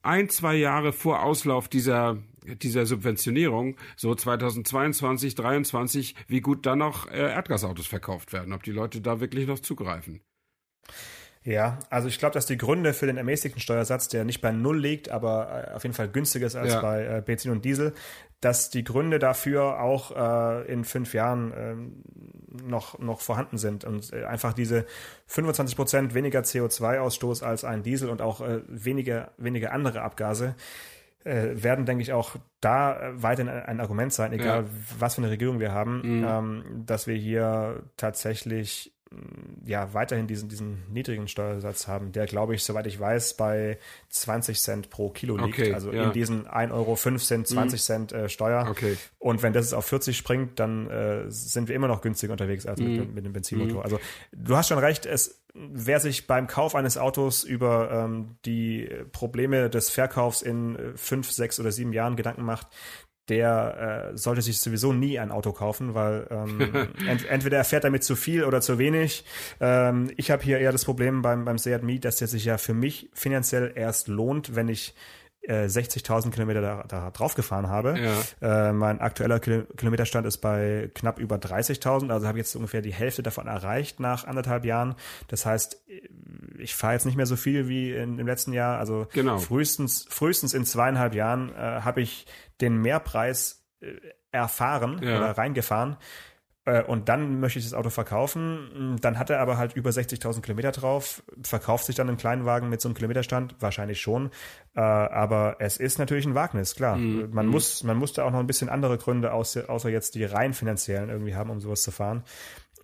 ein, 0.00 0.30
zwei 0.30 0.54
Jahre 0.54 0.94
vor 0.94 1.22
Auslauf 1.22 1.68
dieser 1.68 2.16
dieser 2.54 2.86
Subventionierung, 2.86 3.76
so 3.96 4.14
2022, 4.14 5.36
2023, 5.36 6.14
wie 6.28 6.40
gut 6.40 6.66
dann 6.66 6.78
noch 6.78 7.10
äh, 7.10 7.32
Erdgasautos 7.32 7.86
verkauft 7.86 8.32
werden, 8.32 8.52
ob 8.52 8.62
die 8.62 8.72
Leute 8.72 9.00
da 9.00 9.20
wirklich 9.20 9.46
noch 9.46 9.60
zugreifen. 9.60 10.20
Ja, 11.46 11.78
also 11.90 12.08
ich 12.08 12.18
glaube, 12.18 12.34
dass 12.34 12.46
die 12.46 12.56
Gründe 12.56 12.92
für 12.92 13.06
den 13.06 13.16
ermäßigten 13.16 13.60
Steuersatz, 13.60 14.08
der 14.08 14.24
nicht 14.24 14.40
bei 14.40 14.50
Null 14.50 14.80
liegt, 14.80 15.10
aber 15.10 15.68
äh, 15.70 15.74
auf 15.74 15.84
jeden 15.84 15.94
Fall 15.94 16.08
günstiger 16.08 16.44
ist 16.44 16.56
als 16.56 16.72
ja. 16.72 16.80
bei 16.80 17.04
äh, 17.04 17.22
Benzin 17.24 17.52
und 17.52 17.64
Diesel, 17.64 17.94
dass 18.40 18.68
die 18.68 18.82
Gründe 18.82 19.20
dafür 19.20 19.80
auch 19.80 20.10
äh, 20.10 20.66
in 20.66 20.84
fünf 20.84 21.14
Jahren 21.14 21.52
äh, 21.52 22.64
noch, 22.64 22.98
noch 22.98 23.20
vorhanden 23.20 23.58
sind 23.58 23.84
und 23.84 24.12
äh, 24.12 24.24
einfach 24.24 24.54
diese 24.54 24.86
25 25.28 25.76
Prozent 25.76 26.14
weniger 26.14 26.40
CO2-Ausstoß 26.40 27.44
als 27.44 27.62
ein 27.62 27.84
Diesel 27.84 28.10
und 28.10 28.22
auch 28.22 28.42
weniger, 28.66 29.30
weniger 29.38 29.72
andere 29.72 30.02
Abgase 30.02 30.56
äh, 31.26 31.62
werden, 31.62 31.86
denke 31.86 32.02
ich, 32.02 32.12
auch 32.12 32.36
da 32.60 32.98
äh, 32.98 33.22
weiterhin 33.22 33.52
ein 33.52 33.80
Argument 33.80 34.12
sein, 34.12 34.32
egal 34.32 34.62
ja. 34.62 34.68
was 34.98 35.16
für 35.16 35.22
eine 35.22 35.30
Regierung 35.30 35.60
wir 35.60 35.72
haben, 35.72 36.20
mhm. 36.20 36.24
ähm, 36.26 36.64
dass 36.86 37.06
wir 37.06 37.16
hier 37.16 37.82
tatsächlich 37.96 38.92
ja, 39.64 39.94
weiterhin 39.94 40.26
diesen, 40.26 40.48
diesen 40.48 40.82
niedrigen 40.92 41.28
Steuersatz 41.28 41.86
haben, 41.86 42.12
der, 42.12 42.26
glaube 42.26 42.54
ich, 42.54 42.64
soweit 42.64 42.86
ich 42.86 42.98
weiß, 42.98 43.34
bei 43.34 43.78
20 44.10 44.60
Cent 44.60 44.90
pro 44.90 45.10
Kilo 45.10 45.36
liegt. 45.36 45.58
Okay, 45.58 45.72
also 45.72 45.92
ja. 45.92 46.04
in 46.04 46.12
diesen 46.12 46.46
1 46.46 46.72
Euro 46.72 46.96
5 46.96 47.22
Cent, 47.22 47.46
20 47.46 47.80
mhm. 47.80 47.82
Cent 47.82 48.12
äh, 48.12 48.28
Steuer. 48.28 48.66
Okay. 48.68 48.96
Und 49.18 49.42
wenn 49.42 49.52
das 49.52 49.72
auf 49.72 49.86
40 49.86 50.16
springt, 50.16 50.58
dann 50.58 50.90
äh, 50.90 51.24
sind 51.28 51.68
wir 51.68 51.76
immer 51.76 51.88
noch 51.88 52.00
günstiger 52.00 52.32
unterwegs 52.32 52.66
als 52.66 52.80
mhm. 52.80 52.96
mit, 52.96 53.14
mit 53.14 53.24
dem 53.24 53.32
Benzinmotor. 53.32 53.78
Mhm. 53.78 53.82
Also 53.82 54.00
du 54.32 54.56
hast 54.56 54.68
schon 54.68 54.78
recht, 54.78 55.06
es 55.06 55.40
wer 55.56 56.00
sich 56.00 56.26
beim 56.26 56.46
Kauf 56.46 56.74
eines 56.74 56.98
Autos 56.98 57.44
über 57.44 57.90
ähm, 57.90 58.36
die 58.44 58.88
Probleme 59.12 59.70
des 59.70 59.90
Verkaufs 59.90 60.42
in 60.42 60.76
äh, 60.76 60.96
fünf, 60.96 61.30
sechs 61.30 61.58
oder 61.60 61.72
sieben 61.72 61.92
Jahren 61.92 62.16
Gedanken 62.16 62.44
macht, 62.44 62.68
der 63.28 64.12
äh, 64.12 64.16
sollte 64.16 64.42
sich 64.42 64.60
sowieso 64.60 64.92
nie 64.92 65.18
ein 65.18 65.32
Auto 65.32 65.52
kaufen, 65.52 65.94
weil 65.94 66.26
ähm, 66.30 66.88
ent 67.08 67.26
entweder 67.28 67.58
er 67.58 67.64
fährt 67.64 67.84
damit 67.84 68.04
zu 68.04 68.14
viel 68.14 68.44
oder 68.44 68.60
zu 68.60 68.78
wenig. 68.78 69.24
Ähm, 69.60 70.12
ich 70.16 70.30
habe 70.30 70.42
hier 70.42 70.58
eher 70.58 70.72
das 70.72 70.84
Problem 70.84 71.22
beim, 71.22 71.44
beim 71.44 71.58
Seat 71.58 71.82
Mii, 71.82 71.98
dass 71.98 72.16
der 72.16 72.28
sich 72.28 72.44
ja 72.44 72.58
für 72.58 72.74
mich 72.74 73.10
finanziell 73.14 73.72
erst 73.74 74.08
lohnt, 74.08 74.54
wenn 74.54 74.68
ich 74.68 74.94
60.000 75.46 76.28
äh, 76.28 76.30
Kilometer 76.30 76.60
da, 76.60 76.84
da 76.88 77.10
drauf 77.10 77.34
gefahren 77.34 77.68
habe. 77.68 77.98
Ja. 78.40 78.68
Äh, 78.68 78.72
mein 78.72 79.00
aktueller 79.00 79.38
Kilometerstand 79.38 80.26
ist 80.26 80.38
bei 80.38 80.90
knapp 80.94 81.18
über 81.18 81.36
30.000, 81.36 82.10
also 82.10 82.26
habe 82.26 82.38
ich 82.38 82.46
jetzt 82.46 82.56
ungefähr 82.56 82.82
die 82.82 82.92
Hälfte 82.92 83.22
davon 83.22 83.46
erreicht 83.46 84.00
nach 84.00 84.24
anderthalb 84.26 84.64
Jahren. 84.64 84.94
Das 85.28 85.46
heißt, 85.46 85.82
ich 86.58 86.74
fahre 86.74 86.94
jetzt 86.94 87.06
nicht 87.06 87.16
mehr 87.16 87.26
so 87.26 87.36
viel 87.36 87.68
wie 87.68 87.92
in, 87.92 88.18
im 88.18 88.26
letzten 88.26 88.52
Jahr. 88.52 88.78
Also 88.78 89.06
genau. 89.12 89.38
frühestens, 89.38 90.06
frühestens 90.08 90.54
in 90.54 90.64
zweieinhalb 90.64 91.14
Jahren 91.14 91.54
äh, 91.54 91.82
habe 91.82 92.00
ich 92.00 92.26
den 92.60 92.80
Mehrpreis 92.80 93.64
äh, 93.80 93.92
erfahren 94.32 95.00
ja. 95.02 95.18
oder 95.18 95.38
reingefahren. 95.38 95.96
Äh, 96.66 96.82
und 96.82 97.08
dann 97.08 97.40
möchte 97.40 97.58
ich 97.58 97.64
das 97.64 97.72
Auto 97.74 97.90
verkaufen. 97.90 98.98
Dann 99.00 99.18
hat 99.18 99.30
er 99.30 99.40
aber 99.40 99.56
halt 99.56 99.74
über 99.74 99.90
60.000 99.90 100.42
Kilometer 100.42 100.72
drauf, 100.72 101.22
verkauft 101.42 101.86
sich 101.86 101.96
dann 101.96 102.08
einen 102.08 102.18
kleinen 102.18 102.44
Wagen 102.44 102.68
mit 102.68 102.80
so 102.80 102.88
einem 102.88 102.94
Kilometerstand, 102.94 103.54
wahrscheinlich 103.60 104.00
schon. 104.00 104.30
Äh, 104.74 104.80
aber 104.80 105.56
es 105.60 105.78
ist 105.78 105.98
natürlich 105.98 106.26
ein 106.26 106.34
Wagnis, 106.34 106.74
klar. 106.74 106.96
Mhm. 106.96 107.30
Man 107.32 107.46
mhm. 107.46 107.52
muss, 107.52 107.84
man 107.84 107.96
muss 107.96 108.12
da 108.12 108.24
auch 108.24 108.32
noch 108.32 108.40
ein 108.40 108.46
bisschen 108.46 108.68
andere 108.68 108.98
Gründe 108.98 109.32
außer 109.32 109.88
jetzt 109.88 110.16
die 110.16 110.24
rein 110.24 110.52
finanziellen 110.52 111.08
irgendwie 111.08 111.34
haben, 111.34 111.50
um 111.50 111.60
sowas 111.60 111.82
zu 111.82 111.92
fahren. 111.92 112.24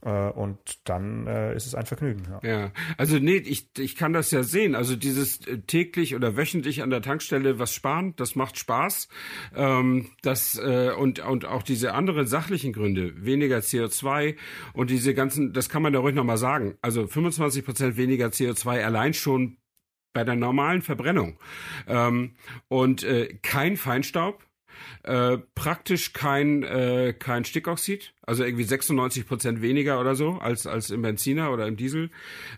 Äh, 0.04 0.30
und 0.30 0.58
dann 0.84 1.26
äh, 1.26 1.54
ist 1.54 1.66
es 1.66 1.74
ein 1.74 1.86
Vergnügen. 1.86 2.26
Ja. 2.28 2.40
ja, 2.48 2.72
also 2.98 3.18
nee, 3.18 3.36
ich, 3.36 3.68
ich 3.78 3.96
kann 3.96 4.12
das 4.12 4.30
ja 4.32 4.42
sehen. 4.42 4.74
Also 4.74 4.96
dieses 4.96 5.46
äh, 5.46 5.58
täglich 5.58 6.16
oder 6.16 6.36
wöchentlich 6.36 6.82
an 6.82 6.90
der 6.90 7.02
Tankstelle 7.02 7.58
was 7.58 7.72
sparen, 7.72 8.14
das 8.16 8.34
macht 8.34 8.58
Spaß. 8.58 9.08
Ähm, 9.54 10.10
das 10.22 10.58
äh, 10.58 10.90
und 10.90 11.20
und 11.20 11.44
auch 11.44 11.62
diese 11.62 11.94
anderen 11.94 12.26
sachlichen 12.26 12.72
Gründe, 12.72 13.24
weniger 13.24 13.58
CO2 13.58 14.36
und 14.72 14.90
diese 14.90 15.14
ganzen, 15.14 15.52
das 15.52 15.68
kann 15.68 15.82
man 15.82 15.92
da 15.92 16.00
ruhig 16.00 16.14
nochmal 16.14 16.38
sagen. 16.38 16.76
Also 16.82 17.06
25 17.06 17.64
Prozent 17.64 17.96
weniger 17.96 18.26
CO2 18.26 18.82
allein 18.82 19.14
schon 19.14 19.58
bei 20.12 20.24
der 20.24 20.34
normalen 20.34 20.82
Verbrennung 20.82 21.38
ähm, 21.86 22.34
und 22.68 23.02
äh, 23.04 23.38
kein 23.42 23.76
Feinstaub 23.76 24.44
äh, 25.02 25.38
praktisch 25.54 26.12
kein, 26.12 26.62
äh, 26.62 27.14
kein 27.18 27.44
Stickoxid, 27.44 28.14
also 28.22 28.44
irgendwie 28.44 28.64
96 28.64 29.26
Prozent 29.26 29.62
weniger 29.62 30.00
oder 30.00 30.14
so 30.14 30.38
als, 30.38 30.66
als 30.66 30.90
im 30.90 31.02
Benziner 31.02 31.52
oder 31.52 31.66
im 31.66 31.76
Diesel. 31.76 32.11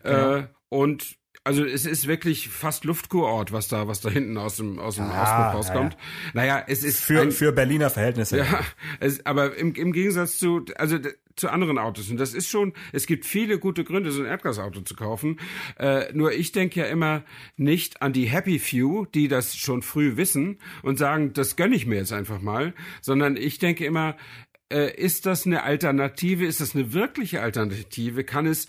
Genau. 0.02 0.36
Äh, 0.36 0.46
und 0.68 1.16
also 1.44 1.62
es 1.62 1.84
ist 1.84 2.06
wirklich 2.06 2.48
fast 2.48 2.84
Luftkurort, 2.84 3.52
was 3.52 3.68
da, 3.68 3.86
was 3.86 4.00
da 4.00 4.08
hinten 4.08 4.38
aus 4.38 4.56
dem 4.56 4.78
aus 4.78 4.96
dem 4.96 5.04
ah, 5.04 5.22
Auspuff 5.22 5.58
rauskommt. 5.58 5.92
Ja, 5.92 5.98
ja. 5.98 6.30
Naja, 6.32 6.64
es 6.66 6.82
ist 6.82 7.00
für 7.00 7.20
ein, 7.20 7.32
für 7.32 7.52
Berliner 7.52 7.90
Verhältnisse. 7.90 8.38
Ja, 8.38 8.60
es, 9.00 9.24
aber 9.26 9.54
im, 9.56 9.74
im 9.74 9.92
Gegensatz 9.92 10.38
zu 10.38 10.64
also 10.76 10.98
zu 11.36 11.50
anderen 11.50 11.78
Autos 11.78 12.10
und 12.10 12.18
das 12.18 12.34
ist 12.34 12.48
schon, 12.48 12.72
es 12.92 13.06
gibt 13.06 13.24
viele 13.24 13.58
gute 13.58 13.84
Gründe, 13.84 14.10
so 14.12 14.22
ein 14.22 14.28
Erdgasauto 14.28 14.82
zu 14.82 14.94
kaufen. 14.94 15.40
Äh, 15.78 16.12
nur 16.12 16.32
ich 16.32 16.52
denke 16.52 16.80
ja 16.80 16.86
immer 16.86 17.24
nicht 17.56 18.02
an 18.02 18.12
die 18.12 18.26
Happy 18.26 18.58
Few, 18.58 19.06
die 19.06 19.28
das 19.28 19.56
schon 19.56 19.82
früh 19.82 20.16
wissen 20.16 20.58
und 20.82 20.98
sagen, 20.98 21.32
das 21.32 21.56
gönne 21.56 21.76
ich 21.76 21.86
mir 21.86 21.96
jetzt 21.96 22.12
einfach 22.12 22.40
mal, 22.40 22.74
sondern 23.00 23.36
ich 23.36 23.58
denke 23.58 23.84
immer, 23.84 24.16
äh, 24.72 24.94
ist 24.94 25.26
das 25.26 25.46
eine 25.46 25.62
Alternative? 25.62 26.44
Ist 26.46 26.60
das 26.60 26.74
eine 26.74 26.92
wirkliche 26.92 27.42
Alternative? 27.42 28.24
Kann 28.24 28.46
es 28.46 28.68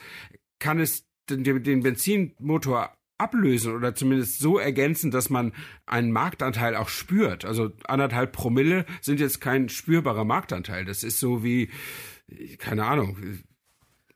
kann 0.60 0.80
es 0.80 1.06
den, 1.30 1.44
den 1.64 1.82
Benzinmotor 1.82 2.96
ablösen 3.18 3.74
oder 3.74 3.96
zumindest 3.96 4.40
so 4.40 4.58
ergänzen, 4.58 5.10
dass 5.10 5.30
man 5.30 5.54
einen 5.86 6.12
Marktanteil 6.12 6.76
auch 6.76 6.90
spürt. 6.90 7.46
Also 7.46 7.72
anderthalb 7.86 8.34
Promille 8.34 8.86
sind 9.02 9.20
jetzt 9.20 9.40
kein 9.40 9.70
spürbarer 9.70 10.26
Marktanteil. 10.26 10.84
Das 10.86 11.04
ist 11.04 11.20
so 11.20 11.44
wie, 11.44 11.70
keine 12.58 12.86
Ahnung, 12.86 13.18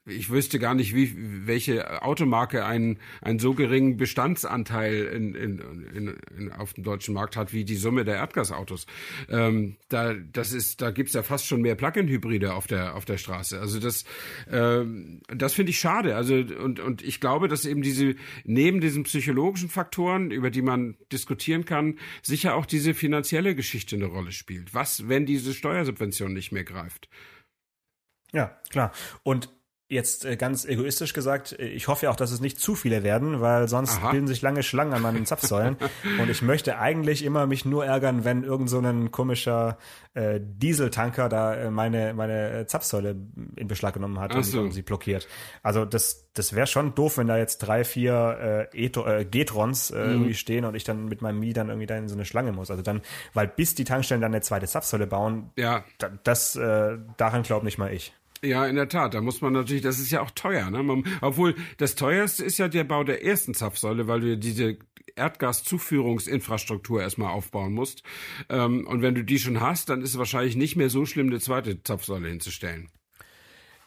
ich 0.10 0.30
wüsste 0.30 0.60
gar 0.60 0.74
nicht, 0.74 0.96
wie 0.96 1.14
welche 1.46 2.04
Automarke 2.04 2.66
einen, 2.66 3.00
einen 3.22 3.40
so 3.40 3.54
geringen 3.54 3.98
Bestandsanteil 3.98 5.06
in, 5.06 5.36
in, 5.36 5.60
in, 5.94 6.18
in, 6.38 6.52
auf 6.52 6.74
dem 6.74 6.84
deutschen 6.84 7.14
Markt 7.14 7.36
hat 7.38 7.54
wie 7.54 7.64
die 7.64 7.76
Summe 7.76 8.06
der 8.06 8.16
Erdgasautos. 8.16 8.86
Ähm, 9.30 9.78
da 9.88 10.14
das 10.14 10.52
ist, 10.52 10.82
da 10.82 10.92
gibt's 10.92 11.14
ja 11.14 11.24
fast 11.24 11.46
schon 11.46 11.62
mehr 11.62 11.76
Plug-in-Hybride 11.76 12.54
auf 12.54 12.68
der 12.68 12.96
auf 12.96 13.06
der 13.06 13.18
Straße. 13.18 13.60
Also 13.60 13.80
das 13.80 14.06
ähm, 14.50 15.22
das 15.28 15.54
finde 15.54 15.72
ich 15.72 15.80
schade. 15.80 16.16
Also 16.16 16.36
und 16.36 16.80
und 16.80 17.02
ich 17.02 17.20
glaube, 17.20 17.48
dass 17.48 17.66
eben 17.66 17.82
diese 17.82 18.16
neben 18.44 18.82
diesen 18.82 19.04
psychologischen 19.04 19.70
Faktoren, 19.70 20.32
über 20.32 20.50
die 20.50 20.62
man 20.62 20.98
diskutieren 21.12 21.66
kann, 21.66 22.00
sicher 22.22 22.56
auch 22.56 22.66
diese 22.66 22.94
finanzielle 22.94 23.56
Geschichte 23.56 23.96
eine 23.96 24.06
Rolle 24.06 24.32
spielt. 24.32 24.74
Was, 24.74 25.08
wenn 25.08 25.26
diese 25.26 25.54
Steuersubvention 25.54 26.34
nicht 26.34 26.52
mehr 26.52 26.64
greift? 26.64 27.10
Ja, 28.32 28.58
klar. 28.70 28.92
Und 29.24 29.50
Jetzt 29.92 30.24
äh, 30.24 30.38
ganz 30.38 30.66
egoistisch 30.66 31.14
gesagt, 31.14 31.58
äh, 31.58 31.66
ich 31.66 31.88
hoffe 31.88 32.06
ja 32.06 32.12
auch, 32.12 32.16
dass 32.16 32.30
es 32.30 32.40
nicht 32.40 32.60
zu 32.60 32.76
viele 32.76 33.02
werden, 33.02 33.42
weil 33.42 33.68
sonst 33.68 33.98
Aha. 33.98 34.12
bilden 34.12 34.28
sich 34.28 34.44
lange 34.44 34.62
Schlangen 34.62 34.94
an 34.94 35.02
meinen 35.02 35.26
Zapfsäulen. 35.26 35.78
und 36.22 36.30
ich 36.30 36.44
möchte 36.44 36.78
eigentlich 36.78 37.26
immer 37.26 37.48
mich 37.48 37.66
nur 37.66 37.86
ärgern, 37.86 38.24
wenn 38.24 38.44
irgend 38.44 38.70
so 38.70 38.78
ein 38.78 39.10
komischer 39.10 39.80
äh, 40.14 40.40
Dieseltanker 40.40 41.28
da 41.28 41.56
äh, 41.56 41.72
meine 41.72 42.14
meine 42.14 42.68
Zapfsäule 42.68 43.16
in 43.56 43.68
Beschlag 43.68 43.96
genommen 43.96 44.20
hat 44.20 44.32
so. 44.46 44.62
und 44.62 44.74
sie 44.74 44.84
blockiert. 44.84 45.28
Also 45.64 45.86
das 45.86 46.30
das 46.36 46.54
wäre 46.54 46.68
schon 46.68 46.94
doof, 46.94 47.18
wenn 47.18 47.26
da 47.26 47.40
jetzt 47.40 47.58
drei, 47.58 47.84
vier 47.84 48.70
äh, 48.72 48.86
Eto, 48.86 49.08
äh, 49.08 49.26
Getrons 49.26 49.90
äh, 49.90 49.96
mhm. 49.98 50.12
irgendwie 50.12 50.34
stehen 50.36 50.66
und 50.66 50.76
ich 50.76 50.84
dann 50.84 51.06
mit 51.06 51.24
meinem 51.24 51.40
Mi 51.40 51.52
dann 51.52 51.70
irgendwie 51.70 51.88
da 51.88 51.98
in 51.98 52.08
so 52.08 52.14
eine 52.14 52.26
Schlange 52.26 52.52
muss. 52.52 52.70
Also 52.70 52.84
dann, 52.84 53.02
weil 53.34 53.48
bis 53.48 53.74
die 53.74 53.86
Tankstellen 53.86 54.22
dann 54.22 54.34
eine 54.34 54.42
zweite 54.42 54.68
Zapfsäule 54.68 55.08
bauen, 55.08 55.50
ja. 55.56 55.84
das 56.24 56.56
äh, 56.56 57.00
daran 57.18 57.42
glaube 57.42 57.66
nicht 57.66 57.80
mal 57.80 57.92
ich. 57.92 58.14
Ja, 58.42 58.66
in 58.66 58.76
der 58.76 58.88
Tat. 58.88 59.14
Da 59.14 59.22
muss 59.22 59.42
man 59.42 59.54
natürlich, 59.54 59.82
das 59.82 60.00
ist 60.00 60.12
ja 60.12 60.22
auch 60.22 60.32
teuer. 60.32 60.70
Ne? 60.70 60.82
Man, 60.84 61.04
obwohl 61.22 61.56
das 61.78 61.96
teuerste 61.96 62.44
ist 62.44 62.58
ja 62.58 62.68
der 62.68 62.86
Bau 62.86 63.04
der 63.04 63.24
ersten 63.24 63.54
Zapfsäule, 63.54 64.08
weil 64.08 64.22
du 64.22 64.38
diese 64.38 64.78
Erdgaszuführungsinfrastruktur 65.16 67.02
erstmal 67.02 67.32
aufbauen 67.32 67.74
musst. 67.74 68.04
Ähm, 68.50 68.88
und 68.88 69.02
wenn 69.02 69.16
du 69.16 69.24
die 69.24 69.40
schon 69.40 69.60
hast, 69.60 69.90
dann 69.90 70.02
ist 70.02 70.12
es 70.12 70.18
wahrscheinlich 70.18 70.56
nicht 70.56 70.76
mehr 70.76 70.90
so 70.90 71.06
schlimm, 71.06 71.28
eine 71.28 71.40
zweite 71.40 71.84
Zapfsäule 71.84 72.30
hinzustellen. 72.30 72.90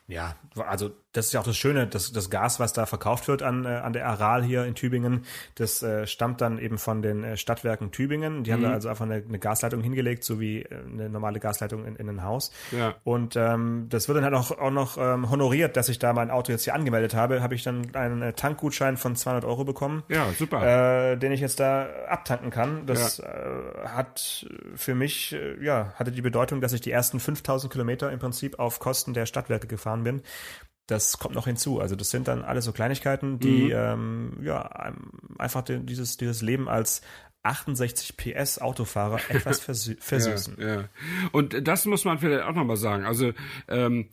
Ja, 0.07 0.37
also 0.57 0.91
das 1.13 1.27
ist 1.27 1.33
ja 1.33 1.41
auch 1.41 1.45
das 1.45 1.57
Schöne, 1.57 1.87
das, 1.87 2.13
das 2.13 2.31
Gas, 2.31 2.59
was 2.59 2.73
da 2.73 2.87
verkauft 2.87 3.29
wird 3.29 3.43
an, 3.43 3.65
äh, 3.65 3.69
an 3.69 3.93
der 3.93 4.07
Aral 4.07 4.43
hier 4.43 4.65
in 4.65 4.75
Tübingen, 4.75 5.25
das 5.57 5.83
äh, 5.83 6.07
stammt 6.07 6.41
dann 6.41 6.59
eben 6.59 6.79
von 6.79 7.03
den 7.03 7.23
äh, 7.23 7.37
Stadtwerken 7.37 7.91
Tübingen. 7.91 8.45
Die 8.45 8.51
mhm. 8.51 8.55
haben 8.55 8.63
da 8.63 8.69
mhm. 8.69 8.75
also 8.75 8.89
einfach 8.89 9.05
eine, 9.05 9.17
eine 9.17 9.39
Gasleitung 9.39 9.83
hingelegt, 9.83 10.25
so 10.25 10.41
wie 10.41 10.63
äh, 10.63 10.69
eine 10.91 11.11
normale 11.11 11.39
Gasleitung 11.39 11.85
in, 11.85 11.97
in 11.97 12.09
ein 12.09 12.23
Haus. 12.25 12.51
Ja. 12.71 12.95
Und 13.05 13.37
ähm, 13.37 13.87
das 13.91 14.09
wird 14.09 14.17
dann 14.17 14.25
halt 14.25 14.35
auch, 14.35 14.51
auch 14.53 14.71
noch 14.71 14.97
ähm, 14.97 15.31
honoriert, 15.31 15.77
dass 15.77 15.89
ich 15.91 15.99
da 15.99 16.13
mein 16.15 16.31
Auto 16.31 16.51
jetzt 16.51 16.65
hier 16.65 16.75
angemeldet 16.75 17.15
habe. 17.15 17.43
Habe 17.43 17.55
ich 17.55 17.63
dann 17.63 17.95
einen 17.95 18.23
äh, 18.23 18.33
Tankgutschein 18.33 18.97
von 18.97 19.15
200 19.15 19.45
Euro 19.45 19.65
bekommen. 19.65 20.03
Ja, 20.09 20.27
super. 20.39 21.13
Äh, 21.13 21.17
den 21.19 21.33
ich 21.33 21.41
jetzt 21.41 21.61
da 21.61 21.89
abtanken 22.09 22.51
kann. 22.51 22.87
Das 22.87 23.19
ja. 23.19 23.25
äh, 23.27 23.89
hat 23.89 24.47
für 24.75 24.95
mich, 24.95 25.35
äh, 25.35 25.63
ja, 25.63 25.93
hatte 25.97 26.11
die 26.11 26.23
Bedeutung, 26.23 26.63
dass 26.63 26.73
ich 26.73 26.81
die 26.81 26.91
ersten 26.91 27.21
5000 27.21 27.71
Kilometer 27.71 28.11
im 28.11 28.19
Prinzip 28.19 28.59
auf 28.59 28.79
Kosten 28.79 29.13
der 29.13 29.27
Stadtwerke 29.27 29.67
gefahren 29.67 30.05
bin 30.05 30.23
das 30.87 31.19
kommt 31.19 31.35
noch 31.35 31.47
hinzu. 31.47 31.81
Also 31.81 31.97
das 31.97 32.11
sind 32.11 32.29
dann 32.29 32.43
alles 32.43 32.65
so 32.65 32.73
Kleinigkeiten, 32.73 33.39
die 33.39 33.67
mhm. 33.67 33.73
ähm, 33.73 34.39
ja 34.43 34.95
einfach 35.39 35.63
den, 35.63 35.87
dieses 35.87 36.17
dieses 36.17 36.43
Leben 36.43 36.69
als 36.69 37.03
68 37.43 38.17
PS 38.17 38.59
Autofahrer 38.59 39.21
etwas 39.29 39.61
versü 39.61 39.97
versüßen. 39.99 40.57
Ja, 40.59 40.75
ja. 40.75 40.89
Und 41.33 41.67
das 41.67 41.87
muss 41.87 42.05
man 42.05 42.19
vielleicht 42.19 42.45
auch 42.45 42.55
nochmal 42.55 42.77
sagen. 42.77 43.05
Also 43.05 43.33
ähm, 43.69 44.09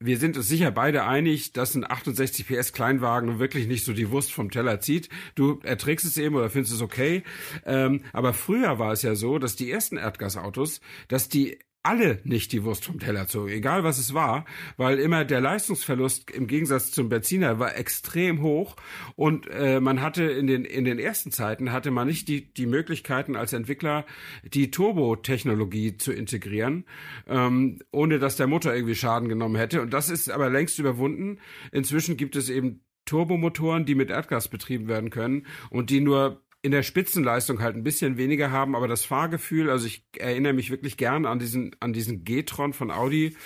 wir 0.00 0.18
sind 0.18 0.36
uns 0.36 0.46
sicher 0.46 0.70
beide 0.70 1.04
einig, 1.04 1.52
dass 1.52 1.74
ein 1.74 1.88
68 1.88 2.46
PS 2.46 2.72
Kleinwagen 2.72 3.40
wirklich 3.40 3.66
nicht 3.66 3.84
so 3.84 3.92
die 3.92 4.10
Wurst 4.10 4.32
vom 4.32 4.50
Teller 4.50 4.80
zieht. 4.80 5.08
Du 5.34 5.58
erträgst 5.64 6.06
es 6.06 6.16
eben 6.18 6.36
oder 6.36 6.50
findest 6.50 6.74
es 6.74 6.82
okay. 6.82 7.24
Ähm, 7.66 8.02
aber 8.12 8.32
früher 8.32 8.78
war 8.78 8.92
es 8.92 9.02
ja 9.02 9.16
so, 9.16 9.40
dass 9.40 9.56
die 9.56 9.70
ersten 9.70 9.96
Erdgasautos, 9.96 10.80
dass 11.08 11.28
die 11.28 11.58
alle 11.82 12.20
nicht 12.24 12.52
die 12.52 12.64
Wurst 12.64 12.84
vom 12.84 12.98
Teller 12.98 13.28
zogen, 13.28 13.50
egal 13.50 13.84
was 13.84 13.98
es 13.98 14.12
war, 14.12 14.44
weil 14.76 14.98
immer 14.98 15.24
der 15.24 15.40
Leistungsverlust 15.40 16.30
im 16.30 16.46
Gegensatz 16.46 16.90
zum 16.90 17.08
Benziner 17.08 17.58
war 17.58 17.76
extrem 17.76 18.42
hoch 18.42 18.76
und 19.14 19.48
äh, 19.48 19.80
man 19.80 20.02
hatte 20.02 20.24
in 20.24 20.46
den 20.46 20.64
in 20.64 20.84
den 20.84 20.98
ersten 20.98 21.30
Zeiten 21.30 21.72
hatte 21.72 21.90
man 21.90 22.08
nicht 22.08 22.28
die 22.28 22.52
die 22.52 22.66
Möglichkeiten 22.66 23.36
als 23.36 23.52
Entwickler 23.52 24.04
die 24.42 24.70
Turbo-Technologie 24.70 25.96
zu 25.96 26.12
integrieren, 26.12 26.84
ähm, 27.26 27.78
ohne 27.92 28.18
dass 28.18 28.36
der 28.36 28.48
Motor 28.48 28.74
irgendwie 28.74 28.96
Schaden 28.96 29.28
genommen 29.28 29.56
hätte 29.56 29.80
und 29.80 29.92
das 29.92 30.10
ist 30.10 30.30
aber 30.30 30.50
längst 30.50 30.78
überwunden. 30.78 31.38
Inzwischen 31.72 32.16
gibt 32.16 32.36
es 32.36 32.50
eben 32.50 32.84
Turbomotoren, 33.08 33.86
die 33.86 33.94
mit 33.94 34.10
Erdgas 34.10 34.48
betrieben 34.48 34.88
werden 34.88 35.08
können 35.10 35.46
und 35.70 35.88
die 35.88 36.00
nur 36.00 36.42
in 36.60 36.72
der 36.72 36.82
Spitzenleistung 36.82 37.60
halt 37.60 37.76
ein 37.76 37.84
bisschen 37.84 38.16
weniger 38.16 38.50
haben, 38.50 38.74
aber 38.74 38.88
das 38.88 39.04
Fahrgefühl, 39.04 39.70
also 39.70 39.86
ich 39.86 40.04
erinnere 40.16 40.52
mich 40.52 40.70
wirklich 40.70 40.96
gern 40.96 41.24
an 41.24 41.38
diesen, 41.38 41.76
an 41.78 41.92
diesen 41.92 42.24
G-Tron 42.24 42.72
von 42.72 42.90
Audi. 42.90 43.36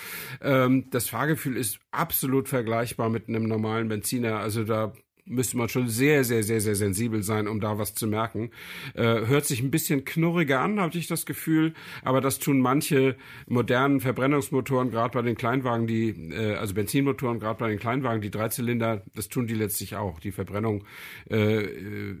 Ähm, 0.41 0.89
das 0.89 1.09
Fahrgefühl 1.09 1.55
ist 1.55 1.79
absolut 1.91 2.49
vergleichbar 2.49 3.09
mit 3.09 3.29
einem 3.29 3.43
normalen 3.43 3.87
Benziner. 3.87 4.39
Also 4.39 4.63
da 4.63 4.93
müsste 5.25 5.57
man 5.57 5.69
schon 5.69 5.87
sehr, 5.87 6.23
sehr, 6.23 6.43
sehr, 6.43 6.59
sehr 6.59 6.75
sensibel 6.75 7.23
sein, 7.23 7.47
um 7.47 7.59
da 7.59 7.77
was 7.77 7.95
zu 7.95 8.07
merken. 8.07 8.51
Äh, 8.93 9.25
hört 9.25 9.45
sich 9.45 9.61
ein 9.61 9.71
bisschen 9.71 10.03
knurriger 10.05 10.59
an, 10.59 10.79
habe 10.79 10.97
ich 10.97 11.07
das 11.07 11.25
Gefühl, 11.25 11.73
aber 12.03 12.19
das 12.19 12.39
tun 12.39 12.59
manche 12.59 13.15
modernen 13.47 14.01
Verbrennungsmotoren, 14.01 14.91
gerade 14.91 15.13
bei 15.13 15.21
den 15.21 15.35
Kleinwagen, 15.35 15.87
die, 15.87 16.09
äh, 16.09 16.55
also 16.55 16.73
Benzinmotoren, 16.73 17.39
gerade 17.39 17.59
bei 17.59 17.69
den 17.69 17.79
Kleinwagen, 17.79 18.21
die 18.21 18.31
Dreizylinder, 18.31 19.03
das 19.15 19.29
tun 19.29 19.47
die 19.47 19.53
letztlich 19.53 19.95
auch. 19.95 20.19
Die 20.19 20.31
Verbrennung 20.31 20.83
äh, 21.29 21.63
äh, 21.63 22.15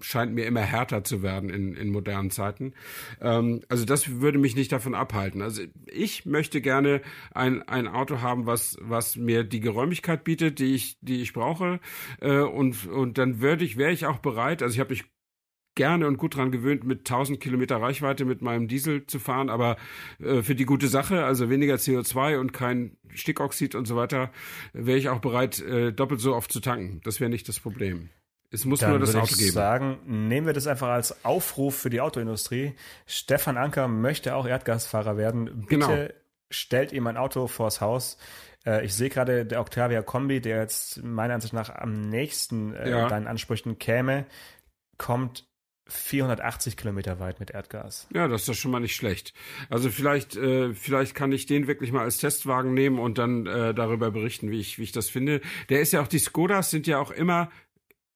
scheint 0.00 0.32
mir 0.32 0.46
immer 0.46 0.60
härter 0.60 1.02
zu 1.02 1.22
werden 1.22 1.50
in, 1.50 1.74
in 1.74 1.90
modernen 1.90 2.30
Zeiten. 2.30 2.74
Ähm, 3.20 3.62
also 3.68 3.84
das 3.84 4.20
würde 4.20 4.38
mich 4.38 4.54
nicht 4.54 4.70
davon 4.70 4.94
abhalten. 4.94 5.42
Also 5.42 5.62
ich 5.86 6.26
möchte 6.26 6.60
gerne 6.60 7.00
ein, 7.34 7.62
ein 7.62 7.88
Auto 7.88 8.20
haben, 8.20 8.46
was, 8.46 8.76
was 8.80 9.16
mir 9.16 9.42
die 9.42 9.60
Geräumigkeit 9.60 10.22
bietet, 10.22 10.60
die 10.60 10.74
ich, 10.74 10.98
die 11.00 11.22
ich 11.22 11.32
brauche. 11.32 11.80
Äh, 12.20 12.35
äh, 12.40 12.42
und, 12.42 12.86
und 12.86 13.18
dann 13.18 13.40
würde 13.40 13.64
ich, 13.64 13.76
wäre 13.76 13.92
ich 13.92 14.06
auch 14.06 14.18
bereit, 14.18 14.62
also 14.62 14.74
ich 14.74 14.80
habe 14.80 14.90
mich 14.90 15.04
gerne 15.74 16.06
und 16.06 16.16
gut 16.16 16.36
dran 16.36 16.50
gewöhnt, 16.50 16.84
mit 16.84 17.00
1000 17.00 17.38
Kilometer 17.38 17.76
Reichweite 17.76 18.24
mit 18.24 18.40
meinem 18.40 18.66
Diesel 18.66 19.06
zu 19.06 19.18
fahren, 19.18 19.50
aber 19.50 19.76
äh, 20.20 20.42
für 20.42 20.54
die 20.54 20.64
gute 20.64 20.88
Sache, 20.88 21.24
also 21.24 21.50
weniger 21.50 21.74
CO2 21.74 22.38
und 22.38 22.52
kein 22.52 22.96
Stickoxid 23.14 23.74
und 23.74 23.84
so 23.86 23.94
weiter, 23.94 24.30
wäre 24.72 24.98
ich 24.98 25.08
auch 25.10 25.20
bereit, 25.20 25.60
äh, 25.60 25.92
doppelt 25.92 26.20
so 26.20 26.34
oft 26.34 26.50
zu 26.50 26.60
tanken. 26.60 27.00
Das 27.04 27.20
wäre 27.20 27.28
nicht 27.30 27.46
das 27.48 27.60
Problem. 27.60 28.08
Es 28.50 28.64
muss 28.64 28.80
Dann 28.80 28.90
nur 28.90 29.00
das 29.00 29.10
würde 29.10 29.22
Auto 29.22 29.32
ich 29.32 29.38
geben. 29.38 29.52
sagen, 29.52 29.98
nehmen 30.06 30.46
wir 30.46 30.54
das 30.54 30.66
einfach 30.66 30.88
als 30.88 31.24
Aufruf 31.24 31.76
für 31.76 31.90
die 31.90 32.00
Autoindustrie. 32.00 32.72
Stefan 33.04 33.56
Anker 33.58 33.86
möchte 33.88 34.34
auch 34.34 34.46
Erdgasfahrer 34.46 35.16
werden. 35.18 35.44
Bitte 35.44 35.66
Genau. 35.68 36.08
stellt 36.48 36.92
ihm 36.92 37.06
ein 37.06 37.16
Auto 37.18 37.48
vors 37.48 37.80
Haus. 37.80 38.16
Äh, 38.66 38.84
Ich 38.84 38.94
sehe 38.94 39.08
gerade 39.08 39.46
der 39.46 39.60
Octavia 39.60 40.02
Kombi, 40.02 40.40
der 40.40 40.60
jetzt 40.60 41.02
meiner 41.02 41.34
Ansicht 41.34 41.52
nach 41.54 41.70
am 41.74 42.08
nächsten 42.08 42.74
äh, 42.74 42.90
Ja. 42.90 43.08
deinen 43.08 43.26
Ansprüchen 43.26 43.78
käme, 43.78 44.26
kommt 44.98 45.46
480 45.88 46.76
Kilometer 46.76 47.20
weit 47.20 47.38
mit 47.38 47.52
Erdgas. 47.52 48.08
Ja, 48.12 48.26
das 48.26 48.40
ist 48.42 48.48
doch 48.48 48.54
schon 48.54 48.72
mal 48.72 48.80
nicht 48.80 48.96
schlecht. 48.96 49.34
Also 49.70 49.88
vielleicht, 49.88 50.34
äh, 50.34 50.74
vielleicht 50.74 51.14
kann 51.14 51.30
ich 51.30 51.46
den 51.46 51.68
wirklich 51.68 51.92
mal 51.92 52.02
als 52.02 52.18
Testwagen 52.18 52.74
nehmen 52.74 52.98
und 52.98 53.18
dann 53.18 53.46
äh, 53.46 53.72
darüber 53.72 54.10
berichten, 54.10 54.50
wie 54.50 54.58
ich, 54.58 54.78
wie 54.78 54.82
ich 54.82 54.90
das 54.92 55.08
finde. 55.08 55.40
Der 55.68 55.80
ist 55.80 55.92
ja 55.92 56.02
auch, 56.02 56.08
die 56.08 56.18
Skodas 56.18 56.70
sind 56.70 56.88
ja 56.88 56.98
auch 56.98 57.12
immer 57.12 57.50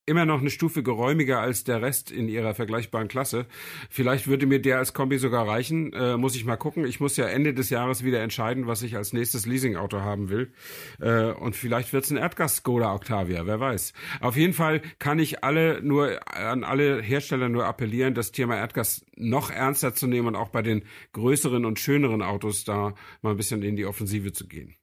immer 0.06 0.26
noch 0.26 0.40
eine 0.40 0.50
Stufe 0.50 0.82
geräumiger 0.82 1.40
als 1.40 1.64
der 1.64 1.82
Rest 1.82 2.10
in 2.10 2.28
ihrer 2.28 2.54
vergleichbaren 2.54 3.08
Klasse. 3.08 3.46
Vielleicht 3.88 4.26
würde 4.26 4.46
mir 4.46 4.60
der 4.60 4.78
als 4.78 4.92
Kombi 4.92 5.18
sogar 5.18 5.46
reichen. 5.46 5.92
Äh, 5.92 6.16
muss 6.16 6.34
ich 6.34 6.44
mal 6.44 6.56
gucken. 6.56 6.84
Ich 6.84 7.00
muss 7.00 7.16
ja 7.16 7.26
Ende 7.26 7.54
des 7.54 7.70
Jahres 7.70 8.04
wieder 8.04 8.20
entscheiden, 8.20 8.66
was 8.66 8.82
ich 8.82 8.96
als 8.96 9.12
nächstes 9.12 9.46
Leasingauto 9.46 10.00
haben 10.00 10.28
will. 10.28 10.52
Äh, 11.00 11.32
und 11.32 11.54
vielleicht 11.54 11.92
wird's 11.92 12.10
ein 12.10 12.16
Erdgas-Skoda 12.16 12.92
Octavia, 12.94 13.46
wer 13.46 13.60
weiß. 13.60 13.92
Auf 14.20 14.36
jeden 14.36 14.52
Fall 14.52 14.82
kann 14.98 15.18
ich 15.18 15.44
alle 15.44 15.80
nur 15.82 16.18
an 16.26 16.64
alle 16.64 17.00
Hersteller 17.02 17.48
nur 17.48 17.66
appellieren, 17.66 18.14
das 18.14 18.32
Thema 18.32 18.56
Erdgas 18.56 19.04
noch 19.16 19.50
ernster 19.50 19.94
zu 19.94 20.06
nehmen 20.06 20.28
und 20.28 20.36
auch 20.36 20.48
bei 20.48 20.62
den 20.62 20.82
größeren 21.12 21.64
und 21.64 21.78
schöneren 21.78 22.22
Autos 22.22 22.64
da 22.64 22.94
mal 23.22 23.30
ein 23.30 23.36
bisschen 23.36 23.62
in 23.62 23.76
die 23.76 23.86
Offensive 23.86 24.32
zu 24.32 24.48
gehen. 24.48 24.74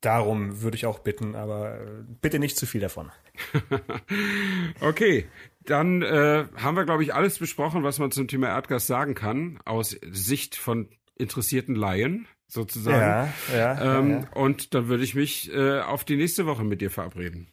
Darum 0.00 0.60
würde 0.60 0.76
ich 0.76 0.86
auch 0.86 0.98
bitten, 0.98 1.36
aber 1.36 1.80
äh, 1.80 1.86
bitte 2.20 2.38
nicht 2.38 2.56
zu 2.56 2.66
viel 2.66 2.80
davon. 2.80 3.10
Okay, 4.80 5.26
dann 5.64 6.02
äh, 6.02 6.46
haben 6.56 6.76
wir, 6.76 6.84
glaube 6.84 7.02
ich, 7.02 7.14
alles 7.14 7.38
besprochen, 7.38 7.82
was 7.82 7.98
man 7.98 8.10
zum 8.10 8.26
Thema 8.26 8.48
Erdgas 8.48 8.86
sagen 8.86 9.14
kann, 9.14 9.60
aus 9.64 9.90
Sicht 10.10 10.56
von 10.56 10.88
interessierten 11.16 11.74
Laien 11.74 12.26
sozusagen. 12.46 13.32
Ja, 13.52 13.56
ja, 13.56 13.98
ähm, 13.98 14.10
ja, 14.10 14.18
ja. 14.20 14.28
Und 14.34 14.74
dann 14.74 14.88
würde 14.88 15.04
ich 15.04 15.14
mich 15.14 15.52
äh, 15.52 15.80
auf 15.80 16.04
die 16.04 16.16
nächste 16.16 16.46
Woche 16.46 16.64
mit 16.64 16.80
dir 16.80 16.90
verabreden. 16.90 17.48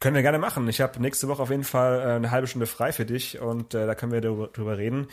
Können 0.00 0.16
wir 0.16 0.22
gerne 0.22 0.38
machen. 0.38 0.68
Ich 0.68 0.80
habe 0.80 1.00
nächste 1.00 1.28
Woche 1.28 1.42
auf 1.42 1.50
jeden 1.50 1.64
Fall 1.64 2.00
äh, 2.00 2.12
eine 2.14 2.30
halbe 2.30 2.46
Stunde 2.46 2.66
frei 2.66 2.92
für 2.92 3.04
dich 3.04 3.40
und 3.40 3.74
äh, 3.74 3.86
da 3.86 3.94
können 3.94 4.12
wir 4.12 4.20
drüber, 4.20 4.48
drüber 4.48 4.78
reden. 4.78 5.06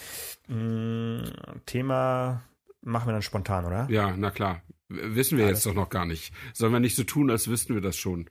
Mm, 0.48 1.24
Thema 1.66 2.44
machen 2.82 3.08
wir 3.08 3.14
dann 3.14 3.22
spontan, 3.22 3.66
oder? 3.66 3.88
Ja, 3.90 4.14
na 4.18 4.32
klar. 4.32 4.62
Wissen 4.92 5.38
wir 5.38 5.48
jetzt 5.48 5.66
doch 5.66 5.74
noch 5.74 5.90
gar 5.90 6.06
nicht. 6.06 6.34
Sollen 6.54 6.74
wir 6.74 6.80
nicht 6.80 6.96
so 6.96 7.04
tun, 7.04 7.32
als 7.32 7.48
wüssten 7.48 7.74
wir 7.74 7.82
das 7.82 7.96
schon. 7.98 8.30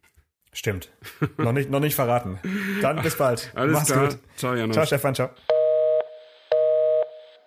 Stimmt. 0.53 0.91
noch, 1.37 1.53
nicht, 1.53 1.71
noch 1.71 1.81
nicht 1.81 1.95
verraten. 1.95 2.39
Dann 2.83 3.03
bis 3.03 3.17
bald. 3.17 3.53
Alles 3.55 3.73
Mach's 3.73 3.93
klar. 3.93 4.09
gut. 4.09 4.19
Ciao, 4.37 4.55
Janusz. 4.55 4.75
Ciao, 4.75 4.87
Stefan. 4.87 5.15
Ciao. 5.15 5.31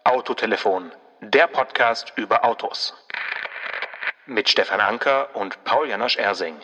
Autotelefon, 0.05 0.91
der 1.21 1.47
Podcast 1.47 2.13
über 2.15 2.45
Autos. 2.45 2.93
Mit 4.25 4.49
Stefan 4.49 4.79
Anker 4.79 5.35
und 5.35 5.63
Paul 5.65 5.89
Janosch 5.89 6.17
Ersing. 6.17 6.55